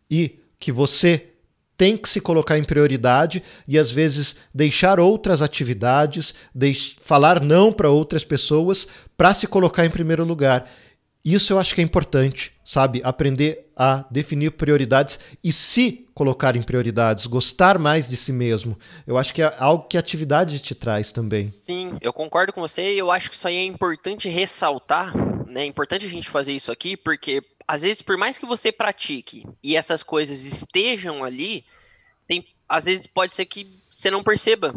E 0.10 0.40
que 0.60 0.72
você 0.72 1.28
tem 1.78 1.98
que 1.98 2.08
se 2.08 2.22
colocar 2.22 2.60
em 2.60 2.64
prioridade 2.64 3.42
e 3.68 3.80
às 3.80 3.90
vezes 3.90 4.36
deixar 4.54 5.00
outras 5.00 5.42
atividades, 5.42 6.34
deix 6.54 6.96
falar 7.02 7.44
não 7.44 7.74
para 7.74 7.90
outras 7.90 8.24
pessoas 8.24 8.88
para 9.18 9.34
se 9.34 9.48
colocar 9.48 9.84
em 9.86 9.90
primeiro 9.90 10.24
lugar. 10.24 10.70
Isso 11.24 11.54
eu 11.54 11.60
acho 11.60 11.76
que 11.76 11.82
é 11.82 11.84
importante, 11.84 12.52
sabe? 12.64 13.02
Aprender 13.04 13.72
a 13.76 14.06
definir 14.10 14.52
prioridades 14.52 15.20
e 15.44 15.54
se 15.54 16.08
colocar 16.14 16.56
em 16.56 16.64
prioridades, 16.64 17.28
gostar 17.28 17.78
mais 17.78 18.10
de 18.10 18.18
si 18.18 18.34
mesmo. 18.34 18.78
Eu 19.06 19.18
acho 19.18 19.34
que 19.34 19.42
é 19.42 19.56
algo 19.60 19.88
que 19.88 19.98
a 19.98 20.00
atividade 20.00 20.60
te 20.60 20.74
traz 20.74 21.12
também. 21.12 21.54
Sim, 21.60 21.98
eu 22.02 22.12
concordo 22.12 22.52
com 22.52 22.62
você 22.62 22.94
e 22.94 22.98
eu 22.98 23.12
acho 23.12 23.30
que 23.30 23.36
isso 23.36 23.48
aí 23.48 23.56
é 23.56 23.66
importante 23.66 24.30
ressaltar, 24.30 25.16
né? 25.48 25.62
É 25.62 25.66
importante 25.66 26.06
a 26.06 26.10
gente 26.10 26.30
fazer 26.30 26.54
isso 26.54 26.72
aqui, 26.72 26.98
porque 26.98 27.44
às 27.68 27.84
vezes, 27.84 28.02
por 28.02 28.18
mais 28.18 28.38
que 28.38 28.46
você 28.46 28.72
pratique 28.72 29.48
e 29.64 29.76
essas 29.76 30.04
coisas 30.04 30.44
estejam 30.44 31.24
ali, 31.24 31.64
tem 32.28 32.46
às 32.68 32.86
vezes 32.86 33.06
pode 33.06 33.34
ser 33.34 33.46
que 33.46 33.82
você 33.90 34.10
não 34.10 34.24
perceba. 34.24 34.74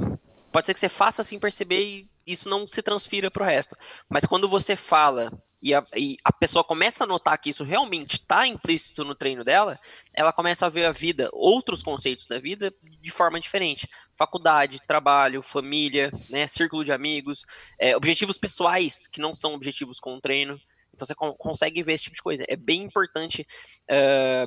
Pode 0.52 0.66
ser 0.66 0.74
que 0.74 0.80
você 0.80 0.88
faça 0.88 1.22
assim 1.22 1.38
perceber 1.38 1.80
e 1.80 2.08
isso 2.26 2.48
não 2.48 2.66
se 2.66 2.82
transfira 2.82 3.30
para 3.30 3.42
o 3.42 3.46
resto. 3.46 3.76
Mas 4.08 4.24
quando 4.24 4.48
você 4.48 4.76
fala 4.76 5.32
e 5.64 5.74
a, 5.74 5.82
e 5.96 6.18
a, 6.22 6.30
pessoa 6.30 6.62
começa 6.62 7.04
a 7.04 7.06
notar 7.06 7.38
que 7.38 7.48
isso 7.48 7.64
realmente 7.64 8.16
está 8.16 8.46
implícito 8.46 9.02
no 9.02 9.14
treino 9.14 9.42
dela, 9.42 9.80
ela 10.12 10.30
começa 10.30 10.66
a 10.66 10.68
ver 10.68 10.84
a 10.84 10.92
vida, 10.92 11.30
outros 11.32 11.82
conceitos 11.82 12.26
da 12.26 12.38
vida, 12.38 12.70
de 13.00 13.10
forma 13.10 13.40
diferente. 13.40 13.88
Faculdade, 14.14 14.78
trabalho, 14.86 15.40
família, 15.40 16.12
né, 16.28 16.46
círculo 16.46 16.84
de 16.84 16.92
amigos, 16.92 17.46
é, 17.78 17.96
objetivos 17.96 18.36
pessoais 18.36 19.06
que 19.06 19.22
não 19.22 19.32
são 19.32 19.54
objetivos 19.54 19.98
com 19.98 20.14
o 20.14 20.20
treino. 20.20 20.60
Então 20.92 21.06
você 21.06 21.14
consegue 21.14 21.82
ver 21.82 21.94
esse 21.94 22.04
tipo 22.04 22.16
de 22.16 22.22
coisa. 22.22 22.44
É 22.46 22.56
bem 22.56 22.82
importante, 22.82 23.46
uh, 23.90 24.46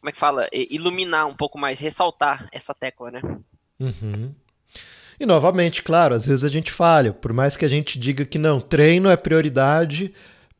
como 0.00 0.08
é 0.08 0.12
que 0.12 0.18
fala? 0.18 0.48
Iluminar 0.50 1.26
um 1.26 1.36
pouco 1.36 1.58
mais, 1.58 1.78
ressaltar 1.78 2.48
essa 2.50 2.72
tecla, 2.72 3.10
né? 3.10 3.20
Uhum. 3.78 4.34
E 5.20 5.26
novamente, 5.26 5.82
claro, 5.82 6.14
às 6.14 6.26
vezes 6.26 6.42
a 6.42 6.48
gente 6.48 6.72
falha. 6.72 7.12
Por 7.12 7.34
mais 7.34 7.54
que 7.54 7.66
a 7.66 7.68
gente 7.68 7.98
diga 7.98 8.24
que 8.24 8.38
não, 8.38 8.60
treino 8.60 9.10
é 9.10 9.16
prioridade, 9.16 10.14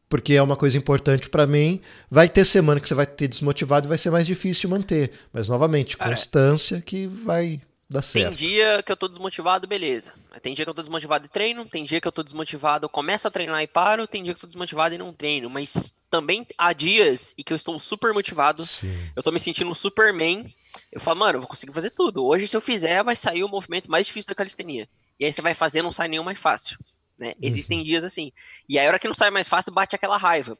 porque 0.08 0.34
é 0.34 0.42
uma 0.42 0.56
coisa 0.56 0.78
importante 0.78 1.28
para 1.28 1.46
mim, 1.46 1.80
vai 2.10 2.28
ter 2.28 2.44
semana 2.44 2.80
que 2.80 2.88
você 2.88 2.94
vai 2.94 3.06
ter 3.06 3.28
desmotivado 3.28 3.86
e 3.86 3.88
vai 3.88 3.98
ser 3.98 4.10
mais 4.10 4.26
difícil 4.26 4.70
manter. 4.70 5.12
Mas 5.32 5.48
novamente, 5.48 5.96
Cara, 5.96 6.10
constância 6.10 6.80
que 6.80 7.06
vai 7.06 7.60
dar 7.88 8.02
certo. 8.02 8.36
Tem 8.36 8.48
dia 8.48 8.82
que 8.82 8.92
eu 8.92 8.96
tô 8.96 9.08
desmotivado, 9.08 9.66
beleza. 9.66 10.12
Tem 10.42 10.54
dia 10.54 10.64
que 10.64 10.70
eu 10.70 10.74
tô 10.74 10.82
desmotivado 10.82 11.26
e 11.26 11.28
treino, 11.28 11.64
tem 11.66 11.84
dia 11.84 12.00
que 12.00 12.08
eu 12.08 12.12
tô 12.12 12.22
desmotivado, 12.22 12.84
eu 12.84 12.88
começo 12.88 13.26
a 13.26 13.30
treinar 13.30 13.62
e 13.62 13.66
paro, 13.66 14.06
tem 14.06 14.22
dia 14.22 14.32
que 14.32 14.38
eu 14.38 14.42
tô 14.42 14.46
desmotivado 14.46 14.94
e 14.94 14.98
não 14.98 15.12
treino, 15.12 15.50
mas 15.50 15.92
também 16.10 16.46
há 16.56 16.72
dias 16.72 17.34
e 17.36 17.42
que 17.42 17.52
eu 17.52 17.56
estou 17.56 17.78
super 17.80 18.14
motivado, 18.14 18.64
Sim. 18.64 18.94
eu 19.16 19.22
tô 19.22 19.30
me 19.30 19.40
sentindo 19.40 19.70
um 19.70 19.74
Superman 19.74 20.50
eu 20.90 21.00
falo, 21.00 21.20
mano, 21.20 21.36
eu 21.36 21.40
vou 21.40 21.48
conseguir 21.48 21.72
fazer 21.72 21.90
tudo. 21.90 22.24
Hoje, 22.24 22.48
se 22.48 22.56
eu 22.56 22.60
fizer, 22.60 23.02
vai 23.02 23.16
sair 23.16 23.44
o 23.44 23.48
movimento 23.48 23.90
mais 23.90 24.06
difícil 24.06 24.28
da 24.28 24.34
calistenia. 24.34 24.88
E 25.18 25.24
aí 25.24 25.32
você 25.32 25.42
vai 25.42 25.54
fazer, 25.54 25.82
não 25.82 25.92
sai 25.92 26.08
nenhum 26.08 26.24
mais 26.24 26.38
fácil. 26.38 26.78
Né? 27.18 27.28
Uhum. 27.28 27.34
Existem 27.42 27.82
dias 27.82 28.04
assim. 28.04 28.32
E 28.68 28.78
aí, 28.78 28.86
a 28.86 28.88
hora 28.88 28.98
que 28.98 29.08
não 29.08 29.14
sai 29.14 29.30
mais 29.30 29.48
fácil, 29.48 29.72
bate 29.72 29.96
aquela 29.96 30.16
raiva. 30.16 30.56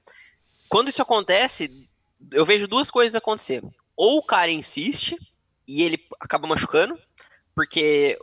Quando 0.68 0.88
isso 0.88 1.01
acontece, 1.01 1.88
eu 2.33 2.44
vejo 2.44 2.66
duas 2.66 2.90
coisas 2.90 3.14
acontecer. 3.14 3.62
Ou 3.97 4.18
o 4.18 4.23
cara 4.23 4.51
insiste 4.51 5.16
e 5.66 5.83
ele 5.83 6.05
acaba 6.21 6.49
machucando, 6.49 6.99
porque 7.55 8.18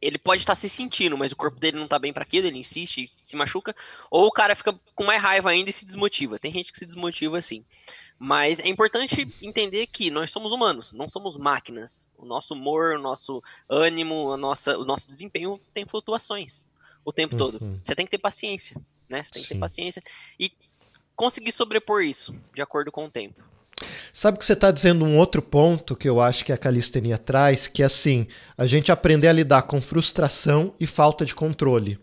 ele 0.00 0.18
pode 0.18 0.42
estar 0.42 0.54
se 0.54 0.68
sentindo, 0.68 1.16
mas 1.16 1.32
o 1.32 1.36
corpo 1.36 1.58
dele 1.58 1.76
não 1.76 1.84
está 1.84 1.98
bem 1.98 2.12
para 2.12 2.22
aquilo, 2.22 2.46
ele 2.46 2.58
insiste, 2.58 3.08
se 3.12 3.36
machuca, 3.36 3.76
ou 4.10 4.26
o 4.26 4.32
cara 4.32 4.56
fica 4.56 4.78
com 4.94 5.04
mais 5.04 5.20
raiva 5.20 5.50
ainda 5.50 5.68
e 5.68 5.72
se 5.72 5.84
desmotiva. 5.84 6.38
Tem 6.38 6.52
gente 6.52 6.72
que 6.72 6.78
se 6.78 6.86
desmotiva 6.86 7.38
assim. 7.38 7.64
Mas 8.18 8.60
é 8.60 8.68
importante 8.68 9.26
entender 9.40 9.86
que 9.86 10.10
nós 10.10 10.30
somos 10.30 10.52
humanos, 10.52 10.92
não 10.92 11.08
somos 11.08 11.36
máquinas. 11.38 12.08
O 12.16 12.26
nosso 12.26 12.54
humor, 12.54 12.96
o 12.96 13.00
nosso 13.00 13.42
ânimo, 13.68 14.32
a 14.32 14.36
nossa, 14.36 14.76
o 14.76 14.84
nosso 14.84 15.10
desempenho 15.10 15.58
tem 15.72 15.86
flutuações 15.86 16.69
o 17.04 17.12
tempo 17.12 17.34
uhum. 17.34 17.38
todo. 17.38 17.80
Você 17.82 17.94
tem 17.94 18.04
que 18.04 18.10
ter 18.10 18.18
paciência, 18.18 18.76
né? 19.08 19.22
Você 19.22 19.30
tem 19.30 19.42
Sim. 19.42 19.48
que 19.48 19.54
ter 19.54 19.60
paciência 19.60 20.02
e 20.38 20.52
conseguir 21.16 21.52
sobrepor 21.52 22.02
isso 22.02 22.34
de 22.54 22.62
acordo 22.62 22.90
com 22.90 23.06
o 23.06 23.10
tempo. 23.10 23.42
Sabe 24.12 24.38
que 24.38 24.44
você 24.44 24.52
está 24.52 24.70
dizendo 24.70 25.04
um 25.04 25.16
outro 25.16 25.40
ponto 25.40 25.96
que 25.96 26.08
eu 26.08 26.20
acho 26.20 26.44
que 26.44 26.52
a 26.52 26.58
calistenia 26.58 27.16
traz, 27.16 27.66
que 27.66 27.82
é 27.82 27.86
assim, 27.86 28.26
a 28.56 28.66
gente 28.66 28.92
aprender 28.92 29.28
a 29.28 29.32
lidar 29.32 29.62
com 29.62 29.80
frustração 29.80 30.74
e 30.78 30.86
falta 30.86 31.24
de 31.24 31.34
controle. 31.34 31.98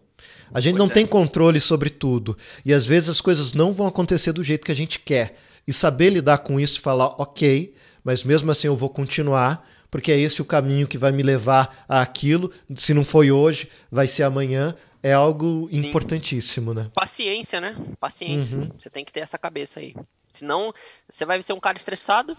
A 0.53 0.59
gente 0.59 0.73
pois 0.73 0.79
não 0.79 0.91
é. 0.91 0.93
tem 0.93 1.05
controle 1.05 1.59
sobre 1.59 1.89
tudo. 1.89 2.37
E 2.65 2.73
às 2.73 2.85
vezes 2.85 3.09
as 3.09 3.21
coisas 3.21 3.53
não 3.53 3.73
vão 3.73 3.85
acontecer 3.85 4.31
do 4.31 4.43
jeito 4.43 4.65
que 4.65 4.71
a 4.71 4.75
gente 4.75 4.99
quer 4.99 5.35
e 5.67 5.73
saber 5.73 6.09
lidar 6.09 6.39
com 6.39 6.59
isso 6.59 6.79
e 6.79 6.81
falar, 6.81 7.07
ok, 7.21 7.73
mas 8.03 8.23
mesmo 8.23 8.49
assim 8.49 8.67
eu 8.67 8.77
vou 8.77 8.89
continuar, 8.89 9.67
porque 9.89 10.11
é 10.11 10.17
esse 10.17 10.41
o 10.41 10.45
caminho 10.45 10.87
que 10.87 10.97
vai 10.97 11.11
me 11.11 11.23
levar 11.23 11.85
àquilo. 11.87 12.51
Se 12.75 12.93
não 12.93 13.05
foi 13.05 13.31
hoje, 13.31 13.69
vai 13.91 14.07
ser 14.07 14.23
amanhã. 14.23 14.75
É 15.01 15.13
algo 15.13 15.69
Sim. 15.69 15.77
importantíssimo, 15.77 16.73
né? 16.73 16.89
Paciência, 16.93 17.61
né? 17.61 17.75
Paciência. 17.99 18.57
Uhum. 18.57 18.71
Você 18.79 18.89
tem 18.89 19.05
que 19.05 19.13
ter 19.13 19.21
essa 19.21 19.37
cabeça 19.37 19.79
aí. 19.79 19.95
Senão, 20.31 20.73
você 21.09 21.25
vai 21.25 21.41
ser 21.41 21.53
um 21.53 21.59
cara 21.59 21.77
estressado, 21.77 22.35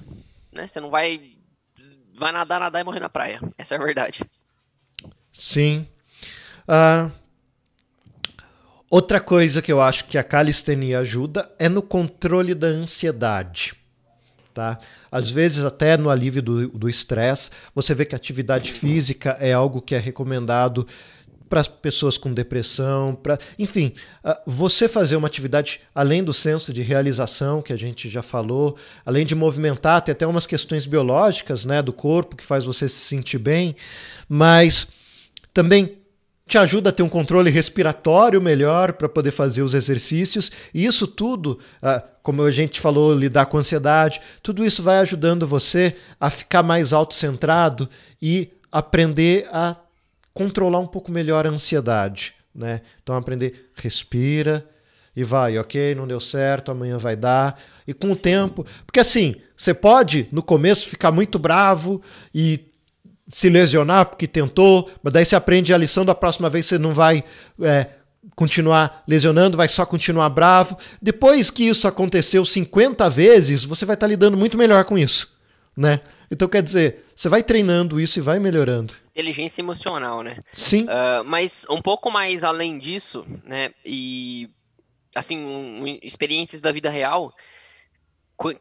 né? 0.53 0.67
Você 0.67 0.81
não 0.81 0.91
vai. 0.91 1.33
Vai 2.15 2.33
nadar, 2.33 2.59
nadar 2.59 2.81
e 2.81 2.85
morrer 2.85 3.01
na 3.01 3.09
praia. 3.09 3.41
Essa 3.57 3.77
é 3.77 3.79
a 3.79 3.85
verdade. 3.85 4.25
Sim. 5.33 5.87
Uh, 6.69 7.13
Outra 8.91 9.21
coisa 9.21 9.61
que 9.61 9.71
eu 9.71 9.83
acho 9.83 10.07
que 10.07 10.17
a 10.17 10.25
calistenia 10.25 11.01
ajuda 11.01 11.55
é 11.59 11.69
no 11.69 11.83
controle 11.83 12.55
da 12.55 12.69
ansiedade. 12.69 13.75
Tá? 14.59 14.77
Às 15.09 15.31
vezes, 15.31 15.65
até 15.65 15.97
no 15.97 16.11
alívio 16.11 16.43
do 16.43 16.89
estresse, 16.89 17.49
você 17.73 17.95
vê 17.95 18.05
que 18.05 18.17
a 18.17 18.19
atividade 18.19 18.73
física 18.73 19.37
é 19.39 19.53
algo 19.53 19.81
que 19.81 19.95
é 19.95 19.99
recomendado 20.01 20.85
para 21.49 21.63
pessoas 21.63 22.19
com 22.19 22.35
depressão, 22.35 23.15
para, 23.15 23.39
enfim, 23.57 23.93
ah, 24.25 24.43
você 24.45 24.89
fazer 24.89 25.15
uma 25.15 25.29
atividade 25.29 25.81
além 25.95 26.25
do 26.25 26.35
senso 26.35 26.73
de 26.73 26.83
realização 26.83 27.63
que 27.63 27.73
a 27.73 27.77
gente 27.77 28.09
já 28.09 28.21
falou, 28.21 28.77
além 29.07 29.25
de 29.25 29.37
movimentar, 29.37 30.03
tem 30.03 30.11
até 30.13 30.27
umas 30.27 30.45
questões 30.45 30.87
biológicas, 30.87 31.65
né, 31.65 31.81
do 31.81 31.93
corpo 31.93 32.35
que 32.35 32.45
faz 32.45 32.65
você 32.65 32.89
se 32.89 32.99
sentir 32.99 33.39
bem, 33.39 33.77
mas 34.29 34.89
também 35.55 35.98
te 36.49 36.57
ajuda 36.57 36.89
a 36.89 36.93
ter 36.93 37.03
um 37.03 37.09
controle 37.11 37.51
respiratório 37.51 38.41
melhor 38.41 38.95
para 38.95 39.09
poder 39.09 39.31
fazer 39.31 39.61
os 39.61 39.75
exercícios. 39.75 40.51
E 40.73 40.87
isso 40.87 41.07
tudo, 41.07 41.59
ah, 41.83 42.03
como 42.23 42.43
a 42.43 42.51
gente 42.51 42.81
falou, 42.81 43.15
lidar 43.15 43.47
com 43.47 43.59
ansiedade, 43.59 44.21
tudo 44.43 44.65
isso 44.65 44.83
vai 44.83 44.99
ajudando 44.99 45.47
você 45.47 45.95
a 46.19 46.31
ficar 46.31 46.63
mais 46.63 46.95
autocentrado 46.95 47.87
e 48.21 48.51
aprender 48.73 49.47
a 49.53 49.77
controlar 50.33 50.79
um 50.79 50.87
pouco 50.87 51.13
melhor 51.13 51.47
a 51.47 51.51
ansiedade. 51.51 52.33
Né? 52.55 52.81
Então, 53.03 53.15
aprender, 53.15 53.71
respira 53.75 54.67
e 55.15 55.23
vai, 55.23 55.59
ok, 55.59 55.95
não 55.95 56.07
deu 56.07 56.21
certo, 56.21 56.71
amanhã 56.71 56.97
vai 56.97 57.15
dar. 57.15 57.61
E 57.87 57.93
com 57.93 58.13
o 58.13 58.17
tempo. 58.17 58.65
Porque 58.87 59.01
assim, 59.01 59.37
você 59.55 59.75
pode 59.75 60.29
no 60.33 60.43
começo 60.43 60.89
ficar 60.89 61.13
muito 61.13 61.39
bravo 61.39 62.01
e 62.35 62.68
se 63.29 63.51
lesionar 63.51 64.07
porque 64.07 64.27
tentou, 64.27 64.91
mas 65.03 65.13
daí 65.13 65.25
você 65.25 65.37
aprende 65.37 65.75
a 65.75 65.79
lição 65.79 66.05
da 66.05 66.15
próxima 66.15 66.49
vez 66.49 66.67
você 66.67 66.79
não 66.79 66.95
vai 66.95 67.23
é, 67.61 67.89
continuar 68.35 69.05
lesionando, 69.07 69.57
vai 69.57 69.69
só 69.69 69.85
continuar 69.85 70.31
bravo. 70.31 70.79
Depois 71.01 71.51
que 71.51 71.69
isso 71.69 71.87
aconteceu 71.87 72.45
50 72.45 73.09
vezes, 73.11 73.65
você 73.65 73.85
vai 73.85 73.95
estar 73.95 74.07
lidando 74.07 74.37
muito 74.37 74.57
melhor 74.57 74.85
com 74.85 74.97
isso, 74.97 75.37
né? 75.77 76.01
Então 76.31 76.49
quer 76.49 76.63
dizer, 76.63 77.05
você 77.15 77.29
vai 77.29 77.43
treinando 77.43 78.01
isso 78.01 78.19
e 78.19 78.23
vai 78.23 78.39
melhorando. 78.39 78.95
Inteligência 79.13 79.61
emocional, 79.61 80.23
né? 80.23 80.39
Sim. 80.53 80.85
Uh, 80.85 81.25
mas 81.25 81.67
um 81.69 81.83
pouco 81.83 82.11
mais 82.11 82.45
além 82.45 82.79
disso, 82.79 83.27
né? 83.45 83.71
E 83.85 84.49
assim, 85.15 85.39
um, 85.39 85.85
experiências 86.03 86.61
da 86.61 86.73
vida 86.73 86.91
real. 86.91 87.33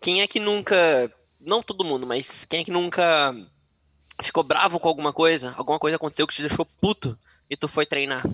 Quem 0.01 0.21
é 0.21 0.27
que 0.27 0.39
nunca, 0.39 1.12
não 1.39 1.62
todo 1.62 1.86
mundo, 1.86 2.08
mas 2.08 2.45
quem 2.45 2.62
é 2.62 2.63
que 2.63 2.71
nunca 2.71 3.36
ficou 4.21 4.43
bravo 4.43 4.80
com 4.80 4.88
alguma 4.88 5.13
coisa, 5.13 5.53
alguma 5.58 5.80
coisa 5.80 5.95
aconteceu 5.95 6.27
que 6.27 6.36
te 6.36 6.41
deixou 6.41 6.65
puto 6.65 7.17
e 7.49 7.56
tu 7.56 7.67
foi 7.67 7.86
treinar. 7.86 8.25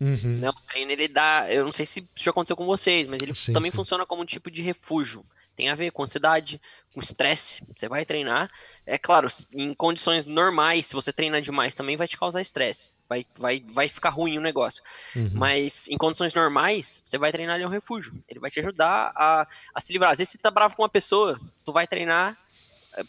Uhum. 0.00 0.38
Né, 0.40 0.50
o 0.50 0.52
treino 0.52 0.92
ele 0.92 1.08
dá, 1.08 1.50
eu 1.50 1.64
não 1.64 1.72
sei 1.72 1.86
se 1.86 2.00
isso 2.00 2.24
já 2.24 2.30
aconteceu 2.30 2.56
com 2.56 2.66
vocês, 2.66 3.06
mas 3.06 3.22
ele 3.22 3.34
sim, 3.34 3.52
também 3.52 3.70
sim. 3.70 3.76
funciona 3.76 4.04
como 4.04 4.22
um 4.22 4.26
tipo 4.26 4.50
de 4.50 4.62
refúgio. 4.62 5.24
Tem 5.56 5.70
a 5.70 5.74
ver 5.74 5.90
com 5.90 6.02
ansiedade, 6.02 6.60
com 6.92 7.00
estresse. 7.00 7.62
Você 7.74 7.88
vai 7.88 8.04
treinar. 8.04 8.50
É 8.84 8.98
claro, 8.98 9.26
em 9.54 9.72
condições 9.72 10.26
normais, 10.26 10.88
se 10.88 10.92
você 10.92 11.10
treinar 11.10 11.40
demais, 11.40 11.74
também 11.74 11.96
vai 11.96 12.06
te 12.06 12.18
causar 12.18 12.42
estresse. 12.42 12.92
Vai, 13.08 13.24
vai, 13.38 13.64
vai 13.66 13.88
ficar 13.88 14.10
ruim 14.10 14.36
o 14.36 14.42
negócio. 14.42 14.82
Uhum. 15.14 15.30
Mas 15.32 15.88
em 15.88 15.96
condições 15.96 16.34
normais, 16.34 17.02
você 17.06 17.16
vai 17.16 17.32
treinar 17.32 17.54
ele 17.56 17.64
é 17.64 17.66
um 17.66 17.70
refúgio. 17.70 18.12
Ele 18.28 18.38
vai 18.38 18.50
te 18.50 18.60
ajudar 18.60 19.12
a, 19.16 19.48
a 19.74 19.80
se 19.80 19.94
livrar. 19.94 20.12
Às 20.12 20.18
vezes 20.18 20.32
você 20.32 20.38
tá 20.38 20.50
bravo 20.50 20.76
com 20.76 20.82
uma 20.82 20.90
pessoa, 20.90 21.40
tu 21.64 21.72
vai 21.72 21.86
treinar, 21.86 22.36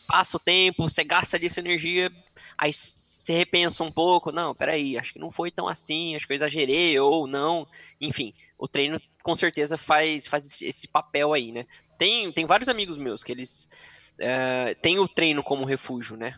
passa 0.08 0.38
o 0.38 0.40
tempo, 0.40 0.90
você 0.90 1.04
gasta 1.04 1.38
ali 1.38 1.50
sua 1.50 1.62
energia, 1.62 2.12
aí 2.58 2.74
você 2.74 3.34
repensa 3.34 3.84
um 3.84 3.92
pouco, 3.92 4.32
não, 4.32 4.56
peraí, 4.56 4.98
acho 4.98 5.14
que 5.14 5.20
não 5.20 5.32
foi 5.32 5.52
tão 5.52 5.68
assim, 5.68 6.16
acho 6.16 6.26
que 6.26 6.34
eu 6.34 6.36
exagerei, 6.36 6.98
ou 7.00 7.28
não, 7.28 7.68
enfim, 8.00 8.34
o 8.58 8.68
treino 8.68 9.02
com 9.22 9.36
certeza 9.36 9.78
faz, 9.78 10.26
faz 10.26 10.62
esse 10.62 10.88
papel 10.88 11.34
aí, 11.34 11.52
né? 11.52 11.66
Tem, 11.98 12.32
tem 12.32 12.46
vários 12.46 12.70
amigos 12.70 12.98
meus 12.98 13.24
que 13.24 13.32
eles 13.32 13.70
uh, 14.20 14.76
têm 14.82 15.00
o 15.00 15.08
treino 15.08 15.44
como 15.44 15.66
refúgio, 15.66 16.16
né? 16.16 16.38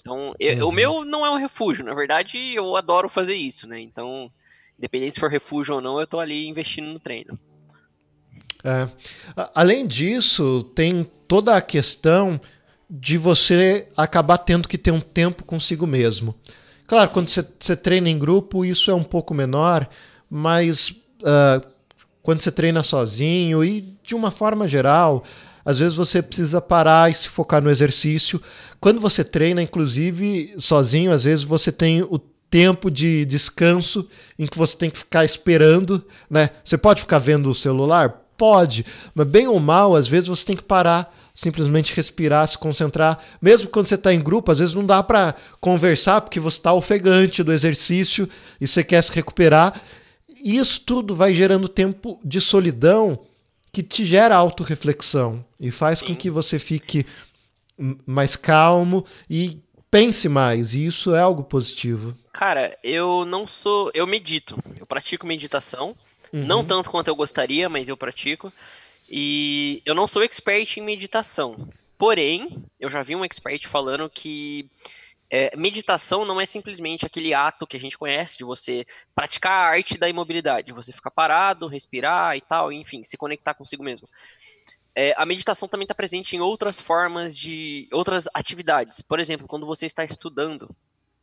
Então, 0.00 0.34
eu, 0.38 0.64
uhum. 0.64 0.68
o 0.68 0.72
meu 0.72 1.04
não 1.04 1.24
é 1.24 1.30
um 1.30 1.38
refúgio, 1.38 1.84
na 1.84 1.94
verdade, 1.94 2.38
eu 2.54 2.76
adoro 2.76 3.08
fazer 3.08 3.34
isso, 3.34 3.66
né? 3.66 3.80
Então, 3.80 4.30
independente 4.78 5.14
se 5.14 5.20
for 5.20 5.30
refúgio 5.30 5.76
ou 5.76 5.80
não, 5.80 5.98
eu 5.98 6.06
tô 6.06 6.20
ali 6.20 6.46
investindo 6.46 6.86
no 6.86 7.00
treino. 7.00 7.38
É. 8.62 8.88
Além 9.54 9.86
disso, 9.86 10.62
tem 10.74 11.04
toda 11.26 11.56
a 11.56 11.62
questão 11.62 12.40
de 12.88 13.18
você 13.18 13.88
acabar 13.96 14.38
tendo 14.38 14.68
que 14.68 14.78
ter 14.78 14.90
um 14.90 15.00
tempo 15.00 15.44
consigo 15.44 15.86
mesmo. 15.86 16.34
Claro, 16.86 17.10
quando 17.10 17.28
você, 17.28 17.44
você 17.58 17.76
treina 17.76 18.08
em 18.08 18.18
grupo, 18.18 18.64
isso 18.64 18.90
é 18.90 18.94
um 18.94 19.02
pouco 19.02 19.34
menor, 19.34 19.88
mas 20.30 20.90
uh, 20.90 21.66
quando 22.22 22.40
você 22.40 22.52
treina 22.52 22.82
sozinho 22.82 23.64
e 23.64 23.96
de 24.02 24.14
uma 24.14 24.30
forma 24.30 24.68
geral, 24.68 25.24
às 25.64 25.80
vezes 25.80 25.96
você 25.96 26.22
precisa 26.22 26.60
parar 26.60 27.10
e 27.10 27.14
se 27.14 27.28
focar 27.28 27.60
no 27.60 27.70
exercício. 27.70 28.40
Quando 28.78 29.00
você 29.00 29.24
treina, 29.24 29.60
inclusive, 29.60 30.54
sozinho, 30.58 31.10
às 31.10 31.24
vezes 31.24 31.42
você 31.42 31.72
tem 31.72 32.02
o 32.02 32.20
tempo 32.48 32.90
de 32.90 33.24
descanso 33.24 34.08
em 34.38 34.46
que 34.46 34.56
você 34.56 34.76
tem 34.76 34.90
que 34.90 34.98
ficar 34.98 35.24
esperando, 35.24 36.04
né? 36.30 36.50
Você 36.64 36.78
pode 36.78 37.00
ficar 37.00 37.18
vendo 37.18 37.50
o 37.50 37.54
celular? 37.54 38.22
Pode, 38.36 38.84
mas 39.14 39.26
bem 39.26 39.48
ou 39.48 39.58
mal, 39.58 39.96
às 39.96 40.06
vezes 40.06 40.28
você 40.28 40.44
tem 40.44 40.56
que 40.56 40.62
parar, 40.62 41.12
simplesmente 41.36 41.94
respirar, 41.94 42.48
se 42.48 42.56
concentrar. 42.56 43.20
Mesmo 43.40 43.68
quando 43.68 43.86
você 43.86 43.94
está 43.94 44.12
em 44.12 44.22
grupo, 44.22 44.50
às 44.50 44.58
vezes 44.58 44.74
não 44.74 44.84
dá 44.84 45.02
para 45.02 45.34
conversar 45.60 46.22
porque 46.22 46.40
você 46.40 46.56
está 46.56 46.72
ofegante 46.72 47.42
do 47.42 47.52
exercício 47.52 48.28
e 48.60 48.66
você 48.66 48.82
quer 48.82 49.02
se 49.02 49.12
recuperar. 49.12 49.80
E 50.42 50.56
isso 50.56 50.80
tudo 50.80 51.14
vai 51.14 51.34
gerando 51.34 51.68
tempo 51.68 52.18
de 52.24 52.40
solidão 52.40 53.20
que 53.70 53.82
te 53.82 54.04
gera 54.06 54.34
autorreflexão 54.34 55.44
e 55.60 55.70
faz 55.70 55.98
Sim. 55.98 56.06
com 56.06 56.16
que 56.16 56.30
você 56.30 56.58
fique 56.58 57.04
mais 58.06 58.34
calmo 58.34 59.04
e 59.28 59.60
pense 59.90 60.28
mais, 60.28 60.74
e 60.74 60.86
isso 60.86 61.14
é 61.14 61.20
algo 61.20 61.44
positivo. 61.44 62.14
Cara, 62.32 62.76
eu 62.82 63.24
não 63.24 63.46
sou. 63.46 63.90
Eu 63.94 64.06
medito. 64.06 64.58
Eu 64.78 64.86
pratico 64.86 65.26
meditação. 65.26 65.94
Uhum. 66.32 66.44
Não 66.44 66.64
tanto 66.64 66.90
quanto 66.90 67.08
eu 67.08 67.16
gostaria, 67.16 67.68
mas 67.68 67.88
eu 67.88 67.96
pratico. 67.96 68.52
E 69.08 69.82
eu 69.84 69.94
não 69.94 70.06
sou 70.06 70.22
expert 70.22 70.76
em 70.76 70.82
meditação. 70.82 71.68
Porém, 71.98 72.64
eu 72.78 72.90
já 72.90 73.02
vi 73.02 73.16
um 73.16 73.24
expert 73.24 73.66
falando 73.66 74.08
que 74.10 74.68
é, 75.30 75.56
meditação 75.56 76.24
não 76.24 76.40
é 76.40 76.46
simplesmente 76.46 77.06
aquele 77.06 77.34
ato 77.34 77.66
que 77.66 77.76
a 77.76 77.80
gente 77.80 77.98
conhece 77.98 78.36
de 78.36 78.44
você 78.44 78.86
praticar 79.14 79.52
a 79.52 79.68
arte 79.70 79.98
da 79.98 80.08
imobilidade, 80.08 80.72
você 80.72 80.92
ficar 80.92 81.10
parado, 81.10 81.66
respirar 81.66 82.36
e 82.36 82.40
tal, 82.40 82.72
enfim, 82.72 83.02
se 83.02 83.16
conectar 83.16 83.54
consigo 83.54 83.82
mesmo. 83.82 84.08
É, 84.94 85.14
a 85.16 85.26
meditação 85.26 85.68
também 85.68 85.84
está 85.84 85.94
presente 85.94 86.36
em 86.36 86.40
outras 86.40 86.80
formas 86.80 87.36
de 87.36 87.88
outras 87.92 88.26
atividades. 88.32 89.02
Por 89.02 89.20
exemplo, 89.20 89.46
quando 89.46 89.66
você 89.66 89.84
está 89.86 90.04
estudando, 90.04 90.74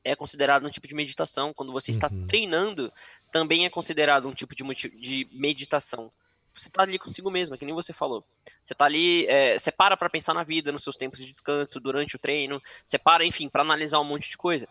é 0.03 0.15
considerado 0.15 0.67
um 0.67 0.69
tipo 0.69 0.88
de 0.88 0.93
meditação. 0.93 1.53
Quando 1.53 1.71
você 1.71 1.91
está 1.91 2.07
uhum. 2.11 2.27
treinando, 2.27 2.91
também 3.31 3.65
é 3.65 3.69
considerado 3.69 4.27
um 4.27 4.34
tipo 4.34 4.53
de, 4.53 4.63
de 4.89 5.27
meditação. 5.31 6.11
Você 6.56 6.68
está 6.68 6.84
ali 6.84 6.99
consigo 6.99 7.32
mesmo, 7.32 7.56
é 7.56 7.58
que 7.58 7.66
nem 7.66 7.74
você 7.74 7.91
falou. 7.91 8.24
Você 8.64 8.74
está 8.74 8.86
ali, 8.86 9.26
é, 9.28 9.58
você 9.58 9.72
para 9.72 9.97
para 9.97 10.10
pensar 10.10 10.34
na 10.34 10.43
vida, 10.43 10.72
nos 10.72 10.84
seus 10.84 10.95
tempos 10.95 11.20
de 11.20 11.26
descanso, 11.26 11.80
durante 11.80 12.16
o 12.16 12.20
treino. 12.20 12.62
Você 12.86 12.97
para, 12.97 13.26
enfim, 13.26 13.49
para 13.49 13.62
analisar 13.62 13.99
um 13.99 14.04
monte 14.04 14.30
de 14.30 14.38
coisa. 14.38 14.68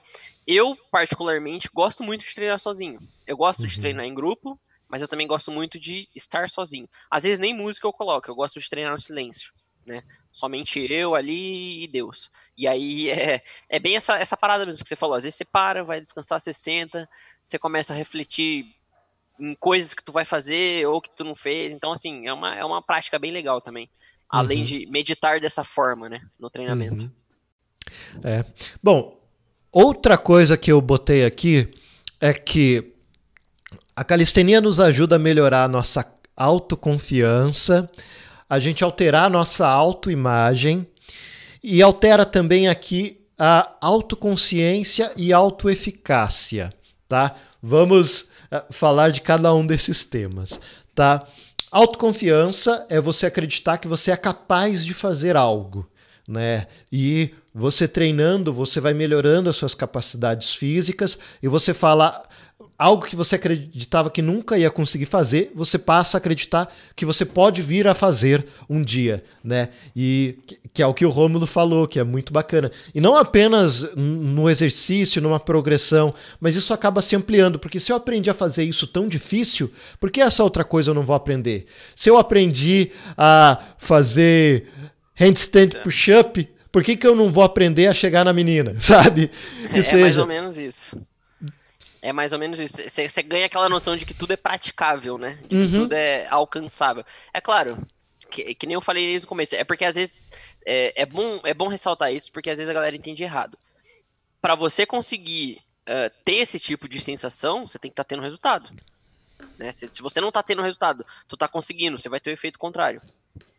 Eu, 0.46 0.76
particularmente, 0.90 1.68
gosto 1.72 2.02
muito 2.02 2.24
de 2.24 2.34
treinar 2.34 2.58
sozinho. 2.58 3.00
Eu 3.26 3.36
gosto 3.36 3.60
uhum. 3.60 3.66
de 3.66 3.80
treinar 3.80 4.06
em 4.06 4.14
grupo, 4.14 4.58
mas 4.88 5.02
eu 5.02 5.08
também 5.08 5.26
gosto 5.26 5.50
muito 5.50 5.78
de 5.78 6.08
estar 6.14 6.48
sozinho. 6.48 6.88
Às 7.10 7.24
vezes 7.24 7.38
nem 7.38 7.54
música 7.54 7.86
eu 7.86 7.92
coloco, 7.92 8.30
eu 8.30 8.34
gosto 8.34 8.60
de 8.60 8.68
treinar 8.68 8.92
no 8.92 9.00
silêncio, 9.00 9.52
né? 9.84 10.02
Somente 10.30 10.80
eu 10.90 11.14
ali 11.14 11.82
e 11.82 11.88
Deus. 11.88 12.30
E 12.56 12.68
aí 12.68 13.10
é, 13.10 13.42
é 13.68 13.78
bem 13.78 13.96
essa, 13.96 14.16
essa 14.18 14.36
parada 14.36 14.64
mesmo 14.64 14.82
que 14.82 14.88
você 14.88 14.96
falou. 14.96 15.16
Às 15.16 15.24
vezes 15.24 15.36
você 15.36 15.44
para, 15.44 15.82
vai 15.82 16.00
descansar, 16.00 16.38
você 16.38 16.52
senta, 16.52 17.08
você 17.44 17.58
começa 17.58 17.92
a 17.92 17.96
refletir 17.96 18.66
em 19.38 19.54
coisas 19.54 19.94
que 19.94 20.04
tu 20.04 20.12
vai 20.12 20.24
fazer 20.24 20.86
ou 20.86 21.00
que 21.00 21.10
tu 21.14 21.24
não 21.24 21.34
fez. 21.34 21.72
Então, 21.72 21.92
assim, 21.92 22.26
é 22.26 22.32
uma, 22.32 22.54
é 22.54 22.64
uma 22.64 22.82
prática 22.82 23.18
bem 23.18 23.32
legal 23.32 23.60
também. 23.60 23.88
Além 24.28 24.60
uhum. 24.60 24.64
de 24.64 24.86
meditar 24.86 25.40
dessa 25.40 25.62
forma, 25.62 26.08
né? 26.08 26.22
No 26.38 26.48
treinamento. 26.48 27.04
Uhum. 27.04 27.10
É. 28.24 28.44
Bom, 28.82 29.20
outra 29.70 30.16
coisa 30.16 30.56
que 30.56 30.72
eu 30.72 30.80
botei 30.80 31.24
aqui 31.24 31.72
é 32.20 32.32
que 32.32 32.92
a 33.94 34.02
calistenia 34.02 34.60
nos 34.60 34.80
ajuda 34.80 35.16
a 35.16 35.18
melhorar 35.18 35.64
a 35.64 35.68
nossa 35.68 36.10
autoconfiança, 36.36 37.90
a 38.48 38.58
gente 38.58 38.82
alterar 38.82 39.24
a 39.26 39.30
nossa 39.30 39.66
autoimagem 39.68 40.86
e 41.62 41.82
altera 41.82 42.24
também 42.24 42.68
aqui 42.68 43.20
a 43.38 43.76
autoconsciência 43.80 45.12
e 45.16 45.32
autoeficácia, 45.32 46.72
tá? 47.08 47.34
Vamos 47.62 48.30
falar 48.70 49.10
de 49.10 49.20
cada 49.20 49.52
um 49.54 49.66
desses 49.66 50.04
temas, 50.04 50.58
tá? 50.94 51.26
Autoconfiança 51.70 52.86
é 52.90 53.00
você 53.00 53.26
acreditar 53.26 53.78
que 53.78 53.88
você 53.88 54.10
é 54.10 54.16
capaz 54.16 54.84
de 54.84 54.92
fazer 54.92 55.36
algo, 55.36 55.88
né? 56.28 56.66
E 56.90 57.34
você 57.54 57.88
treinando, 57.88 58.52
você 58.52 58.80
vai 58.80 58.94
melhorando 58.94 59.48
as 59.48 59.56
suas 59.56 59.74
capacidades 59.74 60.54
físicas 60.54 61.18
e 61.42 61.48
você 61.48 61.72
fala 61.72 62.22
algo 62.82 63.06
que 63.06 63.14
você 63.14 63.36
acreditava 63.36 64.10
que 64.10 64.20
nunca 64.20 64.58
ia 64.58 64.70
conseguir 64.70 65.06
fazer, 65.06 65.52
você 65.54 65.78
passa 65.78 66.16
a 66.16 66.18
acreditar 66.18 66.72
que 66.96 67.06
você 67.06 67.24
pode 67.24 67.62
vir 67.62 67.86
a 67.86 67.94
fazer 67.94 68.44
um 68.68 68.82
dia, 68.82 69.22
né? 69.42 69.68
E 69.94 70.38
que 70.74 70.82
é 70.82 70.86
o 70.86 70.92
que 70.92 71.06
o 71.06 71.10
Rômulo 71.10 71.46
falou, 71.46 71.86
que 71.86 72.00
é 72.00 72.04
muito 72.04 72.32
bacana. 72.32 72.72
E 72.92 73.00
não 73.00 73.16
apenas 73.16 73.94
no 73.94 74.50
exercício, 74.50 75.22
numa 75.22 75.38
progressão, 75.38 76.12
mas 76.40 76.56
isso 76.56 76.74
acaba 76.74 77.00
se 77.00 77.14
ampliando, 77.14 77.58
porque 77.58 77.78
se 77.78 77.92
eu 77.92 77.96
aprendi 77.96 78.28
a 78.28 78.34
fazer 78.34 78.64
isso 78.64 78.86
tão 78.86 79.06
difícil, 79.06 79.70
por 80.00 80.10
que 80.10 80.20
essa 80.20 80.42
outra 80.42 80.64
coisa 80.64 80.90
eu 80.90 80.94
não 80.94 81.04
vou 81.04 81.14
aprender? 81.14 81.66
Se 81.94 82.10
eu 82.10 82.18
aprendi 82.18 82.90
a 83.16 83.62
fazer 83.78 84.66
handstand 85.14 85.76
é. 85.76 85.78
push-up, 85.78 86.48
por 86.72 86.82
que, 86.82 86.96
que 86.96 87.06
eu 87.06 87.14
não 87.14 87.30
vou 87.30 87.44
aprender 87.44 87.86
a 87.86 87.94
chegar 87.94 88.24
na 88.24 88.32
menina, 88.32 88.74
sabe? 88.80 89.30
Que 89.70 89.78
é, 89.78 89.82
seja... 89.82 90.02
mais 90.02 90.16
ou 90.16 90.26
menos 90.26 90.58
isso. 90.58 90.96
É 92.02 92.12
mais 92.12 92.32
ou 92.32 92.38
menos 92.38 92.58
isso. 92.58 92.76
Você 92.88 93.22
ganha 93.22 93.46
aquela 93.46 93.68
noção 93.68 93.96
de 93.96 94.04
que 94.04 94.12
tudo 94.12 94.32
é 94.32 94.36
praticável, 94.36 95.16
né? 95.16 95.38
De 95.42 95.48
que 95.48 95.54
uhum. 95.54 95.70
tudo 95.70 95.92
é 95.92 96.26
alcançável. 96.28 97.04
É 97.32 97.40
claro, 97.40 97.78
que, 98.28 98.54
que, 98.56 98.66
nem 98.66 98.74
eu 98.74 98.80
falei 98.80 99.06
desde 99.06 99.24
o 99.24 99.28
começo, 99.28 99.54
é 99.54 99.62
porque 99.62 99.84
às 99.84 99.94
vezes 99.94 100.32
é, 100.66 101.02
é, 101.02 101.06
bom, 101.06 101.38
é 101.44 101.54
bom 101.54 101.68
ressaltar 101.68 102.12
isso, 102.12 102.32
porque 102.32 102.50
às 102.50 102.58
vezes 102.58 102.68
a 102.68 102.74
galera 102.74 102.96
entende 102.96 103.22
errado. 103.22 103.56
Para 104.40 104.56
você 104.56 104.84
conseguir 104.84 105.60
uh, 105.82 106.10
ter 106.24 106.36
esse 106.36 106.58
tipo 106.58 106.88
de 106.88 107.00
sensação, 107.00 107.68
você 107.68 107.78
tem 107.78 107.90
que 107.90 107.92
estar 107.92 108.04
tá 108.04 108.08
tendo 108.08 108.22
resultado. 108.22 108.68
Né? 109.56 109.70
Se, 109.70 109.88
se, 109.92 110.02
você 110.02 110.20
não 110.20 110.28
está 110.28 110.42
tendo 110.42 110.62
resultado, 110.62 111.06
tu 111.28 111.34
está 111.34 111.46
conseguindo, 111.46 111.98
você 111.98 112.08
vai 112.08 112.18
ter 112.18 112.30
o 112.30 112.32
efeito 112.32 112.58
contrário. 112.58 113.00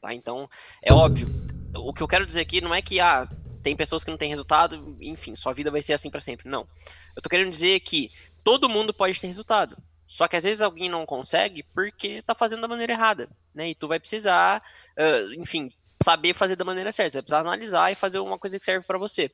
Tá? 0.02 0.14
Então, 0.14 0.50
é 0.82 0.92
óbvio. 0.92 1.30
O 1.76 1.94
que 1.94 2.04
eu 2.04 2.08
quero 2.08 2.26
dizer 2.26 2.42
aqui 2.42 2.60
não 2.60 2.76
é 2.76 2.82
que 2.82 3.00
ah, 3.00 3.28
tem 3.62 3.76
pessoas 3.76 4.04
que 4.04 4.12
não 4.12 4.18
têm 4.18 4.30
resultado, 4.30 4.98
enfim, 5.00 5.36
sua 5.36 5.54
vida 5.54 5.72
vai 5.72 5.82
ser 5.82 5.94
assim 5.94 6.10
para 6.10 6.20
sempre. 6.20 6.50
Não. 6.50 6.68
Eu 7.16 7.22
tô 7.22 7.30
querendo 7.30 7.52
dizer 7.52 7.80
que 7.80 8.12
todo 8.44 8.70
mundo 8.70 8.94
pode 8.94 9.20
ter 9.20 9.28
resultado. 9.28 9.78
Só 10.06 10.28
que 10.28 10.36
às 10.36 10.44
vezes 10.44 10.62
alguém 10.62 10.90
não 10.90 11.06
consegue 11.06 11.64
porque 11.74 12.22
tá 12.22 12.36
fazendo 12.36 12.62
da 12.62 12.68
maneira 12.68 12.94
errada, 12.94 13.30
né? 13.54 13.70
E 13.70 13.76
tu 13.76 13.88
vai 13.88 14.00
precisar, 14.00 14.62
uh, 14.98 15.34
enfim, 15.42 15.72
saber 16.04 16.34
fazer 16.34 16.56
da 16.56 16.66
maneira 16.66 16.92
certa. 16.92 17.12
Você 17.12 17.18
vai 17.18 17.24
precisar 17.24 17.40
analisar 17.40 17.92
e 17.92 17.96
fazer 17.96 18.20
uma 18.20 18.38
coisa 18.38 18.60
que 18.60 18.66
serve 18.66 18.86
para 18.86 19.00
você. 19.00 19.32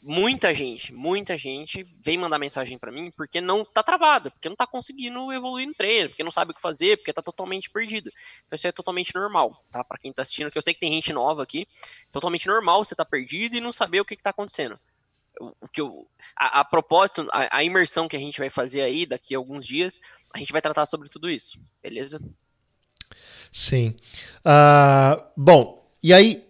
Muita 0.00 0.52
gente, 0.52 0.92
muita 0.92 1.36
gente 1.36 1.82
vem 2.00 2.18
mandar 2.18 2.38
mensagem 2.38 2.78
para 2.78 2.92
mim 2.92 3.10
porque 3.10 3.40
não 3.40 3.64
tá 3.64 3.82
travado, 3.82 4.30
porque 4.30 4.48
não 4.48 4.56
tá 4.56 4.66
conseguindo 4.66 5.32
evoluir 5.32 5.66
no 5.66 5.74
treino, 5.74 6.10
porque 6.10 6.22
não 6.22 6.30
sabe 6.30 6.52
o 6.52 6.54
que 6.54 6.60
fazer, 6.60 6.98
porque 6.98 7.12
tá 7.12 7.22
totalmente 7.22 7.70
perdido. 7.70 8.10
Então 8.46 8.54
isso 8.54 8.66
é 8.66 8.72
totalmente 8.72 9.14
normal, 9.14 9.64
tá? 9.70 9.82
Para 9.82 9.98
quem 9.98 10.12
tá 10.12 10.22
assistindo, 10.22 10.50
que 10.50 10.58
eu 10.58 10.62
sei 10.62 10.74
que 10.74 10.80
tem 10.80 10.92
gente 10.92 11.12
nova 11.12 11.42
aqui, 11.42 11.66
totalmente 12.12 12.46
normal 12.46 12.84
você 12.84 12.94
tá 12.94 13.04
perdido 13.04 13.56
e 13.56 13.60
não 13.62 13.72
saber 13.72 14.00
o 14.00 14.04
que, 14.04 14.14
que 14.16 14.22
tá 14.22 14.30
acontecendo 14.30 14.78
o 15.40 15.68
que 15.68 15.80
eu, 15.80 16.06
a, 16.36 16.60
a 16.60 16.64
propósito, 16.64 17.26
a, 17.32 17.58
a, 17.58 17.64
imersão 17.64 18.08
que 18.08 18.16
a 18.16 18.20
gente 18.20 18.38
vai 18.38 18.50
fazer 18.50 18.82
aí 18.82 19.06
daqui 19.06 19.34
a 19.34 19.38
alguns 19.38 19.66
dias, 19.66 19.98
a 20.32 20.38
gente 20.38 20.52
vai 20.52 20.62
tratar 20.62 20.86
sobre 20.86 21.08
tudo 21.08 21.30
isso, 21.30 21.58
beleza? 21.82 22.20
Sim. 23.52 23.94
Uh, 24.40 25.24
bom, 25.36 25.88
e 26.02 26.12
aí, 26.12 26.44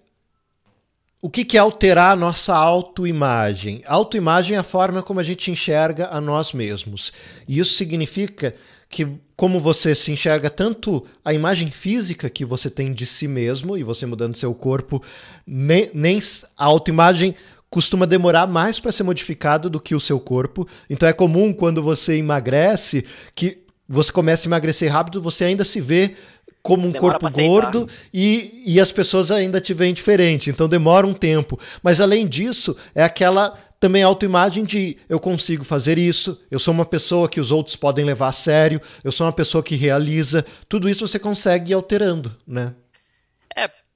o 1.20 1.30
que, 1.30 1.44
que 1.44 1.56
é 1.56 1.60
alterar 1.60 2.12
a 2.12 2.16
nossa 2.16 2.54
autoimagem? 2.54 3.82
Autoimagem 3.86 4.56
é 4.56 4.60
a 4.60 4.64
forma 4.64 5.02
como 5.02 5.20
a 5.20 5.22
gente 5.22 5.50
enxerga 5.50 6.08
a 6.08 6.20
nós 6.20 6.52
mesmos. 6.52 7.12
E 7.48 7.58
isso 7.58 7.74
significa 7.74 8.54
que, 8.88 9.08
como 9.34 9.58
você 9.58 9.94
se 9.94 10.12
enxerga 10.12 10.48
tanto 10.48 11.06
a 11.24 11.32
imagem 11.32 11.70
física 11.70 12.30
que 12.30 12.44
você 12.44 12.70
tem 12.70 12.92
de 12.92 13.04
si 13.06 13.26
mesmo, 13.26 13.76
e 13.76 13.82
você 13.82 14.06
mudando 14.06 14.36
seu 14.36 14.54
corpo, 14.54 15.02
nem, 15.46 15.90
nem 15.92 16.18
a 16.56 16.64
autoimagem 16.64 17.34
costuma 17.74 18.06
demorar 18.06 18.46
mais 18.46 18.78
para 18.78 18.92
ser 18.92 19.02
modificado 19.02 19.68
do 19.68 19.80
que 19.80 19.96
o 19.96 20.00
seu 20.00 20.20
corpo. 20.20 20.64
Então 20.88 21.08
é 21.08 21.12
comum 21.12 21.52
quando 21.52 21.82
você 21.82 22.14
emagrece 22.14 23.04
que 23.34 23.64
você 23.88 24.12
começa 24.12 24.46
a 24.46 24.48
emagrecer 24.48 24.92
rápido, 24.92 25.20
você 25.20 25.42
ainda 25.42 25.64
se 25.64 25.80
vê 25.80 26.14
como 26.62 26.86
um 26.86 26.92
demora 26.92 27.18
corpo 27.18 27.34
gordo 27.34 27.88
e, 28.12 28.62
e 28.64 28.78
as 28.78 28.92
pessoas 28.92 29.32
ainda 29.32 29.60
te 29.60 29.74
veem 29.74 29.92
diferente. 29.92 30.50
Então 30.50 30.68
demora 30.68 31.04
um 31.04 31.12
tempo. 31.12 31.58
Mas 31.82 32.00
além 32.00 32.28
disso, 32.28 32.76
é 32.94 33.02
aquela 33.02 33.58
também 33.80 34.04
autoimagem 34.04 34.62
de 34.64 34.96
eu 35.08 35.18
consigo 35.18 35.64
fazer 35.64 35.98
isso, 35.98 36.38
eu 36.52 36.60
sou 36.60 36.72
uma 36.72 36.86
pessoa 36.86 37.28
que 37.28 37.40
os 37.40 37.50
outros 37.50 37.74
podem 37.74 38.04
levar 38.04 38.28
a 38.28 38.32
sério, 38.32 38.80
eu 39.02 39.10
sou 39.10 39.26
uma 39.26 39.32
pessoa 39.32 39.64
que 39.64 39.74
realiza. 39.74 40.44
Tudo 40.68 40.88
isso 40.88 41.08
você 41.08 41.18
consegue 41.18 41.72
ir 41.72 41.74
alterando, 41.74 42.30
né? 42.46 42.72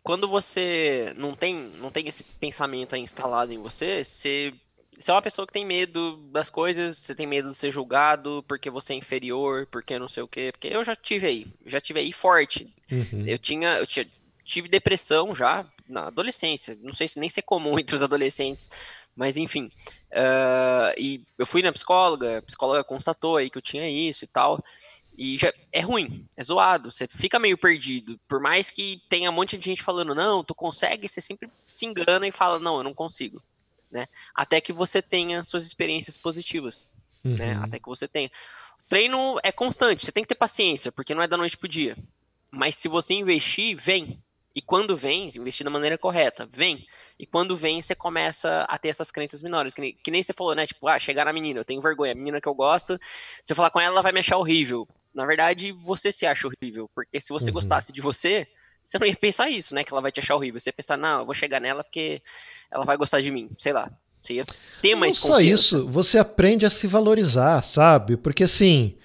Quando 0.08 0.26
você 0.26 1.12
não 1.18 1.34
tem, 1.34 1.54
não 1.54 1.90
tem 1.90 2.08
esse 2.08 2.24
pensamento 2.24 2.96
instalado 2.96 3.52
em 3.52 3.58
você, 3.58 4.02
você, 4.02 4.54
você 4.98 5.10
é 5.10 5.14
uma 5.14 5.20
pessoa 5.20 5.46
que 5.46 5.52
tem 5.52 5.66
medo 5.66 6.16
das 6.32 6.48
coisas, 6.48 6.96
você 6.96 7.14
tem 7.14 7.26
medo 7.26 7.50
de 7.50 7.56
ser 7.58 7.70
julgado 7.70 8.42
porque 8.48 8.70
você 8.70 8.94
é 8.94 8.96
inferior, 8.96 9.66
porque 9.70 9.98
não 9.98 10.08
sei 10.08 10.22
o 10.22 10.26
quê. 10.26 10.48
Porque 10.50 10.68
eu 10.68 10.82
já 10.82 10.96
tive 10.96 11.26
aí, 11.26 11.46
já 11.66 11.78
tive 11.78 12.00
aí 12.00 12.10
forte. 12.10 12.72
Uhum. 12.90 13.24
Eu 13.26 13.38
tinha, 13.38 13.76
eu 13.76 13.86
tinha, 13.86 14.06
tive 14.46 14.66
depressão 14.66 15.34
já 15.34 15.66
na 15.86 16.06
adolescência. 16.06 16.74
Não 16.80 16.94
sei 16.94 17.06
se 17.06 17.20
nem 17.20 17.28
se 17.28 17.40
é 17.40 17.42
comum 17.42 17.76
entre 17.78 17.94
os 17.94 18.02
adolescentes, 18.02 18.70
mas 19.14 19.36
enfim. 19.36 19.70
Uh, 20.10 20.96
e 20.96 21.20
eu 21.36 21.44
fui 21.44 21.60
na 21.60 21.70
psicóloga, 21.70 22.38
a 22.38 22.42
psicóloga 22.42 22.82
constatou 22.82 23.36
aí 23.36 23.50
que 23.50 23.58
eu 23.58 23.62
tinha 23.62 23.90
isso 23.90 24.24
e 24.24 24.28
tal. 24.28 24.64
E 25.18 25.36
já 25.36 25.52
é 25.72 25.80
ruim, 25.80 26.24
é 26.36 26.44
zoado, 26.44 26.92
você 26.92 27.08
fica 27.08 27.40
meio 27.40 27.58
perdido. 27.58 28.20
Por 28.28 28.38
mais 28.40 28.70
que 28.70 29.02
tenha 29.08 29.28
um 29.28 29.34
monte 29.34 29.58
de 29.58 29.64
gente 29.64 29.82
falando, 29.82 30.14
não, 30.14 30.44
tu 30.44 30.54
consegue, 30.54 31.08
você 31.08 31.20
sempre 31.20 31.50
se 31.66 31.84
engana 31.84 32.28
e 32.28 32.30
fala, 32.30 32.60
não, 32.60 32.76
eu 32.76 32.84
não 32.84 32.94
consigo. 32.94 33.42
Né? 33.90 34.06
Até 34.32 34.60
que 34.60 34.72
você 34.72 35.02
tenha 35.02 35.42
suas 35.42 35.66
experiências 35.66 36.16
positivas. 36.16 36.94
Né? 37.24 37.30
Uhum. 37.32 37.36
Né? 37.36 37.60
Até 37.64 37.80
que 37.80 37.88
você 37.88 38.06
tenha. 38.06 38.30
O 38.78 38.88
treino 38.88 39.40
é 39.42 39.50
constante, 39.50 40.06
você 40.06 40.12
tem 40.12 40.22
que 40.22 40.28
ter 40.28 40.36
paciência, 40.36 40.92
porque 40.92 41.16
não 41.16 41.22
é 41.22 41.26
da 41.26 41.36
noite 41.36 41.56
pro 41.56 41.66
dia. 41.66 41.96
Mas 42.48 42.76
se 42.76 42.86
você 42.86 43.12
investir, 43.12 43.76
vem. 43.76 44.22
E 44.54 44.62
quando 44.62 44.96
vem, 44.96 45.32
investir 45.34 45.64
da 45.64 45.70
maneira 45.70 45.98
correta, 45.98 46.48
vem. 46.52 46.86
E 47.18 47.26
quando 47.26 47.56
vem, 47.56 47.82
você 47.82 47.94
começa 47.94 48.62
a 48.68 48.78
ter 48.78 48.88
essas 48.88 49.10
crenças 49.10 49.42
menores. 49.42 49.74
Que 49.74 49.80
nem, 49.80 49.92
que 49.94 50.10
nem 50.12 50.22
você 50.22 50.32
falou, 50.32 50.54
né? 50.54 50.64
Tipo, 50.64 50.86
ah, 50.86 50.98
chegar 50.98 51.24
na 51.24 51.32
menina, 51.32 51.58
eu 51.58 51.64
tenho 51.64 51.82
vergonha. 51.82 52.12
A 52.12 52.14
menina 52.14 52.40
que 52.40 52.48
eu 52.48 52.54
gosto, 52.54 52.98
se 53.42 53.52
eu 53.52 53.56
falar 53.56 53.70
com 53.70 53.80
ela, 53.80 53.94
ela 53.94 54.02
vai 54.02 54.12
me 54.12 54.20
achar 54.20 54.36
horrível. 54.36 54.88
Na 55.18 55.26
verdade, 55.26 55.72
você 55.72 56.10
se 56.10 56.24
acha 56.24 56.46
horrível. 56.46 56.88
Porque 56.94 57.20
se 57.20 57.28
você 57.28 57.46
uhum. 57.46 57.54
gostasse 57.54 57.92
de 57.92 58.00
você, 58.00 58.46
você 58.84 58.98
não 58.98 59.06
ia 59.06 59.16
pensar 59.16 59.50
isso, 59.50 59.74
né? 59.74 59.84
Que 59.84 59.92
ela 59.92 60.00
vai 60.00 60.12
te 60.12 60.20
achar 60.20 60.36
horrível. 60.36 60.60
Você 60.60 60.70
ia 60.70 60.74
pensar, 60.74 60.96
não, 60.96 61.20
eu 61.20 61.26
vou 61.26 61.34
chegar 61.34 61.60
nela 61.60 61.84
porque 61.84 62.22
ela 62.70 62.84
vai 62.84 62.96
gostar 62.96 63.20
de 63.20 63.30
mim. 63.30 63.50
Sei 63.58 63.72
lá. 63.72 63.90
Você 64.20 64.34
ia 64.34 64.44
ter 64.82 64.94
mais 64.94 65.20
Não 65.20 65.28
só 65.28 65.40
isso, 65.40 65.86
você 65.88 66.18
aprende 66.18 66.66
a 66.66 66.70
se 66.70 66.86
valorizar, 66.86 67.62
sabe? 67.62 68.16
Porque 68.16 68.42
assim 68.42 68.98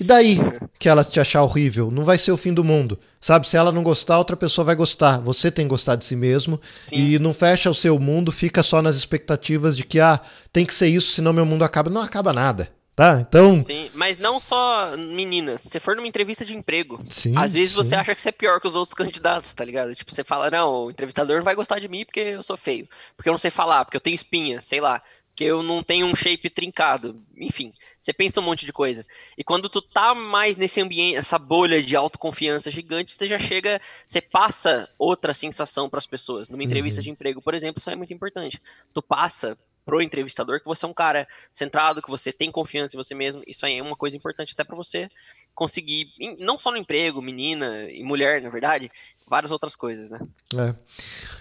e 0.00 0.04
daí 0.04 0.38
que 0.78 0.88
ela 0.88 1.04
te 1.04 1.20
achar 1.20 1.42
horrível? 1.42 1.90
Não 1.90 2.04
vai 2.04 2.18
ser 2.18 2.32
o 2.32 2.36
fim 2.36 2.52
do 2.52 2.64
mundo. 2.64 2.98
Sabe? 3.20 3.48
Se 3.48 3.56
ela 3.56 3.70
não 3.70 3.82
gostar, 3.82 4.18
outra 4.18 4.36
pessoa 4.36 4.64
vai 4.64 4.74
gostar. 4.74 5.18
Você 5.18 5.50
tem 5.50 5.66
que 5.66 5.70
gostar 5.70 5.94
de 5.94 6.04
si 6.04 6.16
mesmo. 6.16 6.60
Sim. 6.88 6.96
E 6.96 7.18
não 7.18 7.32
fecha 7.32 7.70
o 7.70 7.74
seu 7.74 7.98
mundo, 7.98 8.32
fica 8.32 8.62
só 8.62 8.82
nas 8.82 8.96
expectativas 8.96 9.76
de 9.76 9.84
que, 9.84 10.00
ah, 10.00 10.20
tem 10.52 10.66
que 10.66 10.74
ser 10.74 10.88
isso, 10.88 11.12
senão 11.12 11.32
meu 11.32 11.46
mundo 11.46 11.64
acaba. 11.64 11.90
Não 11.90 12.02
acaba 12.02 12.32
nada. 12.32 12.68
Tá? 12.98 13.20
Então. 13.20 13.64
Sim, 13.64 13.88
mas 13.94 14.18
não 14.18 14.40
só 14.40 14.96
meninas. 14.96 15.60
Se 15.60 15.78
for 15.78 15.94
numa 15.94 16.08
entrevista 16.08 16.44
de 16.44 16.56
emprego, 16.56 17.00
sim, 17.08 17.32
às 17.36 17.54
vezes 17.54 17.70
sim. 17.70 17.76
você 17.76 17.94
acha 17.94 18.12
que 18.12 18.20
você 18.20 18.30
é 18.30 18.32
pior 18.32 18.60
que 18.60 18.66
os 18.66 18.74
outros 18.74 18.92
candidatos, 18.92 19.54
tá 19.54 19.64
ligado? 19.64 19.94
Tipo, 19.94 20.12
você 20.12 20.24
fala, 20.24 20.50
não, 20.50 20.86
o 20.86 20.90
entrevistador 20.90 21.36
não 21.36 21.44
vai 21.44 21.54
gostar 21.54 21.78
de 21.78 21.86
mim 21.86 22.04
porque 22.04 22.18
eu 22.18 22.42
sou 22.42 22.56
feio. 22.56 22.88
Porque 23.16 23.28
eu 23.28 23.32
não 23.32 23.38
sei 23.38 23.52
falar, 23.52 23.84
porque 23.84 23.96
eu 23.96 24.00
tenho 24.00 24.16
espinha, 24.16 24.60
sei 24.60 24.80
lá 24.80 25.00
que 25.38 25.44
eu 25.44 25.62
não 25.62 25.84
tenho 25.84 26.04
um 26.04 26.16
shape 26.16 26.50
trincado. 26.50 27.22
Enfim, 27.36 27.72
você 28.00 28.12
pensa 28.12 28.40
um 28.40 28.42
monte 28.42 28.66
de 28.66 28.72
coisa. 28.72 29.06
E 29.36 29.44
quando 29.44 29.68
tu 29.68 29.80
tá 29.80 30.12
mais 30.12 30.56
nesse 30.56 30.80
ambiente, 30.80 31.16
essa 31.16 31.38
bolha 31.38 31.80
de 31.80 31.94
autoconfiança 31.94 32.72
gigante, 32.72 33.12
você 33.12 33.28
já 33.28 33.38
chega, 33.38 33.80
você 34.04 34.20
passa 34.20 34.88
outra 34.98 35.32
sensação 35.32 35.88
para 35.88 35.98
as 35.98 36.08
pessoas. 36.08 36.48
Numa 36.48 36.64
entrevista 36.64 36.98
uhum. 36.98 37.04
de 37.04 37.10
emprego, 37.10 37.40
por 37.40 37.54
exemplo, 37.54 37.78
isso 37.78 37.88
é 37.88 37.94
muito 37.94 38.12
importante. 38.12 38.60
Tu 38.92 39.00
passa 39.00 39.56
pro 39.88 40.02
entrevistador 40.02 40.60
que 40.60 40.66
você 40.66 40.84
é 40.84 40.88
um 40.88 40.92
cara 40.92 41.26
centrado, 41.50 42.02
que 42.02 42.10
você 42.10 42.30
tem 42.30 42.52
confiança 42.52 42.94
em 42.94 42.98
você 42.98 43.14
mesmo. 43.14 43.42
Isso 43.46 43.64
aí 43.64 43.78
é 43.78 43.82
uma 43.82 43.96
coisa 43.96 44.14
importante 44.14 44.52
até 44.52 44.62
para 44.62 44.76
você 44.76 45.08
conseguir, 45.54 46.12
não 46.38 46.58
só 46.58 46.70
no 46.70 46.76
emprego, 46.76 47.22
menina 47.22 47.90
e 47.90 48.04
mulher, 48.04 48.42
na 48.42 48.50
verdade, 48.50 48.92
várias 49.26 49.50
outras 49.50 49.74
coisas, 49.74 50.10
né? 50.10 50.20
É. 50.54 50.74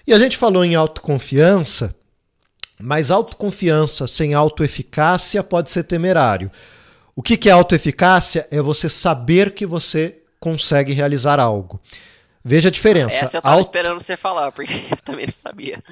E 0.08 0.14
a 0.14 0.18
gente 0.18 0.38
falou 0.38 0.64
em 0.64 0.76
autoconfiança, 0.76 1.94
mas 2.80 3.12
autoconfiança 3.12 4.08
sem 4.08 4.34
autoeficácia 4.34 5.44
pode 5.44 5.70
ser 5.70 5.84
temerário. 5.84 6.50
O 7.14 7.22
que, 7.22 7.36
que 7.36 7.50
é 7.50 7.52
autoeficácia? 7.52 8.48
É 8.50 8.62
você 8.62 8.88
saber 8.88 9.54
que 9.56 9.66
você 9.66 10.22
consegue 10.40 10.94
realizar 10.94 11.38
algo. 11.38 11.82
Veja 12.48 12.70
a 12.70 12.72
diferença. 12.72 13.14
Essa 13.14 13.26
eu 13.26 13.40
estava 13.40 13.56
Auto... 13.56 13.68
esperando 13.68 14.00
você 14.00 14.16
falar, 14.16 14.54
porque 14.54 14.74
eu 14.90 14.98
também 15.04 15.26
não 15.26 15.34
sabia. 15.34 15.84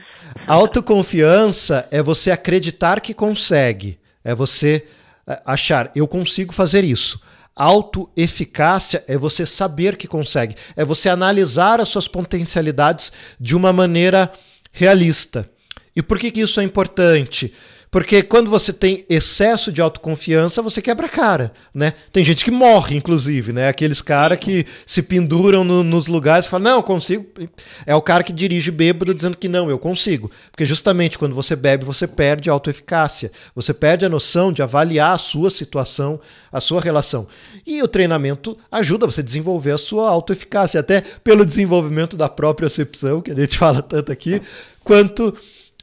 Autoconfiança 0.48 1.86
é 1.92 2.02
você 2.02 2.32
acreditar 2.32 3.02
que 3.02 3.14
consegue. 3.14 4.00
É 4.24 4.34
você 4.34 4.88
é, 5.28 5.42
achar, 5.46 5.92
eu 5.94 6.08
consigo 6.08 6.54
fazer 6.54 6.86
isso. 6.86 7.22
Autoeficácia 7.54 9.04
é 9.06 9.18
você 9.18 9.46
saber 9.46 9.98
que 9.98 10.08
consegue. 10.08 10.56
É 10.78 10.86
você 10.86 11.10
analisar 11.10 11.82
as 11.82 11.90
suas 11.90 12.08
potencialidades 12.08 13.12
de 13.38 13.54
uma 13.54 13.74
maneira 13.74 14.32
realista. 14.72 15.50
E 15.94 16.02
por 16.02 16.18
que, 16.18 16.32
que 16.32 16.40
isso 16.40 16.62
é 16.62 16.64
importante? 16.64 17.54
Porque 17.96 18.22
quando 18.22 18.50
você 18.50 18.74
tem 18.74 19.06
excesso 19.10 19.72
de 19.72 19.82
autoconfiança, 19.82 20.62
você 20.62 20.82
quebra 20.82 21.06
a 21.06 21.10
cara, 21.10 21.54
né? 21.74 21.94
Tem 22.12 22.26
gente 22.26 22.44
que 22.44 22.52
morre, 22.52 22.98
inclusive, 22.98 23.54
né? 23.54 23.70
Aqueles 23.70 24.02
caras 24.02 24.38
que 24.38 24.66
se 24.86 25.02
penduram 25.02 25.64
no, 25.64 25.82
nos 25.82 26.08
lugares 26.08 26.46
e 26.46 26.50
falam, 26.50 26.72
não, 26.72 26.80
eu 26.80 26.84
consigo. 26.84 27.26
É 27.86 27.96
o 27.96 28.02
cara 28.02 28.22
que 28.22 28.34
dirige 28.34 28.70
bêbado 28.70 29.14
dizendo 29.14 29.38
que 29.38 29.48
não, 29.48 29.70
eu 29.70 29.80
consigo. 29.80 30.30
Porque 30.52 30.66
justamente 30.66 31.18
quando 31.18 31.34
você 31.34 31.56
bebe, 31.56 31.86
você 31.86 32.06
perde 32.06 32.50
a 32.50 32.54
autoeficácia. 32.54 33.32
Você 33.56 33.74
perde 33.74 34.06
a 34.06 34.10
noção 34.10 34.52
de 34.52 34.62
avaliar 34.62 35.14
a 35.14 35.18
sua 35.18 35.50
situação, 35.50 36.20
a 36.52 36.60
sua 36.60 36.82
relação. 36.82 37.26
E 37.66 37.82
o 37.82 37.88
treinamento 37.88 38.58
ajuda 38.70 39.06
você 39.06 39.22
a 39.22 39.24
desenvolver 39.24 39.72
a 39.72 39.78
sua 39.78 40.10
autoeficácia, 40.10 40.82
até 40.82 41.00
pelo 41.24 41.46
desenvolvimento 41.46 42.18
da 42.18 42.28
própria 42.28 42.68
acepção, 42.68 43.22
que 43.22 43.32
a 43.32 43.36
gente 43.36 43.58
fala 43.58 43.82
tanto 43.82 44.12
aqui, 44.12 44.42
quanto 44.84 45.34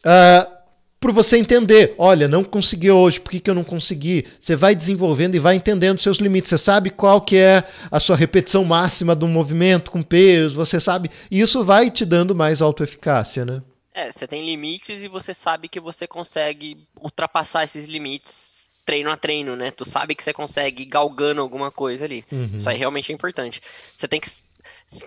Uh, 0.04 0.61
por 1.02 1.10
você 1.10 1.36
entender, 1.36 1.96
olha, 1.98 2.28
não 2.28 2.44
consegui 2.44 2.88
hoje, 2.88 3.20
por 3.20 3.32
que, 3.32 3.40
que 3.40 3.50
eu 3.50 3.54
não 3.56 3.64
consegui? 3.64 4.24
Você 4.38 4.54
vai 4.54 4.72
desenvolvendo 4.72 5.34
e 5.34 5.40
vai 5.40 5.56
entendendo 5.56 5.98
seus 5.98 6.18
limites. 6.18 6.50
Você 6.50 6.58
sabe 6.58 6.90
qual 6.90 7.20
que 7.20 7.36
é 7.36 7.64
a 7.90 7.98
sua 7.98 8.14
repetição 8.14 8.64
máxima 8.64 9.12
do 9.12 9.26
movimento 9.26 9.90
com 9.90 10.00
peso, 10.00 10.54
você 10.54 10.78
sabe, 10.78 11.10
e 11.28 11.40
isso 11.40 11.64
vai 11.64 11.90
te 11.90 12.04
dando 12.04 12.36
mais 12.36 12.62
autoeficácia, 12.62 13.44
né? 13.44 13.60
É, 13.92 14.12
você 14.12 14.28
tem 14.28 14.46
limites 14.46 15.02
e 15.02 15.08
você 15.08 15.34
sabe 15.34 15.68
que 15.68 15.80
você 15.80 16.06
consegue 16.06 16.78
ultrapassar 16.96 17.64
esses 17.64 17.86
limites 17.88 18.70
treino 18.86 19.10
a 19.10 19.16
treino, 19.16 19.56
né? 19.56 19.72
Tu 19.72 19.84
sabe 19.84 20.14
que 20.14 20.22
você 20.22 20.32
consegue 20.32 20.84
galgando 20.84 21.40
alguma 21.40 21.72
coisa 21.72 22.04
ali. 22.04 22.24
Uhum. 22.30 22.56
Isso 22.56 22.70
aí 22.70 22.78
realmente 22.78 23.10
é 23.10 23.14
importante. 23.14 23.60
Você 23.96 24.06
tem 24.06 24.20
que 24.20 24.30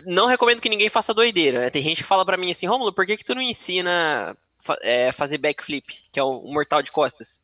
não 0.06 0.28
recomendo 0.28 0.60
que 0.60 0.70
ninguém 0.70 0.90
faça 0.90 1.14
doideira. 1.14 1.62
Né? 1.62 1.70
Tem 1.70 1.82
gente 1.82 2.04
que 2.04 2.08
fala 2.08 2.26
para 2.26 2.38
mim 2.38 2.52
assim, 2.52 2.68
Romulo, 2.68 2.94
por 2.94 3.06
que, 3.06 3.18
que 3.18 3.26
tu 3.26 3.36
não 3.36 3.42
ensina 3.42 4.36
é, 4.82 5.12
fazer 5.12 5.38
backflip, 5.38 5.86
que 6.12 6.20
é 6.20 6.24
o, 6.24 6.42
mortal 6.42 6.82
de 6.82 6.92
costas. 6.92 7.42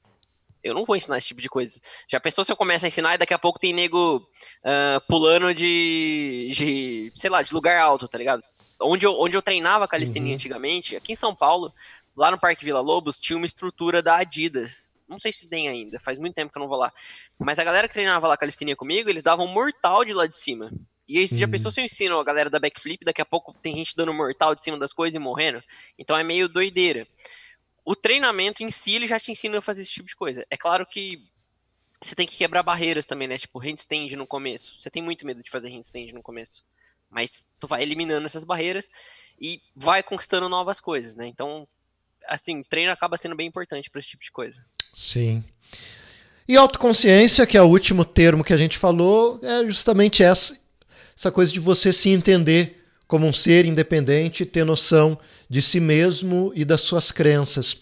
Eu 0.64 0.76
não 0.76 0.86
vou 0.86 0.96
ensinar 0.96 1.18
esse 1.18 1.28
tipo 1.28 1.42
de 1.42 1.50
coisa. 1.50 1.80
Já 2.08 2.20
pensou 2.20 2.44
se 2.44 2.52
eu 2.52 2.56
começo 2.56 2.86
a 2.86 2.88
ensinar 2.88 3.16
e 3.16 3.18
daqui 3.18 3.34
a 3.34 3.40
pouco 3.40 3.60
tem 3.60 3.74
nego 3.74 4.18
uh, 4.18 5.02
pulando 5.08 5.54
de, 5.56 6.52
de, 6.54 7.12
sei 7.16 7.30
lá, 7.30 7.42
de 7.42 7.54
lugar 7.54 7.82
alto, 7.82 8.08
tá 8.08 8.18
ligado? 8.18 8.44
Onde 8.80 9.06
eu, 9.06 9.14
onde 9.20 9.36
eu 9.36 9.42
treinava 9.42 9.88
calistenia 9.88 10.30
uhum. 10.30 10.36
antigamente, 10.36 10.96
aqui 10.96 11.14
em 11.14 11.16
São 11.16 11.36
Paulo, 11.36 11.74
lá 12.16 12.30
no 12.30 12.40
Parque 12.40 12.64
Vila 12.64 12.80
Lobos, 12.80 13.20
tinha 13.20 13.38
uma 13.38 13.46
estrutura 13.46 14.04
da 14.04 14.18
Adidas. 14.18 14.92
Não 15.08 15.20
sei 15.20 15.32
se 15.32 15.48
tem 15.48 15.68
ainda, 15.68 16.00
faz 16.00 16.18
muito 16.18 16.36
tempo 16.36 16.52
que 16.52 16.58
eu 16.58 16.62
não 16.62 16.70
vou 16.70 16.78
lá. 16.78 16.94
Mas 17.40 17.60
a 17.60 17.64
galera 17.64 17.88
que 17.88 17.94
treinava 17.94 18.28
lá 18.28 18.38
calistenia 18.38 18.76
comigo, 18.76 19.10
eles 19.10 19.24
davam 19.24 19.48
mortal 19.48 20.06
de 20.06 20.14
lá 20.14 20.26
de 20.26 20.38
cima. 20.38 20.72
E 21.12 21.18
aí, 21.18 21.28
você 21.28 21.36
já 21.36 21.46
pensou 21.46 21.68
uhum. 21.68 21.74
se 21.74 21.82
eu 21.82 21.86
ensino 21.86 22.18
a 22.18 22.24
galera 22.24 22.50
da 22.50 22.58
backflip, 22.58 23.04
daqui 23.04 23.22
a 23.22 23.26
pouco 23.26 23.54
tem 23.62 23.76
gente 23.76 23.98
dando 23.98 24.14
mortal 24.14 24.56
de 24.56 24.64
cima 24.64 24.80
das 24.80 24.94
coisas 24.94 25.14
e 25.14 25.20
morrendo? 25.20 25.62
Então 26.00 26.18
é 26.18 26.24
meio 26.24 26.48
doideira. 26.48 27.06
O 27.84 27.98
treinamento 27.98 28.64
em 28.64 28.72
si, 28.72 28.96
ele 28.96 29.08
já 29.08 29.20
te 29.20 29.30
ensina 29.30 29.58
a 29.58 29.62
fazer 29.62 29.82
esse 29.82 29.92
tipo 29.92 30.08
de 30.08 30.16
coisa. 30.16 30.48
É 30.50 30.56
claro 30.56 30.86
que 30.86 31.22
você 32.02 32.16
tem 32.16 32.26
que 32.26 32.38
quebrar 32.38 32.64
barreiras 32.64 33.06
também, 33.06 33.28
né? 33.28 33.38
Tipo, 33.38 33.60
handstand 33.60 34.16
no 34.16 34.26
começo. 34.26 34.80
Você 34.80 34.90
tem 34.90 35.04
muito 35.04 35.26
medo 35.26 35.44
de 35.44 35.50
fazer 35.50 35.68
handstand 35.70 36.14
no 36.14 36.24
começo. 36.24 36.64
Mas 37.10 37.46
tu 37.60 37.68
vai 37.68 37.82
eliminando 37.82 38.26
essas 38.26 38.46
barreiras 38.46 38.90
e 39.38 39.60
vai 39.76 40.02
conquistando 40.02 40.48
novas 40.48 40.80
coisas, 40.80 41.14
né? 41.14 41.28
Então, 41.28 41.68
assim, 42.26 42.64
treino 42.64 42.90
acaba 42.90 43.18
sendo 43.18 43.36
bem 43.36 43.48
importante 43.48 43.90
para 43.90 44.00
esse 44.00 44.08
tipo 44.08 44.24
de 44.24 44.32
coisa. 44.32 44.64
Sim. 44.94 45.44
E 46.48 46.56
autoconsciência, 46.56 47.46
que 47.46 47.58
é 47.58 47.62
o 47.62 47.68
último 47.68 48.06
termo 48.06 48.46
que 48.46 48.54
a 48.54 48.58
gente 48.58 48.78
falou, 48.78 49.42
é 49.44 49.66
justamente 49.66 50.24
essa, 50.24 50.58
essa 51.18 51.32
coisa 51.32 51.52
de 51.52 51.60
você 51.60 51.92
se 51.94 52.10
entender 52.10 52.82
como 53.08 53.28
um 53.28 53.34
ser 53.34 53.66
independente, 53.66 54.46
ter 54.46 54.66
noção 54.66 55.18
de 55.50 55.62
si 55.62 55.80
mesmo 55.80 56.52
e 56.56 56.64
das 56.64 56.82
suas 56.82 57.12
crenças. 57.12 57.78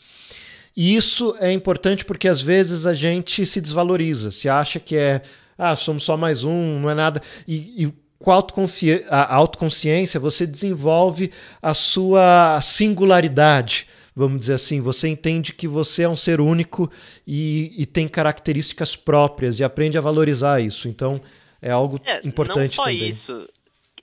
E 0.76 0.96
isso 0.96 1.36
é 1.40 1.52
importante 1.52 2.04
porque 2.04 2.28
às 2.28 2.42
vezes 2.42 2.86
a 2.86 2.94
gente 2.94 3.46
se 3.46 3.62
desvaloriza, 3.62 4.32
se 4.32 4.50
acha 4.50 4.80
que 4.80 4.96
é, 4.96 5.22
ah, 5.58 5.76
somos 5.76 6.04
só 6.04 6.18
mais 6.18 6.44
um, 6.44 6.80
não 6.80 6.90
é 6.90 6.96
nada. 6.96 7.22
E, 7.48 7.86
e 7.86 7.94
com 8.20 8.32
a, 8.32 9.36
autoconsciência 9.36 10.20
você 10.20 10.46
desenvolve 10.46 11.32
a 11.62 11.74
sua 11.74 12.60
singularidade, 12.62 13.88
vamos 14.16 14.40
dizer 14.42 14.56
assim. 14.56 14.82
Você 14.82 15.08
entende 15.08 15.54
que 15.54 15.68
você 15.68 16.04
é 16.04 16.10
um 16.10 16.16
ser 16.16 16.42
único 16.42 16.92
e, 17.26 17.74
e 17.78 17.86
tem 17.86 18.08
características 18.08 18.96
próprias 18.96 19.60
e 19.60 19.64
aprende 19.64 19.98
a 19.98 20.02
valorizar 20.02 20.60
isso. 20.60 20.88
Então, 20.88 21.22
é 21.62 21.72
algo 21.72 22.00
é, 22.06 22.26
importante 22.26 22.78
não 22.78 22.84
só 22.84 22.84
também. 22.86 23.10
isso. 23.10 23.50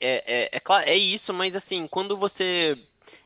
É, 0.01 0.25
é, 0.27 0.49
é, 0.53 0.61
claro, 0.61 0.89
é 0.89 0.97
isso, 0.97 1.33
mas 1.33 1.57
assim, 1.57 1.87
quando 1.87 2.17
você. 2.17 2.77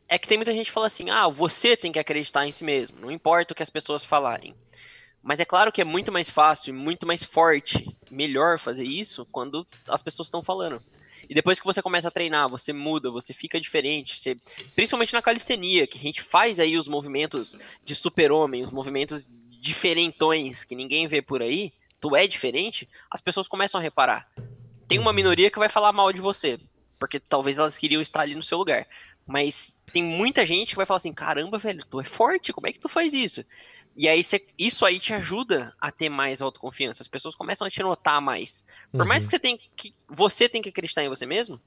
É 0.09 0.18
que 0.18 0.26
tem 0.26 0.39
muita 0.39 0.53
gente 0.53 0.66
que 0.66 0.72
fala 0.72 0.89
assim, 0.89 1.09
ah, 1.09 1.28
você 1.28 1.76
tem 1.76 1.93
que 1.93 1.99
acreditar 1.99 2.45
em 2.45 2.51
si 2.51 2.64
mesmo, 2.64 2.99
não 3.01 3.12
importa 3.12 3.53
o 3.53 3.57
que 3.57 3.62
as 3.62 3.70
pessoas 3.70 4.05
falarem. 4.05 4.55
Mas 5.22 5.39
é 5.39 5.45
claro 5.45 5.70
que 5.70 5.81
é 5.81 5.85
muito 5.85 6.11
mais 6.11 6.28
fácil 6.28 6.70
e 6.70 6.76
muito 6.76 7.07
mais 7.07 7.22
forte, 7.22 7.87
melhor 8.11 8.59
fazer 8.59 8.85
isso 8.85 9.24
quando 9.31 9.66
as 9.87 10.03
pessoas 10.03 10.26
estão 10.26 10.43
falando. 10.43 10.83
E 11.28 11.35
depois 11.35 11.61
que 11.61 11.66
você 11.66 11.81
começa 11.81 12.09
a 12.09 12.11
treinar, 12.11 12.49
você 12.49 12.72
muda, 12.72 13.09
você 13.09 13.33
fica 13.33 13.61
diferente. 13.61 14.18
Você, 14.18 14.37
principalmente 14.74 15.12
na 15.12 15.22
calistenia, 15.22 15.87
que 15.87 15.97
a 15.97 16.01
gente 16.01 16.20
faz 16.20 16.59
aí 16.59 16.76
os 16.76 16.89
movimentos 16.89 17.57
de 17.85 17.95
super-homem, 17.95 18.64
os 18.64 18.72
movimentos 18.72 19.31
diferentões 19.61 20.64
que 20.64 20.74
ninguém 20.74 21.07
vê 21.07 21.22
por 21.22 21.41
aí, 21.41 21.72
tu 22.01 22.16
é 22.16 22.26
diferente, 22.26 22.88
as 23.11 23.20
pessoas 23.20 23.46
começam 23.46 23.78
a 23.78 23.82
reparar. 23.82 24.28
Tem 24.88 24.98
uma 24.98 25.12
minoria 25.12 25.51
que 25.51 25.59
vai 25.59 25.68
falar 25.68 25.92
mal 25.92 26.12
de 26.12 26.20
você, 26.20 26.59
porque 26.98 27.20
talvez 27.20 27.59
elas 27.59 27.78
queriam 27.78 28.03
estar 28.03 28.22
ali 28.22 28.34
no 28.34 28.42
seu 28.42 28.59
lugar. 28.59 28.86
Mas 29.26 29.76
tem 29.92 30.03
muita 30.03 30.44
gente 30.44 30.70
que 30.70 30.76
vai 30.76 30.86
falar 30.86 30.98
assim: 30.98 31.12
caramba, 31.12 31.59
velho, 31.59 31.84
tu 31.88 32.01
é 32.01 32.05
forte, 32.05 32.53
como 32.53 32.66
é 32.66 32.72
que 32.72 32.80
tu 32.80 32.88
faz 32.88 33.12
isso? 33.12 33.44
E 33.96 34.09
aí 34.09 34.24
cê, 34.24 34.44
isso 34.59 34.84
aí 34.84 34.98
te 34.98 35.12
ajuda 35.12 35.74
a 35.80 35.90
ter 35.90 36.09
mais 36.09 36.40
autoconfiança. 36.40 37.03
As 37.03 37.09
pessoas 37.09 37.34
começam 37.34 37.66
a 37.66 37.70
te 37.70 37.82
notar 37.82 38.20
mais. 38.20 38.64
Por 38.90 39.03
uhum. 39.03 39.07
mais 39.07 39.24
que 39.24 39.30
você 39.30 39.38
tenha 39.38 39.59
que 39.76 39.94
você 40.09 40.48
tem 40.48 40.62
que 40.62 40.68
acreditar 40.68 41.05
em 41.05 41.09
você 41.09 41.26
mesmo, 41.26 41.61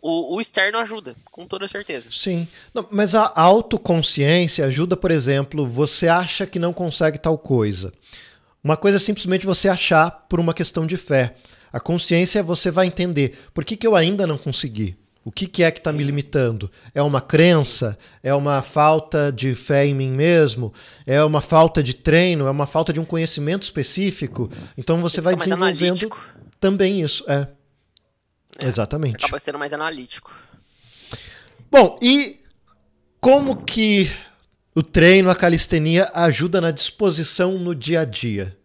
o, 0.00 0.36
o 0.36 0.40
externo 0.40 0.78
ajuda, 0.78 1.14
com 1.30 1.46
toda 1.46 1.68
certeza. 1.68 2.10
Sim. 2.10 2.46
Não, 2.74 2.86
mas 2.90 3.14
a 3.14 3.32
autoconsciência 3.34 4.66
ajuda, 4.66 4.96
por 4.96 5.10
exemplo, 5.10 5.66
você 5.66 6.08
acha 6.08 6.46
que 6.46 6.58
não 6.58 6.72
consegue 6.72 7.18
tal 7.18 7.38
coisa. 7.38 7.92
Uma 8.62 8.76
coisa 8.76 8.96
é 8.96 9.00
simplesmente 9.00 9.44
você 9.44 9.68
achar 9.68 10.10
por 10.28 10.38
uma 10.38 10.54
questão 10.54 10.86
de 10.86 10.96
fé. 10.96 11.34
A 11.72 11.80
consciência 11.80 12.42
você 12.42 12.70
vai 12.70 12.86
entender 12.86 13.38
por 13.52 13.64
que, 13.64 13.76
que 13.76 13.86
eu 13.86 13.96
ainda 13.96 14.26
não 14.26 14.38
consegui. 14.38 14.96
O 15.24 15.30
que, 15.30 15.46
que 15.46 15.62
é 15.62 15.70
que 15.70 15.78
está 15.78 15.92
me 15.92 16.02
limitando? 16.02 16.70
É 16.94 17.00
uma 17.00 17.20
crença? 17.20 17.96
É 18.22 18.34
uma 18.34 18.60
falta 18.60 19.30
de 19.32 19.54
fé 19.54 19.86
em 19.86 19.94
mim 19.94 20.10
mesmo? 20.10 20.74
É 21.06 21.22
uma 21.22 21.40
falta 21.40 21.82
de 21.82 21.94
treino? 21.94 22.46
É 22.46 22.50
uma 22.50 22.66
falta 22.66 22.92
de 22.92 22.98
um 22.98 23.04
conhecimento 23.04 23.62
específico? 23.62 24.50
Então 24.76 25.00
você 25.00 25.20
vai 25.20 25.36
desenvolvendo 25.36 26.10
também 26.58 27.00
isso. 27.00 27.24
É. 27.28 27.46
é. 28.62 28.66
Exatamente. 28.66 29.24
Acaba 29.24 29.38
sendo 29.38 29.58
mais 29.58 29.72
analítico. 29.72 30.32
Bom, 31.70 31.96
e 32.02 32.40
como 33.20 33.64
que 33.64 34.10
o 34.74 34.82
treino, 34.82 35.30
a 35.30 35.36
calistenia 35.36 36.10
ajuda 36.14 36.60
na 36.60 36.70
disposição 36.70 37.58
no 37.58 37.74
dia 37.74 38.00
a 38.00 38.04
dia? 38.04 38.56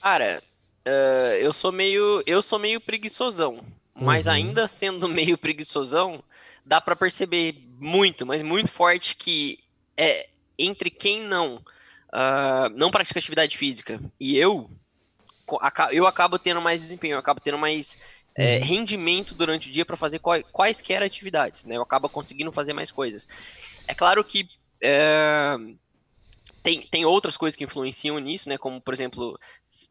Cara, 0.00 0.42
uh, 0.86 1.34
eu 1.40 1.52
sou 1.52 1.70
meio 1.70 2.22
eu 2.26 2.42
sou 2.42 2.58
meio 2.58 2.80
preguiçosão. 2.80 3.64
Mas 3.94 4.26
uhum. 4.26 4.32
ainda 4.32 4.66
sendo 4.66 5.06
meio 5.08 5.36
preguiçosão, 5.36 6.22
dá 6.64 6.80
para 6.80 6.96
perceber 6.96 7.62
muito, 7.78 8.24
mas 8.26 8.42
muito 8.42 8.70
forte 8.70 9.16
que 9.16 9.58
é 9.96 10.28
entre 10.58 10.90
quem 10.90 11.26
não 11.26 11.56
uh, 11.56 12.68
não 12.74 12.90
pratica 12.90 13.18
atividade 13.18 13.56
física 13.56 14.00
e 14.18 14.36
eu, 14.36 14.70
eu 15.90 16.06
acabo 16.06 16.38
tendo 16.38 16.60
mais 16.60 16.80
desempenho, 16.80 17.14
eu 17.14 17.18
acabo 17.18 17.40
tendo 17.40 17.58
mais 17.58 17.96
é, 18.34 18.56
uhum. 18.56 18.64
rendimento 18.64 19.34
durante 19.34 19.68
o 19.68 19.72
dia 19.72 19.84
para 19.84 19.96
fazer 19.96 20.18
quais, 20.18 20.44
quaisquer 20.50 21.02
atividades, 21.02 21.64
né? 21.64 21.76
Eu 21.76 21.82
acabo 21.82 22.08
conseguindo 22.08 22.52
fazer 22.52 22.72
mais 22.72 22.90
coisas. 22.90 23.26
É 23.86 23.94
claro 23.94 24.24
que 24.24 24.48
é, 24.82 25.56
tem, 26.62 26.86
tem 26.86 27.04
outras 27.04 27.36
coisas 27.36 27.56
que 27.56 27.64
influenciam 27.64 28.18
nisso, 28.18 28.48
né? 28.48 28.56
Como, 28.56 28.80
por 28.80 28.94
exemplo, 28.94 29.38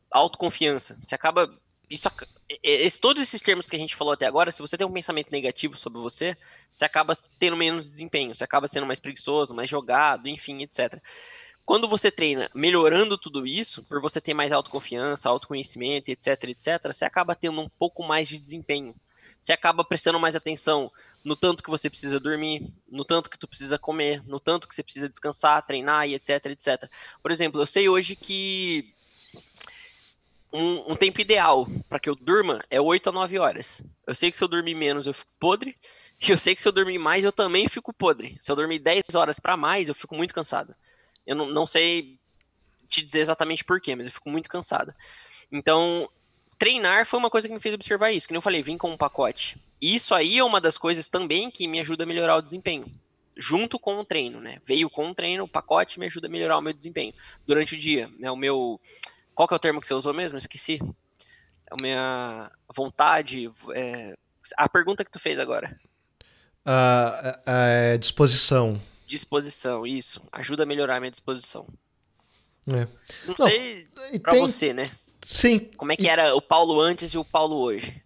autoconfiança. 0.10 0.98
Você 1.02 1.14
acaba 1.14 1.54
isso, 1.90 2.10
esse, 2.64 3.00
todos 3.00 3.22
esses 3.22 3.42
termos 3.42 3.66
que 3.66 3.76
a 3.76 3.80
gente 3.80 3.96
falou 3.96 4.14
até 4.14 4.26
agora, 4.26 4.50
se 4.50 4.62
você 4.62 4.78
tem 4.78 4.88
um 4.88 4.92
pensamento 4.92 5.30
negativo 5.32 5.76
sobre 5.76 6.00
você, 6.00 6.38
você 6.72 6.86
acaba 6.86 7.14
tendo 7.38 7.58
menos 7.58 7.90
desempenho, 7.90 8.34
você 8.34 8.44
acaba 8.44 8.68
sendo 8.68 8.86
mais 8.86 9.00
preguiçoso, 9.00 9.54
mais 9.54 9.70
jogado, 9.70 10.28
enfim, 10.28 10.62
etc. 10.62 11.02
Quando 11.66 11.88
você 11.88 12.12
treina 12.12 12.50
melhorando 12.54 13.18
tudo 13.18 13.46
isso, 13.46 13.84
por 13.84 14.02
você 14.02 14.20
ter 14.20 14.34
mais 14.34 14.52
autoconfiança, 14.52 15.30
autoconhecimento, 15.30 16.10
etc, 16.10 16.44
etc, 16.46 16.80
você 16.86 17.06
acaba 17.06 17.36
tendo 17.36 17.62
um 17.62 17.70
pouco 17.70 18.04
mais 18.04 18.28
de 18.28 18.38
desempenho. 18.38 18.96
Você 19.40 19.54
acaba 19.54 19.84
prestando 19.84 20.20
mais 20.20 20.36
atenção 20.36 20.92
no 21.24 21.36
tanto 21.36 21.64
que 21.64 21.70
você 21.70 21.90
precisa 21.90 22.20
dormir, 22.20 22.72
no 22.90 23.06
tanto 23.06 23.30
que 23.30 23.38
tu 23.38 23.48
precisa 23.48 23.78
comer, 23.78 24.24
no 24.28 24.40
tanto 24.40 24.68
que 24.68 24.76
você 24.76 24.84
precisa 24.84 25.10
descansar, 25.10 25.66
treinar 25.66 26.08
e 26.08 26.16
etc, 26.16 26.46
etc. 26.48 26.90
Por 27.22 27.32
exemplo, 27.32 27.62
eu 27.62 27.66
sei 27.66 27.90
hoje 27.90 28.16
que 28.16 28.94
um, 30.54 30.92
um 30.92 30.96
tempo 30.96 31.22
ideal 31.22 31.68
para 31.88 32.00
que 32.00 32.10
eu 32.10 32.16
durma 32.16 32.64
é 32.70 32.82
8 32.82 33.10
a 33.10 33.12
9 33.12 33.40
horas. 33.40 33.82
Eu 34.06 34.14
sei 34.14 34.30
que 34.30 34.38
se 34.38 34.44
eu 34.44 34.48
dormir 34.48 34.76
menos 34.76 35.08
eu 35.08 35.14
fico 35.14 35.32
podre, 35.40 35.76
e 36.22 36.30
eu 36.30 36.38
sei 36.38 36.54
que 36.54 36.62
se 36.62 36.68
eu 36.68 36.72
dormir 36.72 37.00
mais 37.00 37.24
eu 37.24 37.32
também 37.32 37.68
fico 37.68 37.94
podre. 37.94 38.38
Se 38.40 38.52
eu 38.52 38.56
dormir 38.56 38.80
10 38.80 39.16
horas 39.16 39.40
para 39.40 39.58
mais, 39.58 39.88
eu 39.88 39.96
fico 39.96 40.16
muito 40.16 40.34
cansado. 40.34 40.76
Eu 41.26 41.36
não, 41.36 41.48
não 41.48 41.68
sei 41.68 42.20
te 42.88 43.02
dizer 43.02 43.20
exatamente 43.20 43.64
porquê, 43.64 43.96
mas 43.96 44.06
eu 44.06 44.12
fico 44.12 44.30
muito 44.30 44.50
cansado. 44.50 44.94
Então, 45.52 46.10
treinar 46.58 47.06
foi 47.06 47.20
uma 47.20 47.30
coisa 47.30 47.48
que 47.48 47.54
me 47.54 47.60
fez 47.60 47.74
observar 47.74 48.12
isso. 48.12 48.28
Que 48.28 48.36
eu 48.36 48.42
falei, 48.42 48.62
vim 48.62 48.78
com 48.78 48.92
um 48.92 48.98
pacote. 48.98 49.58
Isso 49.82 50.14
aí 50.14 50.38
é 50.38 50.44
uma 50.44 50.62
das 50.62 50.78
coisas 50.78 51.08
também 51.08 51.50
que 51.50 51.68
me 51.68 51.80
ajuda 51.80 52.04
a 52.04 52.08
melhorar 52.08 52.36
o 52.36 52.42
desempenho. 52.42 52.86
Junto 53.36 53.80
com 53.80 53.98
o 53.98 54.06
treino, 54.06 54.42
né? 54.42 54.62
Veio 54.66 54.90
com 54.90 55.10
o 55.10 55.16
treino, 55.16 55.46
o 55.46 55.48
pacote 55.48 56.00
me 56.00 56.06
ajuda 56.06 56.28
a 56.28 56.30
melhorar 56.30 56.58
o 56.58 56.62
meu 56.62 56.74
desempenho 56.74 57.14
durante 57.48 57.76
o 57.76 57.80
dia. 57.80 58.10
Né? 58.20 58.30
O 58.30 58.36
meu 58.36 58.80
qual 59.34 59.48
que 59.48 59.54
é 59.54 59.58
o 59.58 59.60
termo 59.60 59.82
que 59.82 59.88
você 59.88 59.94
usou 59.94 60.14
mesmo? 60.14 60.38
Esqueci. 60.38 60.80
É 61.66 61.74
a 61.74 61.82
minha 61.82 62.52
vontade. 62.76 63.52
É... 63.74 64.16
A 64.58 64.68
pergunta 64.68 65.04
que 65.04 65.12
tu 65.12 65.20
fez 65.20 65.40
agora. 65.40 65.80
A, 66.66 67.40
a, 67.46 67.94
a 67.94 67.98
disposição. 67.98 68.80
Disposição, 69.12 69.86
isso. 69.86 70.22
Ajuda 70.32 70.64
a 70.64 70.66
melhorar 70.66 70.96
a 70.96 71.00
minha 71.02 71.12
disposição. 71.12 71.68
É. 72.66 72.88
Não, 73.28 73.36
Não, 73.38 73.48
sei 73.48 73.88
pra 74.22 74.32
tem... 74.32 74.42
você, 74.42 74.72
né? 74.72 74.90
Sim. 75.22 75.60
Como 75.76 75.92
é 75.92 75.98
que 75.98 76.08
era 76.08 76.34
o 76.34 76.42
Paulo 76.42 76.80
antes 76.80 77.12
e 77.12 77.18
o 77.18 77.26
Paulo 77.26 77.58
hoje? 77.58 78.02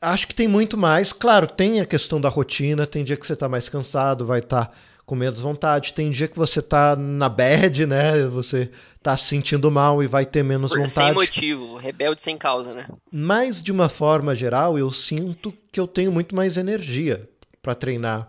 Acho 0.00 0.28
que 0.28 0.34
tem 0.34 0.46
muito 0.46 0.78
mais. 0.78 1.12
Claro, 1.12 1.48
tem 1.48 1.80
a 1.80 1.84
questão 1.84 2.20
da 2.20 2.28
rotina, 2.28 2.86
tem 2.86 3.02
dia 3.02 3.16
que 3.16 3.26
você 3.26 3.34
tá 3.34 3.48
mais 3.48 3.68
cansado, 3.68 4.24
vai 4.24 4.38
estar 4.38 4.66
tá 4.66 4.72
com 5.04 5.16
menos 5.16 5.40
vontade. 5.40 5.94
Tem 5.94 6.12
dia 6.12 6.28
que 6.28 6.38
você 6.38 6.62
tá 6.62 6.94
na 6.94 7.28
bad, 7.28 7.86
né? 7.86 8.22
Você 8.28 8.70
tá 9.02 9.16
se 9.16 9.24
sentindo 9.24 9.68
mal 9.68 10.00
e 10.00 10.06
vai 10.06 10.24
ter 10.24 10.44
menos 10.44 10.70
Por, 10.70 10.78
vontade. 10.78 11.08
Sem 11.08 11.14
motivo, 11.14 11.76
rebelde 11.76 12.22
sem 12.22 12.38
causa, 12.38 12.72
né? 12.72 12.86
Mas 13.10 13.60
de 13.60 13.72
uma 13.72 13.88
forma 13.88 14.32
geral, 14.32 14.78
eu 14.78 14.92
sinto 14.92 15.52
que 15.72 15.80
eu 15.80 15.88
tenho 15.88 16.12
muito 16.12 16.36
mais 16.36 16.56
energia 16.56 17.28
para 17.60 17.74
treinar. 17.74 18.28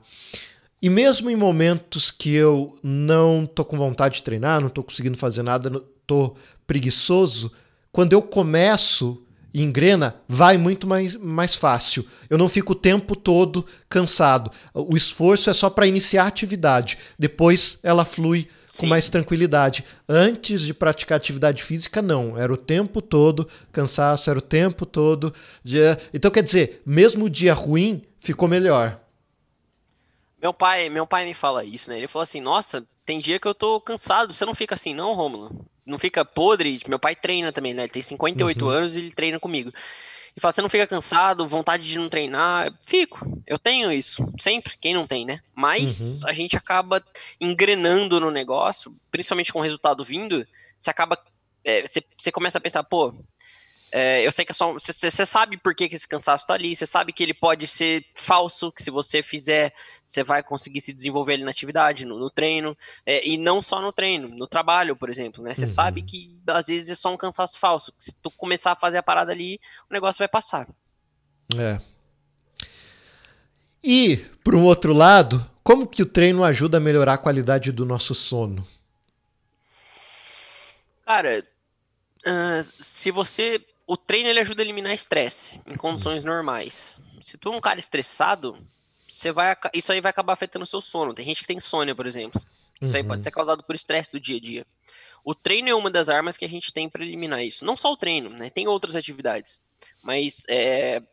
E 0.82 0.90
mesmo 0.90 1.30
em 1.30 1.36
momentos 1.36 2.10
que 2.10 2.34
eu 2.34 2.78
não 2.82 3.46
tô 3.46 3.64
com 3.64 3.78
vontade 3.78 4.16
de 4.16 4.24
treinar, 4.24 4.62
não 4.62 4.70
tô 4.70 4.84
conseguindo 4.84 5.18
fazer 5.18 5.44
nada, 5.44 5.70
tô 6.08 6.36
preguiçoso, 6.66 7.52
quando 7.92 8.14
eu 8.14 8.22
começo 8.22 9.22
e 9.54 9.62
engrena, 9.62 10.16
vai 10.28 10.58
muito 10.58 10.88
mais, 10.88 11.16
mais 11.16 11.56
fácil. 11.56 12.06
Eu 12.30 12.38
não 12.38 12.48
fico 12.48 12.72
o 12.72 12.76
tempo 12.76 13.16
todo 13.16 13.66
cansado. 13.90 14.50
O 14.74 14.96
esforço 14.96 15.50
é 15.50 15.54
só 15.54 15.70
para 15.70 15.86
iniciar 15.86 16.24
a 16.24 16.28
atividade, 16.28 16.98
depois 17.20 17.78
ela 17.84 18.06
flui 18.06 18.48
Sim. 18.70 18.78
com 18.78 18.86
mais 18.88 19.10
tranquilidade. 19.10 19.84
Antes 20.08 20.62
de 20.62 20.74
praticar 20.74 21.18
atividade 21.18 21.64
física, 21.64 22.02
não. 22.02 22.38
Era 22.38 22.52
o 22.52 22.58
tempo 22.58 23.02
todo 23.02 23.48
cansaço, 23.72 24.30
era 24.30 24.40
o 24.40 24.42
tempo 24.42 24.86
todo. 24.86 25.34
Dia... 25.64 26.00
Então, 26.14 26.32
quer 26.32 26.44
dizer, 26.44 26.82
mesmo 26.86 27.26
o 27.26 27.30
dia 27.30 27.54
ruim 27.54 28.02
ficou 28.20 28.48
melhor. 28.48 29.00
Meu 30.42 30.54
pai, 30.54 30.90
meu 30.90 31.06
pai 31.06 31.24
me 31.24 31.34
fala 31.34 31.64
isso, 31.64 31.90
né? 31.90 31.98
Ele 31.98 32.08
falou 32.08 32.24
assim: 32.24 32.42
Nossa, 32.42 32.86
tem 33.06 33.20
dia 33.20 33.40
que 33.40 33.48
eu 33.48 33.54
tô 33.54 33.80
cansado. 33.80 34.34
Você 34.34 34.44
não 34.44 34.56
fica 34.56 34.74
assim, 34.74 34.94
não, 34.94 35.14
Rômulo? 35.14 35.66
Não 35.86 36.00
fica 36.00 36.26
podre? 36.26 36.82
Meu 36.88 36.98
pai 36.98 37.16
treina 37.16 37.52
também, 37.52 37.74
né? 37.74 37.84
Ele 37.84 37.92
tem 37.92 38.02
58 38.02 38.64
uhum. 38.64 38.70
anos 38.70 38.96
e 38.96 39.00
ele 39.00 39.12
treina 39.12 39.40
comigo. 39.40 39.72
E 40.36 40.40
fala: 40.40 40.52
Você 40.52 40.62
não 40.62 40.70
fica 40.70 40.88
cansado? 40.88 41.48
Vontade 41.48 41.88
de 41.88 42.00
não 42.00 42.10
treinar? 42.10 42.74
Fico. 42.82 43.20
Eu 43.46 43.60
tenho 43.60 43.92
isso. 43.92 44.26
Sempre. 44.40 44.76
Quem 44.80 44.94
não 44.96 45.06
tem, 45.06 45.26
né? 45.26 45.42
Mas 45.54 46.24
uhum. 46.24 46.30
a 46.30 46.34
gente 46.34 46.58
acaba 46.58 47.04
engrenando 47.40 48.20
no 48.20 48.32
negócio, 48.32 48.96
principalmente 49.12 49.54
com 49.54 49.60
o 49.60 49.64
resultado 49.64 50.04
vindo. 50.04 50.46
Você 50.78 50.90
acaba. 50.90 51.22
É, 51.64 51.88
você, 51.88 52.04
você 52.18 52.32
começa 52.32 52.58
a 52.58 52.62
pensar: 52.62 52.84
pô, 52.84 53.14
é, 53.92 54.26
eu 54.26 54.32
sei 54.32 54.46
que 54.46 54.52
é 54.52 54.56
só. 54.56 54.74
Você 54.74 55.26
sabe 55.26 55.58
por 55.58 55.76
que, 55.76 55.90
que 55.90 55.96
esse 55.96 56.08
cansaço 56.08 56.48
tá 56.48 56.54
ali, 56.54 56.74
você 56.74 56.86
sabe 56.86 57.12
que 57.12 57.22
ele 57.22 57.34
pode 57.34 57.68
ser 57.68 58.06
falso, 58.16 58.72
que 58.72 58.82
se 58.82 58.90
você 58.90 59.22
fizer, 59.22 59.74
você 60.06 60.24
vai 60.24 60.42
conseguir 60.42 60.80
se 60.80 60.94
desenvolver 60.94 61.34
ali 61.34 61.44
na 61.44 61.52
atividade, 61.52 62.06
no, 62.06 62.18
no 62.18 62.30
treino, 62.30 62.78
é, 63.06 63.28
e 63.28 63.38
não 63.38 63.62
só 63.62 63.82
no 63.82 63.92
treino, 63.92 64.30
no 64.30 64.48
trabalho, 64.48 64.96
por 64.96 65.10
exemplo, 65.10 65.44
né? 65.44 65.54
Você 65.54 65.62
uhum. 65.62 65.68
sabe 65.68 66.04
que 66.04 66.40
às 66.48 66.68
vezes 66.68 66.90
é 66.90 66.96
só 66.96 67.14
um 67.14 67.18
cansaço 67.18 67.60
falso. 67.60 67.94
Se 68.00 68.16
tu 68.16 68.32
começar 68.32 68.72
a 68.72 68.80
fazer 68.80 68.98
a 68.98 69.04
parada 69.04 69.34
ali, 69.34 69.60
o 69.90 69.94
negócio 69.94 70.20
vai 70.20 70.30
passar. 70.30 70.70
É. 71.58 71.82
E, 73.84 74.18
por 74.42 74.56
um 74.56 74.64
outro 74.64 74.94
lado, 74.94 75.46
como 75.64 75.86
que 75.86 76.02
o 76.02 76.06
treino 76.06 76.46
ajuda 76.46 76.78
a 76.78 76.82
melhorar 76.82 77.16
a 77.16 77.18
qualidade 77.18 77.74
do 77.74 77.86
nosso 77.86 78.16
sono? 78.16 78.66
Cara, 81.06 81.44
uh, 82.26 82.72
se 82.80 83.12
você 83.12 83.60
o 83.92 83.98
treino 83.98 84.30
ele 84.30 84.40
ajuda 84.40 84.62
a 84.62 84.64
eliminar 84.64 84.94
estresse 84.94 85.60
em 85.68 85.76
condições 85.76 86.24
normais. 86.24 86.98
Se 87.20 87.38
tu 87.38 87.52
é 87.52 87.58
um 87.58 87.60
cara 87.60 87.78
estressado, 87.78 88.58
você 89.06 89.34
vai, 89.34 89.54
isso 89.74 89.92
aí 89.92 90.00
vai 90.00 90.12
acabar 90.12 90.32
afetando 90.32 90.64
o 90.64 90.66
seu 90.68 90.80
sono. 90.80 91.14
Tem 91.14 91.26
gente 91.26 91.42
que 91.42 91.48
tem 91.48 91.58
insônia, 91.58 91.94
por 91.94 92.08
exemplo. 92.08 92.42
Isso 92.82 92.94
uhum. 92.94 92.98
aí 92.98 93.04
pode 93.04 93.18
uhum. 93.20 93.24
ser 93.24 93.32
causado 93.32 93.66
por 93.66 93.76
estresse 93.76 94.10
do 94.10 94.18
dia 94.18 94.38
a 94.38 94.40
dia. 94.40 94.66
O 95.26 95.36
treino 95.36 95.68
é 95.68 95.76
uma 95.76 95.92
das 95.92 96.08
armas 96.08 96.38
que 96.38 96.46
a 96.46 96.48
gente 96.48 96.72
tem 96.72 96.88
para 96.88 97.04
eliminar 97.04 97.44
isso. 97.44 97.66
Não 97.66 97.76
só 97.76 97.92
o 97.92 97.98
treino, 97.98 98.30
né? 98.30 98.50
Tem 98.50 98.66
outras 98.66 98.96
atividades. 98.96 99.62
mas 100.02 100.46
é, 100.50 101.04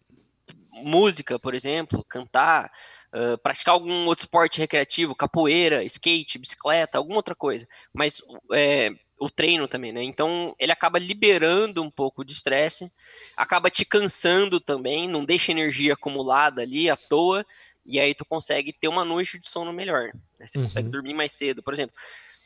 música, 0.70 1.36
por 1.36 1.56
exemplo, 1.56 2.04
cantar, 2.04 2.70
uh, 3.12 3.36
praticar 3.38 3.74
algum 3.74 4.06
outro 4.06 4.22
esporte 4.22 4.60
recreativo, 4.60 5.16
capoeira, 5.16 5.82
skate, 5.82 6.38
bicicleta, 6.38 6.96
alguma 6.96 7.16
outra 7.16 7.34
coisa. 7.34 7.66
Mas 7.92 8.22
é, 8.52 8.92
o 9.18 9.28
treino 9.28 9.66
também, 9.66 9.92
né? 9.92 10.02
Então 10.02 10.54
ele 10.58 10.72
acaba 10.72 10.98
liberando 10.98 11.82
um 11.82 11.90
pouco 11.90 12.24
de 12.24 12.32
estresse, 12.32 12.90
acaba 13.36 13.70
te 13.70 13.84
cansando 13.84 14.60
também, 14.60 15.08
não 15.08 15.24
deixa 15.24 15.52
energia 15.52 15.94
acumulada 15.94 16.62
ali 16.62 16.88
à 16.88 16.96
toa, 16.96 17.44
e 17.84 17.98
aí 17.98 18.14
tu 18.14 18.24
consegue 18.24 18.72
ter 18.72 18.88
uma 18.88 19.04
noite 19.04 19.38
de 19.38 19.48
sono 19.48 19.72
melhor. 19.72 20.12
Né? 20.38 20.46
Você 20.46 20.58
uhum. 20.58 20.64
consegue 20.64 20.88
dormir 20.88 21.14
mais 21.14 21.32
cedo, 21.32 21.62
por 21.62 21.72
exemplo. 21.72 21.96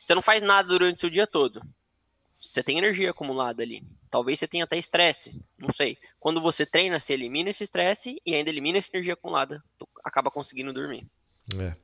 Você 0.01 0.15
não 0.15 0.21
faz 0.21 0.41
nada 0.41 0.67
durante 0.67 0.95
o 0.95 0.99
seu 0.99 1.09
dia 1.09 1.27
todo. 1.27 1.61
Você 2.39 2.61
tem 2.61 2.77
energia 2.77 3.11
acumulada 3.11 3.63
ali. 3.63 3.83
Talvez 4.09 4.39
você 4.39 4.47
tenha 4.47 4.65
até 4.65 4.77
estresse, 4.77 5.41
não 5.57 5.71
sei. 5.71 5.97
Quando 6.19 6.41
você 6.41 6.65
treina, 6.65 6.99
você 6.99 7.13
elimina 7.13 7.49
esse 7.49 7.63
estresse 7.63 8.21
e 8.25 8.35
ainda 8.35 8.49
elimina 8.49 8.77
essa 8.77 8.89
energia 8.93 9.13
acumulada. 9.13 9.63
Tu 9.77 9.87
acaba 10.03 10.29
conseguindo 10.29 10.73
dormir. 10.73 11.07
É. 11.59 11.75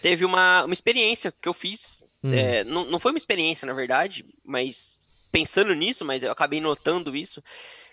Teve 0.00 0.24
uma, 0.24 0.64
uma 0.64 0.74
experiência 0.74 1.32
que 1.32 1.48
eu 1.48 1.54
fiz. 1.54 2.04
Hum. 2.22 2.32
É, 2.32 2.64
não, 2.64 2.84
não 2.84 2.98
foi 2.98 3.12
uma 3.12 3.18
experiência, 3.18 3.66
na 3.66 3.72
verdade, 3.72 4.24
mas 4.44 5.06
pensando 5.30 5.74
nisso, 5.74 6.04
mas 6.04 6.22
eu 6.22 6.30
acabei 6.30 6.60
notando 6.60 7.16
isso. 7.16 7.42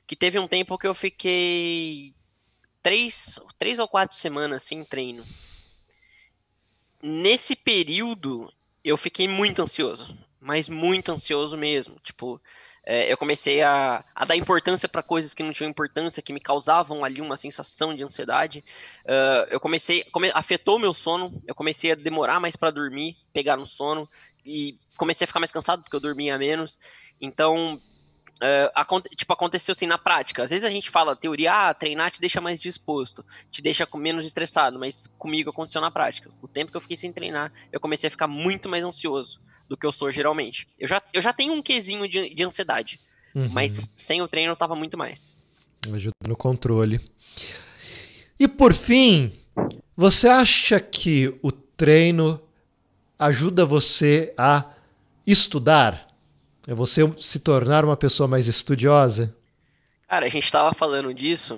Que 0.05 0.15
teve 0.15 0.39
um 0.39 0.47
tempo 0.47 0.77
que 0.77 0.87
eu 0.87 0.93
fiquei 0.93 2.13
três, 2.81 3.39
três 3.57 3.79
ou 3.79 3.87
quatro 3.87 4.17
semanas 4.17 4.63
sem 4.63 4.83
treino. 4.83 5.23
Nesse 7.01 7.55
período, 7.55 8.51
eu 8.83 8.97
fiquei 8.97 9.27
muito 9.27 9.61
ansioso 9.61 10.17
mas 10.41 10.67
muito 10.67 11.11
ansioso 11.11 11.55
mesmo. 11.55 11.95
Tipo, 12.03 12.41
é, 12.83 13.11
eu 13.11 13.17
comecei 13.17 13.61
a, 13.61 14.03
a 14.15 14.25
dar 14.25 14.35
importância 14.35 14.89
para 14.89 15.03
coisas 15.03 15.33
que 15.33 15.43
não 15.43 15.53
tinham 15.53 15.69
importância, 15.69 16.21
que 16.21 16.33
me 16.33 16.39
causavam 16.39 17.05
ali 17.05 17.21
uma 17.21 17.37
sensação 17.37 17.95
de 17.95 18.03
ansiedade. 18.03 18.63
Uh, 19.05 19.47
eu 19.51 19.59
comecei, 19.59 20.03
come, 20.05 20.31
afetou 20.33 20.79
meu 20.79 20.93
sono, 20.93 21.41
eu 21.47 21.53
comecei 21.53 21.91
a 21.91 21.95
demorar 21.95 22.39
mais 22.39 22.55
para 22.55 22.71
dormir, 22.71 23.17
pegar 23.31 23.55
no 23.55 23.65
sono, 23.65 24.09
e 24.43 24.77
comecei 24.97 25.25
a 25.25 25.27
ficar 25.27 25.39
mais 25.39 25.51
cansado 25.51 25.83
porque 25.83 25.95
eu 25.95 25.99
dormia 25.99 26.37
menos. 26.37 26.79
Então, 27.19 27.79
Uh, 28.43 28.73
aconte, 28.73 29.07
tipo, 29.15 29.31
aconteceu 29.31 29.71
assim 29.71 29.85
na 29.85 29.99
prática. 29.99 30.41
Às 30.41 30.49
vezes 30.49 30.65
a 30.65 30.69
gente 30.71 30.89
fala 30.89 31.15
teoria, 31.15 31.69
ah, 31.69 31.73
treinar 31.75 32.09
te 32.09 32.19
deixa 32.19 32.41
mais 32.41 32.59
disposto, 32.59 33.23
te 33.51 33.61
deixa 33.61 33.87
menos 33.93 34.25
estressado, 34.25 34.79
mas 34.79 35.05
comigo 35.19 35.51
aconteceu 35.51 35.79
na 35.79 35.91
prática. 35.91 36.31
O 36.41 36.47
tempo 36.47 36.71
que 36.71 36.77
eu 36.77 36.81
fiquei 36.81 36.97
sem 36.97 37.13
treinar, 37.13 37.53
eu 37.71 37.79
comecei 37.79 38.07
a 38.07 38.11
ficar 38.11 38.25
muito 38.25 38.67
mais 38.67 38.83
ansioso 38.83 39.39
do 39.71 39.77
que 39.77 39.85
eu 39.85 39.91
sou 39.93 40.11
geralmente. 40.11 40.67
Eu 40.77 40.85
já, 40.85 41.01
eu 41.13 41.21
já 41.21 41.31
tenho 41.31 41.53
um 41.53 41.61
quesinho 41.61 42.05
de, 42.05 42.35
de 42.35 42.43
ansiedade, 42.43 42.99
uhum. 43.33 43.47
mas 43.49 43.89
sem 43.95 44.21
o 44.21 44.27
treino 44.27 44.51
eu 44.51 44.55
tava 44.57 44.75
muito 44.75 44.97
mais. 44.97 45.39
Ajuda 45.93 46.13
no 46.27 46.35
controle. 46.35 46.99
E 48.37 48.49
por 48.49 48.73
fim, 48.73 49.31
você 49.95 50.27
acha 50.27 50.77
que 50.81 51.33
o 51.41 51.53
treino 51.53 52.41
ajuda 53.17 53.65
você 53.65 54.33
a 54.37 54.65
estudar? 55.25 56.09
É 56.67 56.73
você 56.73 57.01
se 57.17 57.39
tornar 57.39 57.85
uma 57.85 57.95
pessoa 57.95 58.27
mais 58.27 58.47
estudiosa? 58.47 59.33
Cara, 60.05 60.25
a 60.25 60.29
gente 60.29 60.43
estava 60.43 60.73
falando 60.73 61.13
disso 61.13 61.55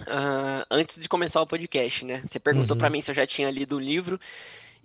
uh, 0.00 0.66
antes 0.68 0.98
de 0.98 1.08
começar 1.08 1.40
o 1.40 1.46
podcast, 1.46 2.04
né? 2.04 2.22
Você 2.26 2.40
perguntou 2.40 2.74
uhum. 2.74 2.80
para 2.80 2.90
mim 2.90 3.00
se 3.00 3.12
eu 3.12 3.14
já 3.14 3.24
tinha 3.24 3.48
lido 3.52 3.76
o 3.76 3.80
livro 3.80 4.18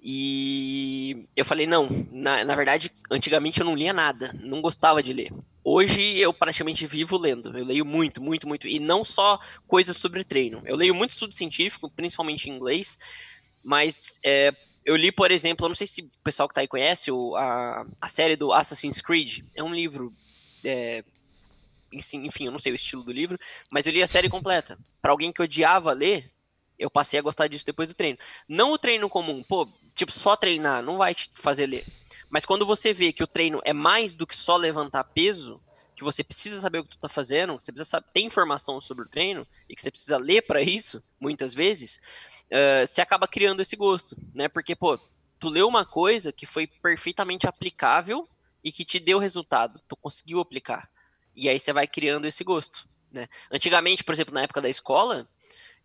e 0.07 1.27
eu 1.35 1.43
falei, 1.43 1.65
não, 1.65 1.89
na, 2.11 2.45
na 2.45 2.53
verdade, 2.53 2.91
antigamente 3.09 3.59
eu 3.59 3.65
não 3.65 3.75
lia 3.75 3.91
nada, 3.91 4.31
não 4.39 4.61
gostava 4.61 5.01
de 5.01 5.11
ler. 5.11 5.33
Hoje 5.63 6.19
eu 6.19 6.31
praticamente 6.31 6.85
vivo 6.85 7.17
lendo. 7.17 7.57
Eu 7.57 7.65
leio 7.65 7.83
muito, 7.83 8.21
muito, 8.21 8.47
muito. 8.47 8.67
E 8.67 8.79
não 8.79 9.03
só 9.03 9.39
coisas 9.65 9.97
sobre 9.97 10.23
treino. 10.23 10.61
Eu 10.63 10.75
leio 10.75 10.93
muito 10.93 11.09
estudo 11.09 11.33
científico, 11.33 11.89
principalmente 11.89 12.47
em 12.47 12.53
inglês, 12.53 12.99
mas 13.63 14.19
é, 14.23 14.53
eu 14.85 14.95
li, 14.95 15.11
por 15.11 15.31
exemplo, 15.31 15.65
eu 15.65 15.69
não 15.69 15.75
sei 15.75 15.87
se 15.87 16.03
o 16.03 16.23
pessoal 16.23 16.47
que 16.47 16.53
tá 16.53 16.61
aí 16.61 16.67
conhece, 16.67 17.09
o, 17.09 17.35
a, 17.35 17.83
a 17.99 18.07
série 18.07 18.35
do 18.35 18.53
Assassin's 18.53 19.01
Creed. 19.01 19.39
É 19.55 19.63
um 19.63 19.73
livro. 19.73 20.13
É, 20.63 21.03
enfim, 21.91 22.45
eu 22.45 22.51
não 22.51 22.59
sei 22.59 22.71
o 22.71 22.75
estilo 22.75 23.03
do 23.03 23.11
livro, 23.11 23.39
mas 23.71 23.87
eu 23.87 23.91
li 23.91 24.03
a 24.03 24.07
série 24.07 24.29
completa. 24.29 24.77
Para 25.01 25.11
alguém 25.11 25.33
que 25.33 25.41
odiava 25.41 25.91
ler, 25.93 26.31
eu 26.77 26.89
passei 26.89 27.19
a 27.19 27.23
gostar 27.23 27.47
disso 27.47 27.65
depois 27.65 27.87
do 27.87 27.95
treino. 27.95 28.17
Não 28.47 28.71
o 28.71 28.77
treino 28.77 29.09
comum, 29.09 29.43
pô, 29.43 29.67
tipo, 29.93 30.11
só 30.11 30.35
treinar 30.35 30.83
não 30.83 30.97
vai 30.97 31.15
te 31.15 31.29
fazer 31.35 31.65
ler. 31.65 31.85
Mas 32.29 32.45
quando 32.45 32.65
você 32.65 32.93
vê 32.93 33.13
que 33.13 33.23
o 33.23 33.27
treino 33.27 33.61
é 33.63 33.73
mais 33.73 34.15
do 34.15 34.27
que 34.27 34.35
só 34.35 34.55
levantar 34.57 35.03
peso, 35.05 35.61
que 35.95 36.03
você 36.03 36.23
precisa 36.23 36.59
saber 36.59 36.79
o 36.79 36.83
que 36.83 36.91
tu 36.91 36.99
tá 36.99 37.07
fazendo, 37.07 37.53
você 37.53 37.71
precisa 37.71 38.01
ter 38.01 38.21
informação 38.21 38.81
sobre 38.81 39.05
o 39.05 39.09
treino 39.09 39.47
e 39.69 39.75
que 39.75 39.81
você 39.81 39.89
precisa 39.89 40.17
ler 40.17 40.41
para 40.41 40.61
isso, 40.61 41.01
muitas 41.19 41.53
vezes, 41.53 41.99
uh, 42.47 42.85
você 42.85 43.01
acaba 43.01 43.27
criando 43.27 43.61
esse 43.61 43.75
gosto, 43.75 44.17
né? 44.33 44.49
Porque, 44.49 44.75
pô, 44.75 44.99
tu 45.39 45.47
leu 45.47 45.67
uma 45.67 45.85
coisa 45.85 46.33
que 46.33 46.45
foi 46.45 46.67
perfeitamente 46.67 47.47
aplicável 47.47 48.27
e 48.63 48.71
que 48.71 48.83
te 48.83 48.99
deu 48.99 49.19
resultado, 49.19 49.79
tu 49.87 49.95
conseguiu 49.95 50.41
aplicar. 50.41 50.89
E 51.33 51.47
aí 51.47 51.59
você 51.59 51.71
vai 51.71 51.87
criando 51.87 52.27
esse 52.27 52.43
gosto, 52.43 52.87
né? 53.11 53.29
Antigamente, 53.49 54.03
por 54.03 54.13
exemplo, 54.13 54.33
na 54.33 54.41
época 54.41 54.61
da 54.61 54.69
escola, 54.69 55.27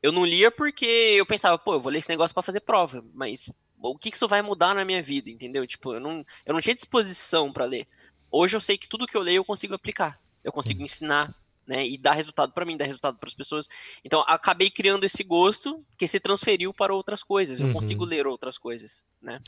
eu 0.03 0.13
não 0.13 0.25
lia 0.25 0.51
porque 0.51 0.87
eu 0.87 1.27
pensava, 1.27 1.59
pô, 1.59 1.75
eu 1.75 1.81
vou 1.81 1.93
ler 1.93 1.99
esse 1.99 2.09
negócio 2.09 2.35
para 2.35 2.43
fazer 2.43 2.61
prova, 2.61 3.05
mas 3.13 3.51
o 3.79 3.97
que, 3.97 4.11
que 4.11 4.17
isso 4.17 4.29
vai 4.29 4.43
mudar 4.43 4.75
na 4.75 4.85
minha 4.85 5.03
vida, 5.03 5.31
entendeu? 5.31 5.67
Tipo, 5.67 5.95
eu 5.95 6.01
não, 6.01 6.25
eu 6.45 6.55
não 6.55 6.61
tinha 6.61 6.75
disposição 6.75 7.53
para 7.53 7.65
ler. 7.65 7.87
Hoje 8.31 8.57
eu 8.57 8.61
sei 8.61 8.79
que 8.79 8.89
tudo 8.89 9.07
que 9.07 9.17
eu 9.17 9.23
leio 9.23 9.39
eu 9.39 9.45
consigo 9.45 9.75
aplicar. 9.75 10.21
Eu 10.45 10.53
consigo 10.53 10.83
ensinar, 10.83 11.35
né? 11.67 11.87
E 11.87 11.99
dar 11.99 12.13
resultado 12.13 12.53
para 12.53 12.65
mim, 12.65 12.77
dar 12.77 12.87
resultado 12.87 13.19
para 13.19 13.27
as 13.27 13.35
pessoas. 13.35 13.69
Então, 14.05 14.25
acabei 14.27 14.71
criando 14.71 15.05
esse 15.05 15.23
gosto 15.23 15.85
que 15.99 16.07
se 16.07 16.21
transferiu 16.21 16.73
para 16.73 16.95
outras 16.95 17.23
coisas. 17.23 17.61
Eu 17.61 17.67
uhum. 17.67 17.73
consigo 17.73 18.05
ler 18.05 18.27
outras 18.27 18.57
coisas, 18.57 19.05
né? 19.21 19.41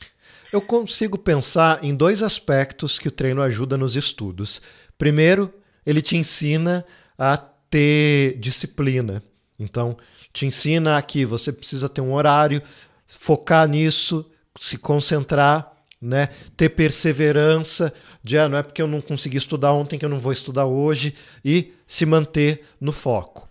Eu 0.51 0.61
consigo 0.61 1.17
pensar 1.17 1.83
em 1.83 1.95
dois 1.95 2.21
aspectos 2.21 2.99
que 2.99 3.07
o 3.07 3.11
treino 3.11 3.41
ajuda 3.41 3.77
nos 3.77 3.95
estudos. 3.95 4.61
Primeiro, 4.97 5.53
ele 5.85 6.01
te 6.01 6.15
ensina 6.15 6.85
a 7.17 7.37
ter 7.37 8.37
disciplina. 8.39 9.23
Então, 9.63 9.97
te 10.31 10.45
ensina 10.45 11.01
que 11.01 11.25
você 11.25 11.51
precisa 11.51 11.89
ter 11.89 12.01
um 12.01 12.13
horário, 12.13 12.61
focar 13.07 13.67
nisso, 13.67 14.25
se 14.59 14.77
concentrar, 14.77 15.71
né? 16.01 16.29
Ter 16.57 16.69
perseverança, 16.69 17.93
de 18.21 18.37
ah, 18.37 18.49
não 18.49 18.57
é 18.57 18.63
porque 18.63 18.81
eu 18.81 18.87
não 18.87 19.01
consegui 19.01 19.37
estudar 19.37 19.71
ontem 19.73 19.97
que 19.97 20.05
eu 20.05 20.09
não 20.09 20.19
vou 20.19 20.31
estudar 20.31 20.65
hoje 20.65 21.15
e 21.43 21.73
se 21.87 22.05
manter 22.05 22.65
no 22.79 22.91
foco. 22.91 23.47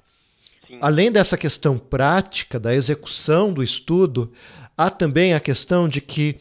Sim. 0.61 0.79
Além 0.81 1.11
dessa 1.11 1.37
questão 1.37 1.79
prática 1.79 2.61
da 2.61 2.75
execução 2.75 3.53
do 3.53 3.63
estudo, 3.63 4.33
há 4.77 4.91
também 4.91 5.35
a 5.35 5.41
questão 5.41 5.89
de 5.89 6.01
que 6.01 6.39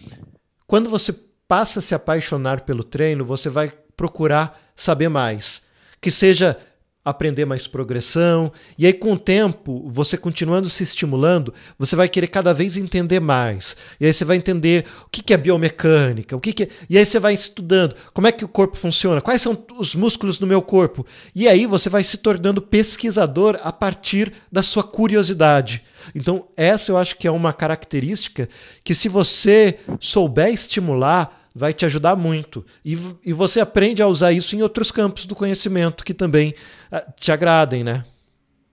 quando 0.68 0.90
você 0.90 1.14
passa 1.48 1.80
a 1.80 1.82
se 1.82 1.94
apaixonar 1.94 2.62
pelo 2.62 2.84
treino, 2.84 3.26
você 3.26 3.50
vai 3.50 3.72
procurar 3.96 4.62
saber 4.76 5.10
mais. 5.10 5.62
Que 6.00 6.10
seja 6.10 6.58
aprender 7.04 7.46
mais 7.46 7.68
progressão. 7.68 8.52
E 8.78 8.86
aí, 8.86 8.94
com 8.94 9.14
o 9.14 9.18
tempo, 9.18 9.88
você 9.88 10.16
continuando 10.18 10.70
se 10.70 10.84
estimulando, 10.84 11.54
você 11.78 11.96
vai 11.96 12.08
querer 12.08 12.28
cada 12.28 12.54
vez 12.54 12.78
entender 12.78 13.20
mais. 13.20 13.76
E 14.00 14.06
aí 14.06 14.14
você 14.14 14.24
vai 14.24 14.38
entender 14.38 14.86
o 15.06 15.10
que 15.10 15.34
é 15.34 15.38
biomecânica, 15.38 16.36
o 16.36 16.40
que, 16.40 16.64
é... 16.64 16.68
E 16.90 16.98
aí 16.98 17.06
você 17.06 17.20
vai 17.20 17.34
estudando 17.34 17.96
como 18.14 18.28
é 18.28 18.32
que 18.32 18.46
o 18.46 18.48
corpo 18.48 18.78
funciona, 18.78 19.22
quais 19.22 19.42
são 19.42 19.66
os 19.78 19.96
músculos 19.96 20.40
no 20.40 20.46
meu 20.46 20.62
corpo. 20.62 21.06
E 21.34 21.48
aí 21.48 21.66
você 21.66 21.90
vai 21.90 22.04
se 22.04 22.18
tornando 22.18 22.62
pesquisador 22.62 23.60
a 23.64 23.72
partir 23.72 24.32
da 24.52 24.62
sua 24.62 24.84
curiosidade. 24.84 25.84
Então, 26.14 26.48
essa 26.56 26.92
eu 26.92 26.98
acho 26.98 27.16
que 27.16 27.28
é 27.28 27.32
uma 27.32 27.54
característica 27.54 28.48
que, 28.84 28.94
se 28.94 29.10
você 29.10 29.80
souber 30.00 30.54
estimular, 30.54 31.41
vai 31.54 31.74
te 31.74 31.86
ajudar 31.86 32.16
muito. 32.16 32.66
E, 32.84 32.98
e 33.26 33.34
você 33.34 33.60
aprende 33.60 34.02
a 34.02 34.08
usar 34.08 34.32
isso 34.32 34.56
em 34.56 34.62
outros 34.62 34.92
campos 34.92 35.26
do 35.26 35.36
conhecimento 35.36 36.04
que 36.04 36.14
também 36.14 36.54
uh, 36.92 37.14
te 37.16 37.32
agradem, 37.32 37.84
né? 37.84 38.06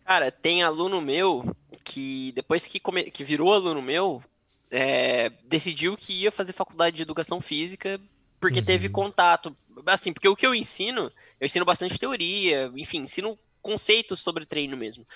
Cara, 0.05 0.31
tem 0.31 0.63
aluno 0.63 1.01
meu 1.01 1.55
que 1.85 2.33
depois 2.35 2.67
que, 2.67 2.81
come... 2.81 3.11
que 3.11 3.25
virou 3.25 3.53
aluno 3.53 3.83
meu, 3.83 4.23
é... 4.71 5.31
decidiu 5.45 5.97
que 5.97 6.13
ia 6.13 6.33
fazer 6.33 6.53
faculdade 6.53 6.97
de 6.97 7.03
educação 7.03 7.41
física 7.41 8.01
porque 8.41 8.61
uhum. 8.61 8.65
teve 8.65 8.89
contato. 8.89 9.57
Assim, 9.87 10.13
porque 10.13 10.29
o 10.29 10.37
que 10.37 10.47
eu 10.47 10.55
ensino, 10.55 11.13
eu 11.41 11.47
ensino 11.47 11.65
bastante 11.65 11.99
teoria, 11.99 12.71
enfim, 12.77 12.99
ensino 12.99 13.39
conceitos 13.61 14.21
sobre 14.21 14.47
treino 14.47 14.77
mesmo. 14.77 15.07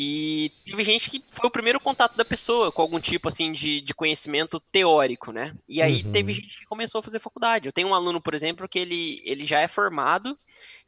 E 0.00 0.52
teve 0.64 0.84
gente 0.84 1.10
que 1.10 1.24
foi 1.28 1.48
o 1.48 1.50
primeiro 1.50 1.80
contato 1.80 2.16
da 2.16 2.24
pessoa 2.24 2.70
com 2.70 2.80
algum 2.80 3.00
tipo 3.00 3.26
assim 3.26 3.50
de, 3.50 3.80
de 3.80 3.92
conhecimento 3.92 4.60
teórico, 4.70 5.32
né? 5.32 5.52
E 5.68 5.82
aí 5.82 6.04
uhum. 6.04 6.12
teve 6.12 6.34
gente 6.34 6.56
que 6.56 6.66
começou 6.66 7.00
a 7.00 7.02
fazer 7.02 7.18
faculdade. 7.18 7.66
Eu 7.66 7.72
tenho 7.72 7.88
um 7.88 7.94
aluno, 7.94 8.22
por 8.22 8.32
exemplo, 8.32 8.68
que 8.68 8.78
ele, 8.78 9.20
ele 9.24 9.44
já 9.44 9.58
é 9.60 9.66
formado 9.66 10.38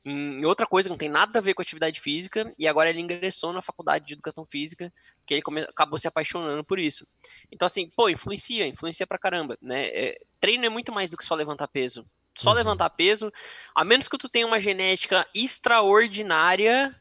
em 0.05 0.45
outra 0.45 0.65
coisa 0.65 0.89
que 0.89 0.93
não 0.93 0.97
tem 0.97 1.09
nada 1.09 1.41
a 1.41 1.43
ver 1.43 1.55
com 1.55 1.61
atividade 1.61 2.01
física 2.01 2.55
e 2.57 2.69
agora 2.69 2.89
ele 2.89 3.01
ingressou 3.01 3.53
na 3.53 3.61
faculdade 3.61 4.07
de 4.07 4.13
educação 4.13 4.47
física 4.47 4.93
que 5.27 5.35
ele 5.35 5.43
come, 5.43 5.63
acabou 5.63 5.99
se 5.99 6.07
apaixonando 6.07 6.63
por 6.63 6.79
isso. 6.79 7.05
Então 7.51 7.67
assim, 7.67 7.91
pô, 7.97 8.09
influencia, 8.09 8.65
influencia 8.65 9.09
pra 9.09 9.19
caramba, 9.19 9.59
né? 9.61 9.89
É, 9.89 10.21
treino 10.39 10.67
é 10.67 10.69
muito 10.69 10.93
mais 10.93 11.11
do 11.11 11.17
que 11.17 11.25
só 11.25 11.35
levantar 11.35 11.67
peso. 11.67 12.07
Só 12.39 12.51
uhum. 12.51 12.57
levantar 12.57 12.89
peso, 12.91 13.33
a 13.75 13.85
menos 13.85 14.07
que 14.07 14.17
tu 14.17 14.29
tenha 14.29 14.47
uma 14.47 14.61
genética 14.61 15.27
extraordinária, 15.35 16.95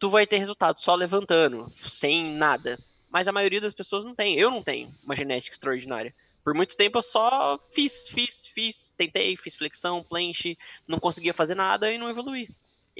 tu 0.00 0.08
vai 0.08 0.26
ter 0.26 0.38
resultado 0.38 0.80
só 0.80 0.94
levantando, 0.94 1.70
sem 1.76 2.32
nada. 2.34 2.78
Mas 3.10 3.28
a 3.28 3.32
maioria 3.32 3.60
das 3.60 3.74
pessoas 3.74 4.02
não 4.04 4.14
tem. 4.14 4.34
Eu 4.34 4.50
não 4.50 4.62
tenho 4.62 4.92
uma 5.04 5.14
genética 5.14 5.54
extraordinária. 5.54 6.14
Por 6.42 6.54
muito 6.54 6.74
tempo 6.74 6.98
eu 6.98 7.02
só 7.02 7.60
fiz, 7.70 8.08
fiz, 8.08 8.46
fiz, 8.46 8.94
tentei, 8.96 9.36
fiz 9.36 9.54
flexão, 9.54 10.02
planche, 10.02 10.56
não 10.88 10.98
conseguia 10.98 11.34
fazer 11.34 11.54
nada 11.54 11.92
e 11.92 11.98
não 11.98 12.08
evoluí. 12.08 12.48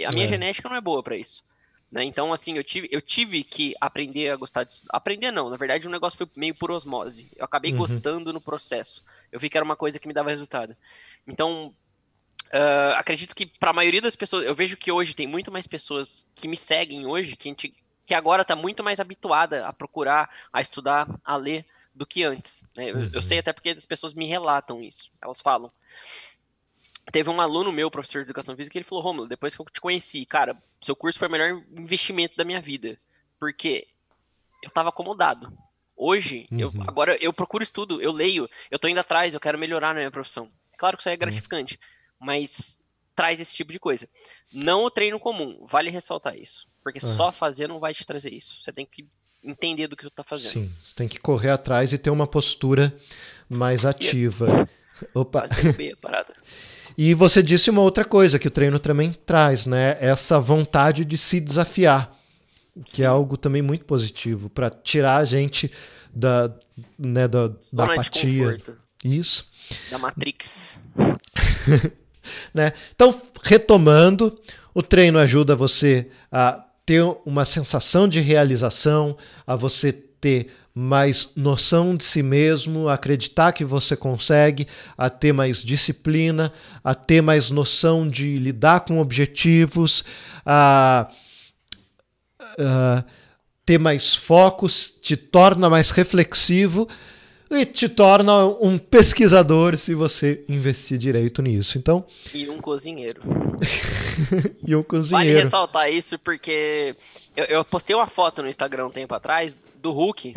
A 0.06 0.10
minha 0.12 0.26
é. 0.26 0.28
genética 0.28 0.68
não 0.68 0.76
é 0.76 0.80
boa 0.80 1.02
para 1.02 1.16
isso. 1.16 1.42
Né? 1.90 2.04
Então, 2.04 2.32
assim, 2.32 2.56
eu 2.56 2.62
tive, 2.62 2.88
eu 2.92 3.00
tive 3.00 3.42
que 3.42 3.74
aprender 3.80 4.28
a 4.28 4.36
gostar 4.36 4.64
disso. 4.64 4.82
Aprender 4.90 5.30
não, 5.30 5.48
na 5.48 5.56
verdade 5.56 5.88
o 5.88 5.90
negócio 5.90 6.18
foi 6.18 6.28
meio 6.36 6.54
por 6.54 6.70
osmose. 6.70 7.30
Eu 7.34 7.44
acabei 7.46 7.72
uhum. 7.72 7.78
gostando 7.78 8.32
no 8.32 8.40
processo. 8.40 9.02
Eu 9.32 9.40
vi 9.40 9.48
que 9.48 9.56
era 9.56 9.64
uma 9.64 9.76
coisa 9.76 9.98
que 9.98 10.06
me 10.06 10.14
dava 10.14 10.30
resultado. 10.30 10.76
Então, 11.26 11.74
Uh, 12.52 12.96
acredito 12.96 13.34
que 13.34 13.46
para 13.46 13.70
a 13.70 13.72
maioria 13.72 14.02
das 14.02 14.16
pessoas, 14.16 14.44
eu 14.44 14.54
vejo 14.54 14.76
que 14.76 14.90
hoje 14.90 15.14
tem 15.14 15.26
muito 15.26 15.52
mais 15.52 15.68
pessoas 15.68 16.26
que 16.34 16.48
me 16.48 16.56
seguem 16.56 17.06
hoje, 17.06 17.36
que, 17.36 17.48
gente, 17.48 17.72
que 18.04 18.12
agora 18.12 18.42
está 18.42 18.56
muito 18.56 18.82
mais 18.82 18.98
habituada 18.98 19.64
a 19.66 19.72
procurar, 19.72 20.28
a 20.52 20.60
estudar, 20.60 21.08
a 21.24 21.36
ler 21.36 21.64
do 21.94 22.04
que 22.04 22.24
antes. 22.24 22.64
Né? 22.76 22.90
Eu, 22.90 23.08
eu, 23.12 23.22
sei 23.22 23.36
uhum. 23.36 23.40
até 23.40 23.52
porque 23.52 23.70
as 23.70 23.86
pessoas 23.86 24.14
me 24.14 24.26
relatam 24.26 24.82
isso, 24.82 25.12
elas 25.22 25.40
falam. 25.40 25.70
Teve 27.12 27.30
um 27.30 27.40
aluno 27.40 27.70
meu, 27.70 27.88
professor 27.88 28.18
de 28.18 28.26
educação 28.26 28.56
física, 28.56 28.72
que 28.72 28.78
ele 28.78 28.84
falou: 28.84 29.04
Romulo, 29.04 29.28
depois 29.28 29.54
que 29.54 29.60
eu 29.60 29.66
te 29.66 29.80
conheci, 29.80 30.26
cara, 30.26 30.60
seu 30.80 30.96
curso 30.96 31.20
foi 31.20 31.28
o 31.28 31.30
melhor 31.30 31.62
investimento 31.70 32.36
da 32.36 32.44
minha 32.44 32.60
vida. 32.60 32.98
Porque 33.38 33.86
eu 34.60 34.68
estava 34.68 34.88
acomodado. 34.88 35.56
Hoje, 35.96 36.48
uhum. 36.50 36.58
eu, 36.58 36.72
agora 36.86 37.16
eu 37.20 37.32
procuro 37.32 37.62
estudo, 37.62 38.02
eu 38.02 38.10
leio, 38.10 38.50
eu 38.70 38.76
estou 38.76 38.90
indo 38.90 39.00
atrás, 39.00 39.34
eu 39.34 39.40
quero 39.40 39.58
melhorar 39.58 39.94
na 39.94 40.00
minha 40.00 40.10
profissão. 40.10 40.50
Claro 40.76 40.96
que 40.96 41.02
isso 41.02 41.08
aí 41.08 41.14
é 41.14 41.18
gratificante. 41.18 41.74
Uhum 41.74 41.99
mas 42.20 42.78
traz 43.16 43.40
esse 43.40 43.54
tipo 43.54 43.72
de 43.72 43.78
coisa. 43.78 44.08
Não 44.52 44.84
o 44.84 44.90
treino 44.90 45.18
comum, 45.18 45.66
vale 45.68 45.90
ressaltar 45.90 46.36
isso. 46.36 46.66
Porque 46.82 46.98
é. 46.98 47.00
só 47.00 47.32
fazer 47.32 47.68
não 47.68 47.80
vai 47.80 47.94
te 47.94 48.06
trazer 48.06 48.32
isso. 48.32 48.62
Você 48.62 48.72
tem 48.72 48.86
que 48.86 49.06
entender 49.42 49.86
do 49.86 49.96
que 49.96 50.04
tu 50.04 50.10
tá 50.10 50.22
fazendo. 50.22 50.52
Sim, 50.52 50.72
você 50.84 50.94
tem 50.94 51.08
que 51.08 51.18
correr 51.18 51.50
atrás 51.50 51.92
e 51.92 51.98
ter 51.98 52.10
uma 52.10 52.26
postura 52.26 52.94
mais 53.48 53.84
ativa. 53.84 54.68
Opa. 55.14 55.46
E 56.96 57.14
você 57.14 57.42
disse 57.42 57.70
uma 57.70 57.80
outra 57.80 58.04
coisa 58.04 58.38
que 58.38 58.48
o 58.48 58.50
treino 58.50 58.78
também 58.78 59.12
traz, 59.12 59.64
né? 59.64 59.96
Essa 60.00 60.38
vontade 60.38 61.04
de 61.04 61.16
se 61.16 61.40
desafiar, 61.40 62.14
que 62.84 62.96
Sim. 62.96 63.02
é 63.04 63.06
algo 63.06 63.36
também 63.36 63.62
muito 63.62 63.84
positivo 63.84 64.50
para 64.50 64.68
tirar 64.68 65.16
a 65.16 65.24
gente 65.24 65.70
da, 66.14 66.54
né, 66.98 67.26
da, 67.26 67.48
da 67.72 67.84
apatia. 67.84 68.58
Isso. 69.02 69.48
Da 69.90 69.98
Matrix. 69.98 70.78
Né? 72.52 72.72
Então, 72.94 73.14
retomando, 73.42 74.38
o 74.74 74.82
treino 74.82 75.18
ajuda 75.18 75.56
você 75.56 76.08
a 76.30 76.64
ter 76.86 77.02
uma 77.24 77.44
sensação 77.44 78.08
de 78.08 78.20
realização, 78.20 79.16
a 79.46 79.54
você 79.54 79.92
ter 79.92 80.48
mais 80.74 81.30
noção 81.34 81.96
de 81.96 82.04
si 82.04 82.22
mesmo, 82.22 82.88
a 82.88 82.94
acreditar 82.94 83.52
que 83.52 83.64
você 83.64 83.96
consegue, 83.96 84.66
a 84.96 85.10
ter 85.10 85.32
mais 85.32 85.62
disciplina, 85.62 86.52
a 86.82 86.94
ter 86.94 87.20
mais 87.20 87.50
noção 87.50 88.08
de 88.08 88.38
lidar 88.38 88.80
com 88.80 88.98
objetivos, 88.98 90.04
a, 90.44 91.10
a 92.58 93.04
ter 93.64 93.78
mais 93.78 94.14
focos, 94.14 94.92
te 95.02 95.16
torna 95.16 95.68
mais 95.68 95.90
reflexivo 95.90 96.88
e 97.50 97.66
te 97.66 97.88
torna 97.88 98.46
um 98.46 98.78
pesquisador 98.78 99.76
se 99.76 99.94
você 99.94 100.44
investir 100.48 100.96
direito 100.96 101.42
nisso. 101.42 101.78
Então. 101.78 102.06
E 102.32 102.48
um 102.48 102.60
cozinheiro. 102.60 103.22
e 104.66 104.76
um 104.76 104.82
cozinheiro. 104.82 105.32
Vale 105.32 105.44
ressaltar 105.44 105.92
isso 105.92 106.18
porque 106.18 106.94
eu, 107.36 107.44
eu, 107.46 107.64
postei 107.64 107.96
uma 107.96 108.06
foto 108.06 108.42
no 108.42 108.48
Instagram 108.48 108.86
um 108.86 108.90
tempo 108.90 109.14
atrás 109.14 109.54
do 109.76 109.90
Hulk. 109.90 110.34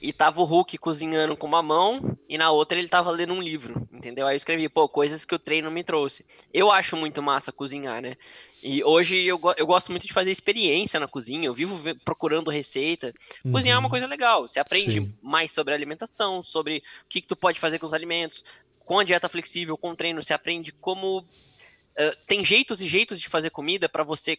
E 0.00 0.12
tava 0.12 0.40
o 0.40 0.44
Hulk 0.44 0.78
cozinhando 0.78 1.36
com 1.36 1.46
uma 1.46 1.62
mão 1.62 2.18
e 2.28 2.36
na 2.36 2.50
outra 2.50 2.76
ele 2.76 2.88
tava 2.88 3.08
lendo 3.12 3.32
um 3.32 3.40
livro, 3.40 3.86
entendeu? 3.92 4.26
Aí 4.26 4.34
eu 4.34 4.36
escrevi, 4.36 4.68
pô, 4.68 4.88
coisas 4.88 5.24
que 5.24 5.32
o 5.32 5.38
treino 5.38 5.70
me 5.70 5.84
trouxe. 5.84 6.24
Eu 6.52 6.72
acho 6.72 6.96
muito 6.96 7.22
massa 7.22 7.52
cozinhar, 7.52 8.02
né? 8.02 8.16
E 8.62 8.84
hoje 8.84 9.16
eu, 9.24 9.40
eu 9.56 9.66
gosto 9.66 9.90
muito 9.90 10.06
de 10.06 10.12
fazer 10.12 10.30
experiência 10.30 11.00
na 11.00 11.08
cozinha, 11.08 11.46
eu 11.46 11.54
vivo 11.54 11.82
procurando 12.04 12.48
receita. 12.48 13.12
Uhum. 13.44 13.50
Cozinhar 13.50 13.74
é 13.74 13.78
uma 13.78 13.86
uhum. 13.86 13.90
coisa 13.90 14.06
legal, 14.06 14.46
você 14.46 14.60
aprende 14.60 15.00
Sim. 15.00 15.14
mais 15.20 15.50
sobre 15.50 15.74
alimentação, 15.74 16.42
sobre 16.44 16.78
o 16.78 17.08
que, 17.08 17.20
que 17.20 17.26
tu 17.26 17.34
pode 17.34 17.58
fazer 17.58 17.80
com 17.80 17.86
os 17.86 17.94
alimentos. 17.94 18.44
Com 18.84 19.00
a 19.00 19.04
dieta 19.04 19.28
flexível, 19.28 19.76
com 19.76 19.90
o 19.90 19.96
treino, 19.96 20.22
você 20.22 20.32
aprende 20.32 20.70
como. 20.72 21.20
Uh, 21.20 22.16
tem 22.26 22.44
jeitos 22.44 22.80
e 22.80 22.86
jeitos 22.86 23.20
de 23.20 23.28
fazer 23.28 23.50
comida 23.50 23.88
para 23.88 24.04
você 24.04 24.38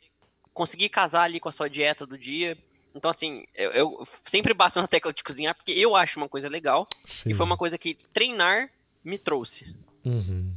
conseguir 0.54 0.90
casar 0.90 1.24
ali 1.24 1.40
com 1.40 1.50
a 1.50 1.52
sua 1.52 1.70
dieta 1.70 2.06
do 2.06 2.18
dia. 2.18 2.58
Então, 2.96 3.10
assim, 3.10 3.44
eu, 3.56 3.72
eu, 3.72 4.08
sempre 4.26 4.54
bato 4.54 4.80
na 4.80 4.88
tecla 4.88 5.12
de 5.12 5.24
cozinhar 5.24 5.56
porque 5.56 5.72
eu 5.72 5.96
acho 5.96 6.20
uma 6.20 6.30
coisa 6.30 6.48
legal. 6.48 6.88
Sim. 7.06 7.32
E 7.32 7.34
foi 7.34 7.46
uma 7.46 7.58
coisa 7.58 7.78
que 7.78 7.98
treinar 8.14 8.70
me 9.04 9.18
trouxe. 9.18 9.76
Uhum. 10.06 10.54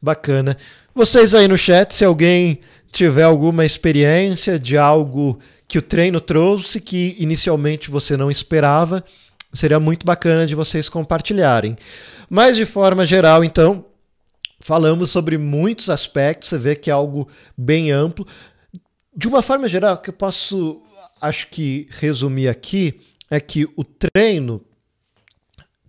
Bacana. 0.00 0.56
Vocês 0.94 1.34
aí 1.34 1.46
no 1.46 1.58
chat, 1.58 1.94
se 1.94 2.04
alguém 2.04 2.60
tiver 2.90 3.22
alguma 3.22 3.64
experiência 3.64 4.58
de 4.58 4.76
algo 4.76 5.38
que 5.66 5.78
o 5.78 5.82
treino 5.82 6.20
trouxe 6.20 6.80
que 6.80 7.14
inicialmente 7.18 7.90
você 7.90 8.16
não 8.16 8.30
esperava, 8.30 9.04
seria 9.52 9.78
muito 9.78 10.06
bacana 10.06 10.46
de 10.46 10.54
vocês 10.54 10.88
compartilharem. 10.88 11.76
Mas 12.28 12.56
de 12.56 12.64
forma 12.64 13.04
geral, 13.04 13.44
então, 13.44 13.84
falamos 14.60 15.10
sobre 15.10 15.36
muitos 15.36 15.90
aspectos, 15.90 16.48
você 16.48 16.58
vê 16.58 16.74
que 16.74 16.90
é 16.90 16.92
algo 16.92 17.28
bem 17.56 17.90
amplo. 17.90 18.26
De 19.14 19.28
uma 19.28 19.42
forma 19.42 19.68
geral, 19.68 19.98
que 19.98 20.10
eu 20.10 20.14
posso, 20.14 20.80
acho 21.20 21.48
que 21.48 21.86
resumir 21.90 22.48
aqui, 22.48 23.00
é 23.30 23.38
que 23.38 23.68
o 23.76 23.84
treino 23.84 24.64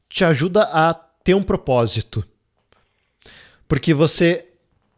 te 0.10 0.26
ajuda 0.26 0.64
a 0.64 0.94
ter 0.94 1.36
um 1.36 1.44
propósito. 1.44 2.26
Porque 3.68 3.94
você 3.94 4.49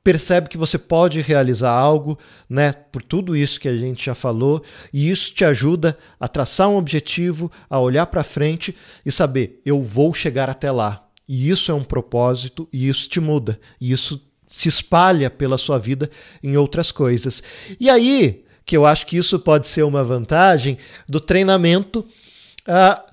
percebe 0.04 0.49
que 0.49 0.58
você 0.58 0.78
pode 0.78 1.22
realizar 1.22 1.72
algo, 1.72 2.18
né, 2.49 2.72
por 2.72 3.04
tudo 3.04 3.36
isso 3.36 3.60
que 3.60 3.68
a 3.68 3.78
gente 3.78 4.06
já 4.06 4.16
falou, 4.16 4.64
e 4.91 5.10
isso 5.10 5.34
te 5.34 5.45
ajuda 5.45 5.97
a 6.20 6.28
traçar 6.28 6.70
um 6.70 6.78
objetivo, 6.78 7.52
a 7.70 7.80
olhar 7.80 8.06
para 8.08 8.24
frente 8.24 8.76
e 9.06 9.12
saber, 9.12 9.62
eu 9.66 9.82
vou 9.84 10.14
chegar 10.14 10.49
até 10.49 10.72
lá. 10.72 11.08
E 11.28 11.49
isso 11.49 11.72
é 11.72 11.76
um 11.76 11.84
propósito 11.84 12.68
e 12.74 12.89
isso 12.89 13.08
te 13.08 13.20
muda, 13.20 13.60
e 13.80 13.91
isso 13.91 14.22
se 14.45 14.68
espalha 14.68 15.30
pela 15.30 15.58
sua 15.58 15.78
vida 15.78 16.10
em 16.43 16.58
outras 16.58 16.91
coisas. 16.91 17.41
E 17.80 17.89
aí, 17.89 18.43
que 18.66 18.76
eu 18.76 18.86
acho 18.86 19.06
que 19.06 19.18
isso 19.18 19.39
pode 19.39 19.68
ser 19.68 19.84
uma 19.84 20.04
vantagem 20.04 20.78
do 21.08 21.22
treinamento, 21.22 22.06
uh, 22.68 23.11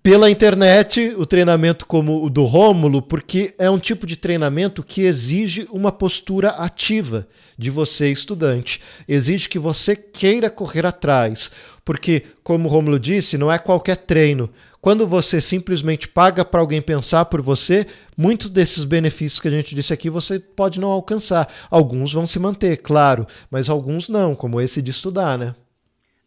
pela 0.00 0.30
internet, 0.30 1.14
o 1.18 1.26
treinamento 1.26 1.86
como 1.86 2.24
o 2.24 2.30
do 2.30 2.44
Rômulo, 2.44 3.02
porque 3.02 3.54
é 3.58 3.68
um 3.68 3.78
tipo 3.78 4.06
de 4.06 4.16
treinamento 4.16 4.82
que 4.82 5.02
exige 5.02 5.66
uma 5.70 5.92
postura 5.92 6.50
ativa 6.50 7.26
de 7.58 7.70
você, 7.70 8.10
estudante. 8.10 8.80
Exige 9.06 9.48
que 9.48 9.58
você 9.58 9.94
queira 9.94 10.48
correr 10.48 10.86
atrás, 10.86 11.50
porque, 11.84 12.22
como 12.42 12.68
o 12.68 12.72
Rômulo 12.72 12.98
disse, 12.98 13.36
não 13.36 13.52
é 13.52 13.58
qualquer 13.58 13.96
treino. 13.96 14.48
Quando 14.80 15.06
você 15.06 15.40
simplesmente 15.40 16.08
paga 16.08 16.44
para 16.44 16.60
alguém 16.60 16.80
pensar 16.80 17.26
por 17.26 17.42
você, 17.42 17.86
muitos 18.16 18.48
desses 18.48 18.84
benefícios 18.84 19.40
que 19.40 19.48
a 19.48 19.50
gente 19.50 19.74
disse 19.74 19.92
aqui 19.92 20.08
você 20.08 20.40
pode 20.40 20.80
não 20.80 20.88
alcançar. 20.88 21.52
Alguns 21.70 22.12
vão 22.12 22.26
se 22.26 22.38
manter, 22.38 22.78
claro, 22.78 23.26
mas 23.50 23.68
alguns 23.68 24.08
não, 24.08 24.34
como 24.34 24.60
esse 24.60 24.80
de 24.80 24.90
estudar, 24.90 25.38
né? 25.38 25.54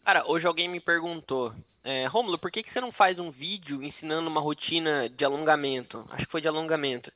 Cara, 0.05 0.23
hoje 0.27 0.45
alguém 0.45 0.69
me 0.69 0.79
perguntou 0.79 1.51
é, 1.85 2.07
Romulo, 2.07 2.37
por 2.37 2.51
que, 2.51 2.63
que 2.63 2.71
você 2.71 2.81
não 2.81 2.91
faz 2.91 3.19
um 3.19 3.29
vídeo 3.29 3.83
ensinando 3.83 4.27
uma 4.27 4.41
rotina 4.41 5.07
de 5.07 5.23
alongamento? 5.23 6.03
Acho 6.09 6.25
que 6.25 6.31
foi 6.31 6.41
de 6.41 6.47
alongamento. 6.47 7.11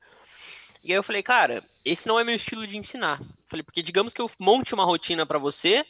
E 0.84 0.92
aí 0.92 0.98
eu 0.98 1.04
falei, 1.04 1.24
cara, 1.24 1.64
esse 1.84 2.08
não 2.08 2.20
é 2.20 2.24
meu 2.24 2.36
estilo 2.36 2.66
de 2.66 2.78
ensinar. 2.78 3.20
falei, 3.46 3.64
porque 3.64 3.82
digamos 3.82 4.14
que 4.14 4.22
eu 4.22 4.30
monte 4.40 4.74
uma 4.74 4.86
rotina 4.86 5.26
para 5.26 5.40
você, 5.40 5.84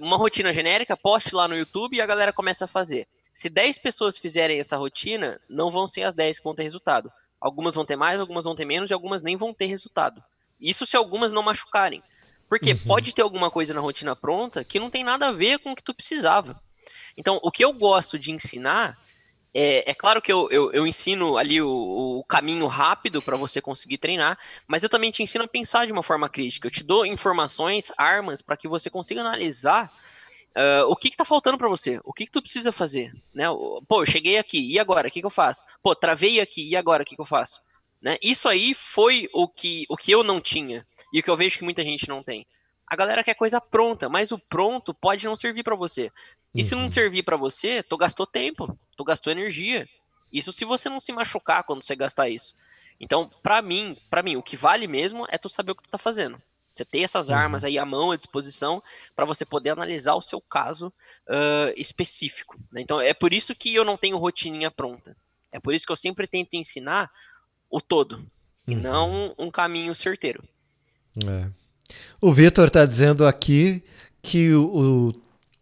uma 0.00 0.16
rotina 0.16 0.52
genérica, 0.52 0.96
poste 0.96 1.34
lá 1.34 1.46
no 1.46 1.56
YouTube 1.56 1.96
e 1.96 2.00
a 2.00 2.06
galera 2.06 2.32
começa 2.32 2.64
a 2.64 2.68
fazer. 2.68 3.06
Se 3.32 3.50
10 3.50 3.78
pessoas 3.78 4.16
fizerem 4.16 4.58
essa 4.58 4.76
rotina, 4.76 5.40
não 5.48 5.70
vão 5.70 5.86
ser 5.86 6.04
as 6.04 6.14
10 6.14 6.38
que 6.38 6.44
vão 6.44 6.54
ter 6.54 6.62
resultado. 6.62 7.12
Algumas 7.38 7.74
vão 7.74 7.84
ter 7.84 7.96
mais, 7.96 8.18
algumas 8.18 8.44
vão 8.44 8.54
ter 8.54 8.64
menos 8.64 8.90
e 8.90 8.94
algumas 8.94 9.22
nem 9.22 9.36
vão 9.36 9.52
ter 9.52 9.66
resultado. 9.66 10.24
Isso 10.58 10.86
se 10.86 10.96
algumas 10.96 11.32
não 11.32 11.42
machucarem. 11.42 12.02
Porque 12.48 12.72
uhum. 12.72 12.78
pode 12.86 13.12
ter 13.12 13.22
alguma 13.22 13.50
coisa 13.50 13.74
na 13.74 13.80
rotina 13.80 14.16
pronta 14.16 14.64
que 14.64 14.80
não 14.80 14.88
tem 14.88 15.04
nada 15.04 15.28
a 15.28 15.32
ver 15.32 15.58
com 15.58 15.72
o 15.72 15.76
que 15.76 15.82
tu 15.82 15.92
precisava. 15.92 16.60
Então, 17.16 17.38
o 17.42 17.50
que 17.50 17.64
eu 17.64 17.72
gosto 17.72 18.18
de 18.18 18.30
ensinar 18.30 18.98
é, 19.58 19.90
é, 19.90 19.94
claro 19.94 20.20
que 20.20 20.30
eu, 20.30 20.50
eu, 20.50 20.70
eu 20.70 20.86
ensino 20.86 21.38
ali 21.38 21.62
o, 21.62 22.18
o 22.18 22.24
caminho 22.24 22.66
rápido 22.66 23.22
para 23.22 23.38
você 23.38 23.58
conseguir 23.58 23.96
treinar, 23.96 24.38
mas 24.66 24.82
eu 24.82 24.88
também 24.88 25.10
te 25.10 25.22
ensino 25.22 25.44
a 25.44 25.48
pensar 25.48 25.86
de 25.86 25.92
uma 25.92 26.02
forma 26.02 26.28
crítica. 26.28 26.66
Eu 26.66 26.70
te 26.70 26.84
dou 26.84 27.06
informações, 27.06 27.90
armas, 27.96 28.42
para 28.42 28.54
que 28.54 28.68
você 28.68 28.90
consiga 28.90 29.22
analisar 29.22 29.90
uh, 30.56 30.84
o 30.90 30.94
que, 30.94 31.08
está 31.08 31.24
faltando 31.24 31.56
para 31.56 31.70
você, 31.70 31.98
o 32.04 32.12
que, 32.12 32.26
que 32.26 32.30
tu 32.32 32.42
precisa 32.42 32.70
fazer. 32.70 33.14
Né? 33.32 33.44
Pô, 33.88 34.02
eu 34.02 34.06
cheguei 34.06 34.36
aqui, 34.36 34.60
e 34.60 34.78
agora? 34.78 35.08
O 35.08 35.10
que, 35.10 35.20
que 35.20 35.26
eu 35.26 35.30
faço? 35.30 35.62
Pô, 35.82 35.94
travei 35.94 36.38
aqui, 36.38 36.68
e 36.68 36.76
agora? 36.76 37.02
O 37.02 37.06
que, 37.06 37.14
que 37.16 37.22
eu 37.22 37.26
faço? 37.26 37.62
Né? 38.00 38.18
Isso 38.22 38.50
aí 38.50 38.74
foi 38.74 39.26
o 39.32 39.48
que, 39.48 39.86
o 39.88 39.96
que 39.96 40.12
eu 40.12 40.22
não 40.22 40.38
tinha, 40.38 40.86
e 41.10 41.20
o 41.20 41.22
que 41.22 41.30
eu 41.30 41.36
vejo 41.36 41.56
que 41.56 41.64
muita 41.64 41.82
gente 41.82 42.06
não 42.10 42.22
tem. 42.22 42.46
A 42.86 42.94
galera 42.94 43.24
quer 43.24 43.34
coisa 43.34 43.60
pronta, 43.60 44.08
mas 44.08 44.30
o 44.30 44.38
pronto 44.38 44.94
pode 44.94 45.24
não 45.24 45.36
servir 45.36 45.64
para 45.64 45.74
você. 45.74 46.12
E 46.54 46.62
uhum. 46.62 46.68
se 46.68 46.74
não 46.74 46.82
uhum. 46.82 46.88
servir 46.88 47.22
para 47.24 47.36
você, 47.36 47.82
tu 47.82 47.96
gastou 47.96 48.26
tempo, 48.26 48.78
tu 48.96 49.04
gastou 49.04 49.32
energia. 49.32 49.88
Isso 50.32 50.52
se 50.52 50.64
você 50.64 50.88
não 50.88 51.00
se 51.00 51.12
machucar 51.12 51.64
quando 51.64 51.82
você 51.82 51.96
gastar 51.96 52.28
isso. 52.28 52.54
Então, 53.00 53.30
para 53.42 53.60
mim, 53.60 53.96
para 54.08 54.22
mim, 54.22 54.36
o 54.36 54.42
que 54.42 54.56
vale 54.56 54.86
mesmo 54.86 55.26
é 55.28 55.36
tu 55.36 55.48
saber 55.48 55.72
o 55.72 55.74
que 55.74 55.82
tu 55.82 55.90
tá 55.90 55.98
fazendo. 55.98 56.40
Você 56.72 56.84
ter 56.84 57.00
essas 57.00 57.30
uhum. 57.30 57.36
armas 57.36 57.64
aí 57.64 57.78
à 57.78 57.84
mão, 57.84 58.10
à 58.10 58.16
disposição, 58.16 58.82
para 59.14 59.24
você 59.24 59.44
poder 59.44 59.70
analisar 59.70 60.14
o 60.14 60.22
seu 60.22 60.40
caso 60.40 60.88
uh, 61.26 61.72
específico. 61.76 62.56
Né? 62.70 62.82
Então, 62.82 63.00
é 63.00 63.14
por 63.14 63.32
isso 63.32 63.54
que 63.54 63.74
eu 63.74 63.84
não 63.84 63.96
tenho 63.96 64.18
rotininha 64.18 64.70
pronta. 64.70 65.16
É 65.50 65.58
por 65.58 65.74
isso 65.74 65.86
que 65.86 65.92
eu 65.92 65.96
sempre 65.96 66.26
tento 66.26 66.54
ensinar 66.54 67.10
o 67.70 67.80
todo, 67.80 68.18
uhum. 68.18 68.28
e 68.68 68.74
não 68.74 69.34
um 69.38 69.50
caminho 69.50 69.94
certeiro. 69.94 70.46
É. 71.28 71.65
O 72.20 72.32
Vitor 72.32 72.68
está 72.68 72.84
dizendo 72.84 73.26
aqui 73.26 73.82
que 74.22 74.52
o, 74.52 74.64
o 74.64 75.14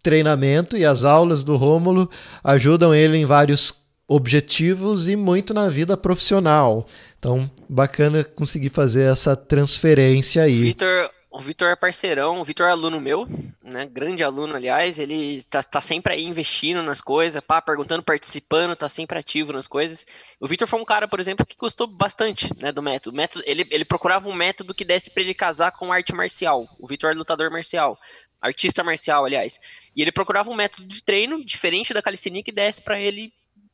treinamento 0.03 0.77
e 0.77 0.85
as 0.85 1.05
aulas 1.05 1.43
do 1.43 1.57
Rômulo 1.57 2.11
ajudam 2.43 2.95
ele 2.95 3.17
em 3.17 3.25
vários 3.25 3.75
objetivos 4.07 5.09
e 5.09 5.17
muito 5.17 5.55
na 5.55 5.69
vida 5.69 5.97
profissional. 5.97 6.87
Então, 7.19 7.51
bacana 7.69 8.23
conseguir 8.23 8.69
fazer 8.69 9.11
essa 9.11 9.35
transferência 9.35 10.43
aí. 10.43 10.61
Vitor, 10.61 11.11
o 11.35 11.41
Vitor 11.41 11.69
é 11.69 11.75
parceirão, 11.75 12.41
o 12.41 12.45
Vitor 12.45 12.69
é 12.69 12.71
aluno 12.71 13.01
meu, 13.01 13.27
né? 13.61 13.85
Grande 13.87 14.23
aluno, 14.23 14.55
aliás. 14.55 15.01
Ele 15.01 15.43
tá, 15.43 15.65
tá 15.65 15.81
sempre 15.81 16.15
aí 16.15 16.23
investindo 16.23 16.81
nas 16.81 17.01
coisas, 17.01 17.43
pá, 17.43 17.61
perguntando, 17.61 18.05
participando, 18.05 18.77
tá 18.77 18.89
sempre 18.89 19.19
ativo 19.19 19.53
nas 19.53 19.67
coisas. 19.67 20.07
O 20.39 20.47
Vitor 20.47 20.69
foi 20.69 20.81
um 20.81 20.85
cara, 20.85 21.09
por 21.09 21.19
exemplo, 21.19 21.45
que 21.45 21.57
gostou 21.57 21.89
bastante, 21.89 22.49
né, 22.57 22.71
do 22.71 22.81
método. 22.81 23.17
método 23.17 23.45
ele, 23.49 23.67
ele 23.69 23.85
procurava 23.85 24.29
um 24.29 24.33
método 24.33 24.73
que 24.73 24.85
desse 24.85 25.11
para 25.11 25.25
ele 25.25 25.35
casar 25.35 25.73
com 25.73 25.93
arte 25.93 26.15
marcial. 26.15 26.69
O 26.79 26.87
Vitor 26.87 27.11
é 27.11 27.15
lutador 27.15 27.51
marcial, 27.51 27.99
artista 28.41 28.85
marcial, 28.85 29.25
aliás. 29.25 29.59
E 29.97 30.03
ele 30.03 30.13
procurava 30.13 30.49
um 30.49 30.55
método 30.55 30.87
de 30.87 31.03
treino 31.03 31.45
diferente 31.45 31.93
da 31.93 32.01
calistenia 32.01 32.45
que 32.45 32.53
desse 32.53 32.81
para 32.81 33.01
ele 33.01 33.33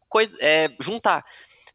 coisa, 0.09 0.35
é, 0.41 0.71
juntar. 0.81 1.27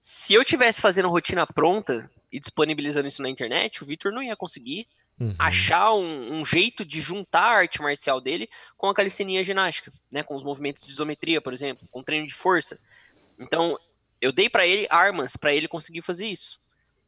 Se 0.01 0.33
eu 0.33 0.43
tivesse 0.43 0.81
fazendo 0.81 1.09
rotina 1.09 1.45
pronta 1.45 2.09
e 2.31 2.39
disponibilizando 2.39 3.07
isso 3.07 3.21
na 3.21 3.29
internet, 3.29 3.83
o 3.83 3.85
Victor 3.85 4.11
não 4.11 4.23
ia 4.23 4.35
conseguir 4.35 4.87
uhum. 5.19 5.35
achar 5.37 5.93
um, 5.93 6.39
um, 6.39 6.45
jeito 6.45 6.83
de 6.85 7.01
juntar 7.01 7.43
a 7.43 7.57
arte 7.57 7.81
marcial 7.81 8.19
dele 8.21 8.49
com 8.77 8.87
a 8.89 8.93
calistenia 8.93 9.43
ginástica, 9.43 9.91
né? 10.11 10.23
Com 10.23 10.35
os 10.35 10.43
movimentos 10.43 10.83
de 10.83 10.91
isometria, 10.91 11.41
por 11.41 11.53
exemplo, 11.53 11.87
com 11.91 12.03
treino 12.03 12.27
de 12.27 12.33
força. 12.33 12.79
Então, 13.39 13.77
eu 14.21 14.31
dei 14.31 14.49
para 14.49 14.65
ele 14.65 14.87
armas 14.89 15.35
para 15.35 15.53
ele 15.53 15.67
conseguir 15.67 16.01
fazer 16.01 16.27
isso. 16.27 16.59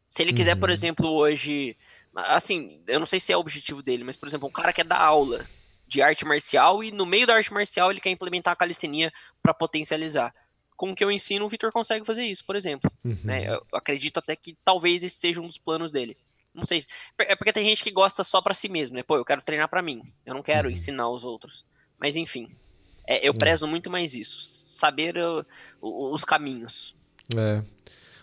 Se 0.10 0.22
ele 0.22 0.34
quiser, 0.34 0.54
uhum. 0.54 0.60
por 0.60 0.70
exemplo, 0.70 1.10
hoje, 1.10 1.76
assim, 2.16 2.82
eu 2.88 3.00
não 3.00 3.06
sei 3.06 3.20
se 3.20 3.32
é 3.32 3.38
o 3.38 3.42
objetivo 3.42 3.82
dele, 3.82 4.04
mas 4.04 4.16
por 4.16 4.28
exemplo, 4.28 4.48
um 4.48 4.52
cara 4.52 4.72
quer 4.72 4.86
dar 4.86 5.02
aula 5.02 5.46
de 5.88 6.02
arte 6.02 6.26
marcial 6.26 6.84
e 6.84 6.92
no 6.92 7.06
meio 7.06 7.26
da 7.26 7.36
arte 7.36 7.52
marcial 7.54 7.92
ele 7.92 8.02
quer 8.02 8.10
implementar 8.10 8.54
a 8.54 8.58
calistenia 8.58 9.12
para 9.42 9.54
potencializar 9.54 10.34
com 10.78 10.92
o 10.92 10.96
que 10.96 11.04
eu 11.04 11.12
ensino, 11.12 11.44
o 11.44 11.50
Vitor 11.50 11.72
consegue 11.72 12.06
fazer 12.06 12.24
isso, 12.24 12.46
por 12.46 12.56
exemplo. 12.56 12.90
Uhum. 13.04 13.18
Né? 13.24 13.52
Eu 13.52 13.66
acredito 13.74 14.20
até 14.20 14.36
que 14.36 14.56
talvez 14.64 15.04
esse 15.04 15.18
seja 15.18 15.42
um 15.42 15.48
dos 15.48 15.58
planos 15.58 15.92
dele. 15.92 16.16
Não 16.58 16.66
sei. 16.66 16.84
É 17.20 17.36
porque 17.36 17.54
tem 17.54 17.64
gente 17.64 17.84
que 17.84 17.92
gosta 17.92 18.24
só 18.24 18.42
para 18.42 18.56
si 18.56 18.68
mesmo, 18.68 18.96
né? 18.96 19.04
Pô, 19.04 19.16
eu 19.16 19.24
quero 19.24 19.44
treinar 19.44 19.70
para 19.70 19.84
mim. 19.84 20.02
Eu 20.26 20.34
não 20.34 20.42
quero 20.42 20.68
uhum. 20.68 20.74
ensinar 20.74 21.08
os 21.08 21.24
outros. 21.24 21.64
Mas 22.00 22.16
enfim, 22.16 22.50
é, 23.06 23.26
eu 23.26 23.32
uhum. 23.32 23.38
prezo 23.38 23.68
muito 23.68 23.92
mais 23.92 24.16
isso. 24.16 24.40
Saber 24.42 25.16
uh, 25.18 25.46
os 25.80 26.26
caminhos. 26.26 26.96
É. 27.38 27.64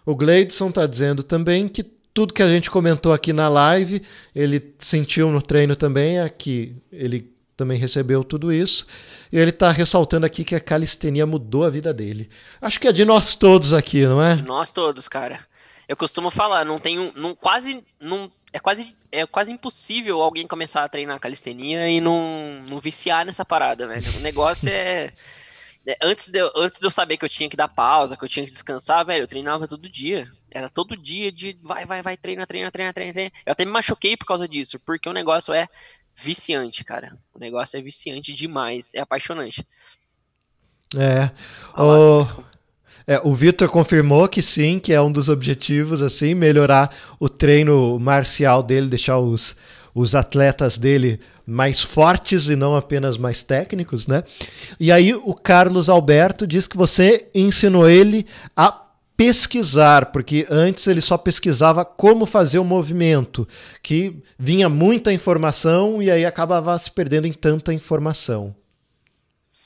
O 0.05 0.17
Gleidson 0.17 0.73
tá 0.73 0.85
dizendo 0.85 1.23
também 1.23 1.69
que 1.69 1.85
tudo 1.85 2.35
que 2.35 2.43
a 2.43 2.49
gente 2.49 2.71
comentou 2.71 3.13
aqui 3.13 3.33
na 3.33 3.49
live, 3.49 4.03
ele 4.35 4.75
sentiu 4.81 5.31
no 5.31 5.41
treino 5.41 5.77
também, 5.77 6.19
é 6.19 6.29
que 6.29 6.77
ele 6.91 7.33
também 7.57 7.79
recebeu 7.79 8.25
tudo 8.25 8.53
isso. 8.53 8.85
E 9.33 9.39
ele 9.39 9.51
está 9.51 9.71
ressaltando 9.71 10.27
aqui 10.27 10.43
que 10.43 10.57
a 10.57 10.61
calistenia 10.61 11.25
mudou 11.25 11.65
a 11.65 11.71
vida 11.71 11.95
dele. 11.95 12.29
Acho 12.61 12.81
que 12.81 12.89
é 12.89 12.93
de 12.93 13.05
nós 13.05 13.37
todos 13.37 13.73
aqui, 13.73 14.05
não 14.05 14.21
é? 14.21 14.37
De 14.37 14.43
nós 14.43 14.73
todos, 14.73 15.09
cara. 15.09 15.41
Eu 15.89 15.97
costumo 15.97 16.31
falar, 16.31 16.65
não 16.65 16.79
tenho, 16.79 17.13
não 17.15 17.35
quase, 17.35 17.85
não 18.01 18.31
é 18.53 18.59
quase, 18.59 18.97
é 19.11 19.27
quase 19.27 19.51
impossível 19.51 20.23
alguém 20.23 20.47
começar 20.47 20.85
a 20.85 20.89
treinar 20.89 21.19
calistenia 21.19 21.89
e 21.89 22.01
não, 22.01 22.63
não 22.69 22.79
viciar 22.79 23.27
nessa 23.27 23.45
parada, 23.45 23.87
velho. 23.87 24.17
O 24.17 24.21
negócio 24.21 24.69
é, 24.69 25.13
é 25.87 25.97
antes 26.01 26.29
de, 26.29 26.39
eu, 26.39 26.53
antes 26.57 26.79
de 26.79 26.87
eu 26.87 26.91
saber 26.91 27.17
que 27.17 27.25
eu 27.25 27.29
tinha 27.29 27.51
que 27.51 27.57
dar 27.57 27.69
pausa, 27.69 28.17
que 28.17 28.25
eu 28.25 28.29
tinha 28.29 28.47
que 28.47 28.53
descansar, 28.53 29.05
velho, 29.05 29.25
eu 29.25 29.29
treinava 29.29 29.67
todo 29.67 29.89
dia. 29.89 30.27
Era 30.51 30.71
todo 30.71 30.97
dia 30.97 31.33
de 31.33 31.59
vai, 31.61 31.85
vai, 31.85 32.01
vai, 32.01 32.17
treina, 32.17 32.47
treina, 32.47 32.71
treina, 32.71 32.93
treina, 32.93 33.13
treina. 33.13 33.33
Eu 33.45 33.53
até 33.53 33.65
me 33.65 33.73
machuquei 33.73 34.17
por 34.17 34.27
causa 34.27 34.47
disso, 34.47 34.79
porque 34.79 35.09
o 35.09 35.13
negócio 35.13 35.53
é 35.53 35.69
viciante, 36.15 36.85
cara. 36.85 37.19
O 37.35 37.39
negócio 37.41 37.77
é 37.77 37.83
viciante 37.83 38.33
demais, 38.33 38.95
é 38.95 39.01
apaixonante. 39.01 39.67
É. 40.97 41.31
O, 41.77 42.45
é, 43.07 43.21
o 43.23 43.35
Vitor 43.35 43.69
confirmou 43.69 44.29
que 44.29 44.41
sim, 44.41 44.79
que 44.79 44.93
é 44.93 45.01
um 45.01 45.13
dos 45.13 45.29
objetivos, 45.29 46.01
assim, 46.01 46.35
melhorar 46.35 46.91
o 47.21 47.29
treino 47.29 47.99
marcial 47.99 48.63
dele, 48.63 48.89
deixar 48.89 49.19
os, 49.19 49.57
os 49.95 50.15
atletas 50.15 50.79
dele 50.79 51.21
mais 51.47 51.83
fortes 51.83 52.49
e 52.49 52.57
não 52.57 52.75
apenas 52.75 53.19
mais 53.19 53.43
técnicos, 53.43 54.07
né? 54.07 54.23
E 54.81 54.91
aí 54.91 55.15
o 55.15 55.35
Carlos 55.35 55.91
Alberto 55.91 56.47
diz 56.47 56.67
que 56.67 56.77
você 56.77 57.29
ensinou 57.35 57.89
ele 57.89 58.27
a 58.57 58.85
pesquisar, 59.17 60.07
porque 60.07 60.47
antes 60.51 60.87
ele 60.87 61.01
só 61.01 61.17
pesquisava 61.17 61.85
como 61.85 62.27
fazer 62.27 62.59
o 62.59 62.65
movimento, 62.65 63.47
que 63.83 64.23
vinha 64.39 64.69
muita 64.69 65.13
informação 65.13 66.03
e 66.03 66.11
aí 66.11 66.25
acabava 66.25 66.77
se 66.79 66.91
perdendo 66.91 67.27
em 67.27 67.33
tanta 67.33 67.73
informação. 67.73 68.55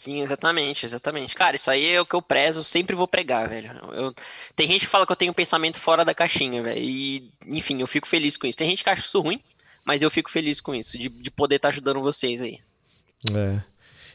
Sim, 0.09 0.22
exatamente, 0.22 0.86
exatamente. 0.86 1.34
Cara, 1.34 1.56
isso 1.56 1.70
aí 1.70 1.86
é 1.92 2.00
o 2.00 2.06
que 2.06 2.14
eu 2.14 2.22
prezo, 2.22 2.64
sempre 2.64 2.96
vou 2.96 3.06
pregar, 3.06 3.46
velho. 3.46 3.70
Eu, 3.92 4.14
tem 4.56 4.66
gente 4.66 4.86
que 4.86 4.90
fala 4.90 5.04
que 5.04 5.12
eu 5.12 5.16
tenho 5.16 5.32
um 5.32 5.34
pensamento 5.34 5.78
fora 5.78 6.02
da 6.02 6.14
caixinha, 6.14 6.62
velho. 6.62 6.80
E, 6.80 7.30
enfim, 7.52 7.78
eu 7.78 7.86
fico 7.86 8.09
feliz 8.09 8.34
com 8.34 8.46
isso. 8.46 8.56
Tem 8.56 8.70
gente 8.70 8.82
que 8.82 8.88
acha 8.88 9.02
isso 9.02 9.20
ruim, 9.20 9.38
mas 9.84 10.00
eu 10.00 10.11
fico 10.11 10.30
feliz 10.30 10.62
com 10.62 10.74
isso, 10.74 10.96
de, 10.96 11.11
de 11.11 11.30
poder 11.30 11.56
estar 11.56 11.68
tá 11.68 11.72
ajudando 11.74 12.00
vocês 12.00 12.40
aí. 12.40 12.59
É. 13.34 13.61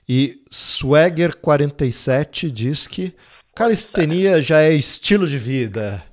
E 0.10 0.42
Swagger47 0.52 2.50
diz 2.50 2.88
que 2.88 3.14
Calistenia 3.54 4.42
já 4.42 4.62
é 4.62 4.74
estilo 4.74 5.28
de 5.28 5.38
vida. 5.38 6.04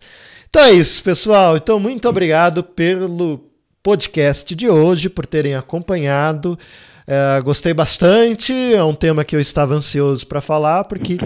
Então 0.50 0.62
é 0.62 0.72
isso, 0.72 1.02
pessoal. 1.02 1.56
Então, 1.56 1.80
muito 1.80 2.06
obrigado 2.06 2.62
pelo 2.62 3.50
podcast 3.82 4.54
de 4.54 4.68
hoje, 4.68 5.08
por 5.08 5.26
terem 5.26 5.54
acompanhado. 5.54 6.58
É, 7.06 7.40
gostei 7.42 7.74
bastante. 7.74 8.52
É 8.52 8.82
um 8.82 8.94
tema 8.94 9.24
que 9.24 9.34
eu 9.34 9.40
estava 9.40 9.74
ansioso 9.74 10.26
para 10.26 10.40
falar, 10.40 10.84
porque 10.84 11.18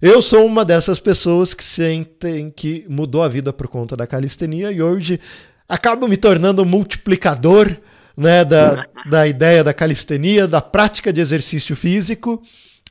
eu 0.00 0.22
sou 0.22 0.46
uma 0.46 0.64
dessas 0.64 0.98
pessoas 1.00 1.54
que 1.54 1.64
sentem 1.64 2.50
que 2.50 2.84
mudou 2.88 3.22
a 3.22 3.28
vida 3.28 3.52
por 3.52 3.68
conta 3.68 3.96
da 3.96 4.06
calistenia 4.06 4.70
e 4.70 4.80
hoje 4.80 5.20
acabo 5.68 6.06
me 6.08 6.16
tornando 6.16 6.62
um 6.62 6.66
multiplicador 6.66 7.76
né, 8.16 8.44
da, 8.44 8.86
da 9.06 9.26
ideia 9.28 9.62
da 9.62 9.72
calistenia, 9.72 10.48
da 10.48 10.60
prática 10.60 11.12
de 11.12 11.20
exercício 11.20 11.76
físico. 11.76 12.42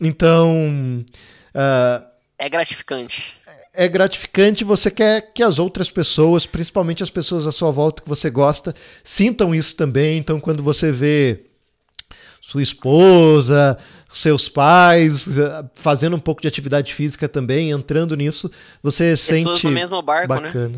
Então. 0.01 1.03
Uh, 1.53 2.05
é 2.39 2.49
gratificante. 2.49 3.33
É 3.73 3.87
gratificante, 3.87 4.63
você 4.63 4.91
quer 4.91 5.33
que 5.33 5.41
as 5.41 5.59
outras 5.59 5.89
pessoas, 5.89 6.45
principalmente 6.45 7.03
as 7.03 7.09
pessoas 7.09 7.47
à 7.47 7.51
sua 7.51 7.71
volta 7.71 8.03
que 8.03 8.09
você 8.09 8.29
gosta, 8.29 8.73
sintam 9.03 9.53
isso 9.53 9.75
também. 9.75 10.17
Então, 10.17 10.39
quando 10.39 10.61
você 10.61 10.91
vê 10.91 11.45
sua 12.47 12.63
esposa, 12.63 13.77
seus 14.09 14.47
pais 14.47 15.27
eh, 15.37 15.65
fazendo 15.75 16.15
um 16.15 16.19
pouco 16.19 16.41
de 16.41 16.47
atividade 16.47 16.93
física 16.93 17.27
também, 17.27 17.71
entrando 17.71 18.15
nisso, 18.15 18.49
você 18.81 19.09
Pessoas 19.09 19.19
sente 19.19 19.67
mesmo 19.67 20.01
barco, 20.01 20.33
né? 20.33 20.41
bacana. 20.43 20.69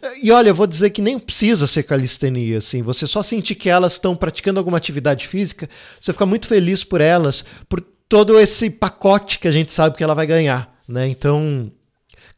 Né? 0.00 0.10
E 0.22 0.30
olha, 0.30 0.50
eu 0.50 0.54
vou 0.54 0.64
dizer 0.64 0.90
que 0.90 1.02
nem 1.02 1.18
precisa 1.18 1.66
ser 1.66 1.82
calistenia, 1.82 2.58
assim. 2.58 2.82
Você 2.82 3.04
só 3.04 3.20
sentir 3.20 3.56
que 3.56 3.68
elas 3.68 3.94
estão 3.94 4.14
praticando 4.14 4.60
alguma 4.60 4.76
atividade 4.76 5.26
física, 5.26 5.68
você 6.00 6.12
fica 6.12 6.24
muito 6.24 6.46
feliz 6.46 6.84
por 6.84 7.00
elas, 7.00 7.44
por 7.68 7.80
todo 8.08 8.38
esse 8.38 8.70
pacote 8.70 9.40
que 9.40 9.48
a 9.48 9.52
gente 9.52 9.72
sabe 9.72 9.96
que 9.96 10.04
ela 10.04 10.14
vai 10.14 10.24
ganhar. 10.24 10.72
Né? 10.86 11.08
Então, 11.08 11.68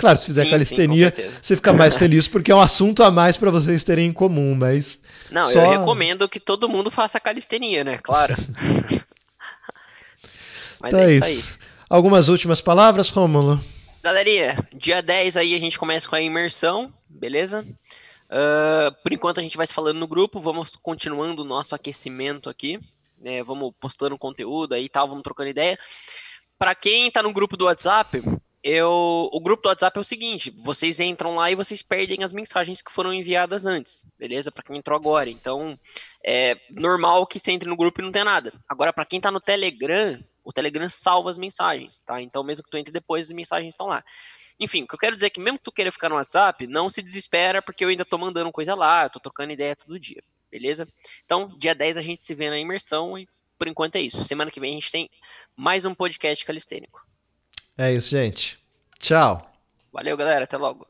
claro, 0.01 0.19
se 0.19 0.27
fizer 0.27 0.45
sim, 0.45 0.51
calistenia, 0.51 1.15
sim, 1.15 1.31
você 1.41 1.57
fica 1.57 1.73
mais 1.73 1.95
feliz 1.95 2.27
porque 2.27 2.51
é 2.51 2.55
um 2.55 2.61
assunto 2.61 3.03
a 3.03 3.11
mais 3.11 3.37
para 3.37 3.51
vocês 3.51 3.85
terem 3.85 4.09
em 4.09 4.13
comum, 4.13 4.55
mas. 4.55 5.01
Não, 5.31 5.45
só... 5.45 5.61
eu 5.61 5.81
recomendo 5.81 6.29
que 6.29 6.41
todo 6.41 6.69
mundo 6.69 6.91
faça 6.91 7.21
calistenia, 7.21 7.85
né? 7.85 7.99
Claro. 7.99 8.35
mas 10.81 10.93
então 10.93 11.01
é, 11.01 11.13
é 11.13 11.17
isso. 11.17 11.31
isso. 11.31 11.59
Algumas 11.89 12.29
últimas 12.29 12.61
palavras, 12.61 13.09
Rômulo? 13.09 13.61
Galerinha, 14.03 14.67
dia 14.73 15.03
10 15.03 15.37
aí 15.37 15.55
a 15.55 15.59
gente 15.59 15.79
começa 15.79 16.09
com 16.09 16.17
a 16.17 16.23
imersão, 16.23 16.93
beleza? 17.09 17.67
Uh, 18.31 18.95
por 19.03 19.13
enquanto 19.13 19.41
a 19.41 19.43
gente 19.43 19.57
vai 19.57 19.67
se 19.67 19.75
falando 19.75 19.99
no 19.99 20.07
grupo, 20.07 20.41
vamos 20.41 20.77
continuando 20.77 21.43
o 21.43 21.45
nosso 21.45 21.75
aquecimento 21.75 22.49
aqui, 22.49 22.79
né? 23.19 23.43
Vamos 23.43 23.73
postando 23.81 24.17
conteúdo 24.17 24.73
aí 24.73 24.85
e 24.85 24.89
tal, 24.89 25.09
vamos 25.09 25.23
trocando 25.23 25.51
ideia. 25.51 25.79
Para 26.57 26.75
quem 26.75 27.09
está 27.09 27.23
no 27.23 27.33
grupo 27.33 27.57
do 27.57 27.65
WhatsApp, 27.65 28.23
eu, 28.63 29.29
o 29.33 29.41
grupo 29.41 29.63
do 29.63 29.69
WhatsApp 29.69 29.97
é 29.99 30.01
o 30.01 30.05
seguinte: 30.05 30.51
vocês 30.51 31.01
entram 31.01 31.35
lá 31.35 31.51
e 31.51 31.55
vocês 31.55 31.81
perdem 31.81 32.23
as 32.23 32.33
mensagens 32.33 32.83
que 32.83 32.93
foram 32.93 33.13
enviadas 33.13 33.65
antes, 33.65 34.05
beleza? 34.19 34.53
Para 34.53 34.63
quem 34.63 34.77
entrou 34.77 34.97
agora. 34.97 35.31
Então, 35.31 35.79
é 36.25 36.59
normal 36.71 37.27
que 37.27 37.41
você 37.41 37.53
entre 37.53 37.69
no 37.69 37.77
grupo 37.77 38.01
e 38.01 38.05
não 38.05 38.13
tenha 38.13 38.25
nada. 38.25 38.53
Agora, 38.69 38.93
para 38.93 39.07
quem 39.07 39.21
tá 39.21 39.31
no 39.31 39.41
Telegram, 39.41 40.23
o 40.45 40.53
Telegram 40.53 40.89
salva 40.91 41.31
as 41.31 41.39
mensagens, 41.39 42.03
tá? 42.03 42.21
Então, 42.21 42.45
mesmo 42.45 42.63
que 42.63 42.71
tu 42.71 42.77
entre 42.77 42.93
depois, 42.93 43.27
as 43.27 43.33
mensagens 43.33 43.73
estão 43.73 43.87
lá. 43.87 44.05
Enfim, 44.59 44.83
o 44.83 44.87
que 44.87 44.95
eu 44.95 44.99
quero 44.99 45.17
dizer 45.17 45.27
é 45.27 45.31
que 45.31 45.41
mesmo 45.41 45.59
que 45.59 45.65
tu 45.65 45.73
queira 45.73 45.91
ficar 45.91 46.11
no 46.11 46.17
WhatsApp, 46.17 46.67
não 46.67 46.91
se 46.91 47.01
desespera, 47.01 47.63
porque 47.63 47.83
eu 47.83 47.89
ainda 47.89 48.05
tô 48.05 48.19
mandando 48.19 48.53
coisa 48.53 48.75
lá, 48.75 49.05
eu 49.05 49.11
tô 49.11 49.19
trocando 49.19 49.53
ideia 49.53 49.75
todo 49.75 49.99
dia, 49.99 50.23
beleza? 50.51 50.87
Então, 51.25 51.49
dia 51.57 51.75
10 51.75 51.97
a 51.97 52.03
gente 52.03 52.21
se 52.21 52.35
vê 52.35 52.51
na 52.51 52.59
imersão 52.59 53.17
e 53.17 53.27
por 53.59 53.69
enquanto 53.69 53.97
é 53.97 54.01
isso. 54.01 54.23
Semana 54.25 54.51
que 54.51 54.61
vem 54.61 54.73
a 54.73 54.75
gente 54.75 54.91
tem 54.91 55.11
mais 55.57 55.87
um 55.87 55.95
podcast 55.95 56.45
calistênico. 56.45 57.01
É 57.81 57.91
isso, 57.95 58.11
gente. 58.11 58.59
Tchau. 58.99 59.51
Valeu, 59.91 60.15
galera. 60.15 60.45
Até 60.45 60.59
logo. 60.59 60.87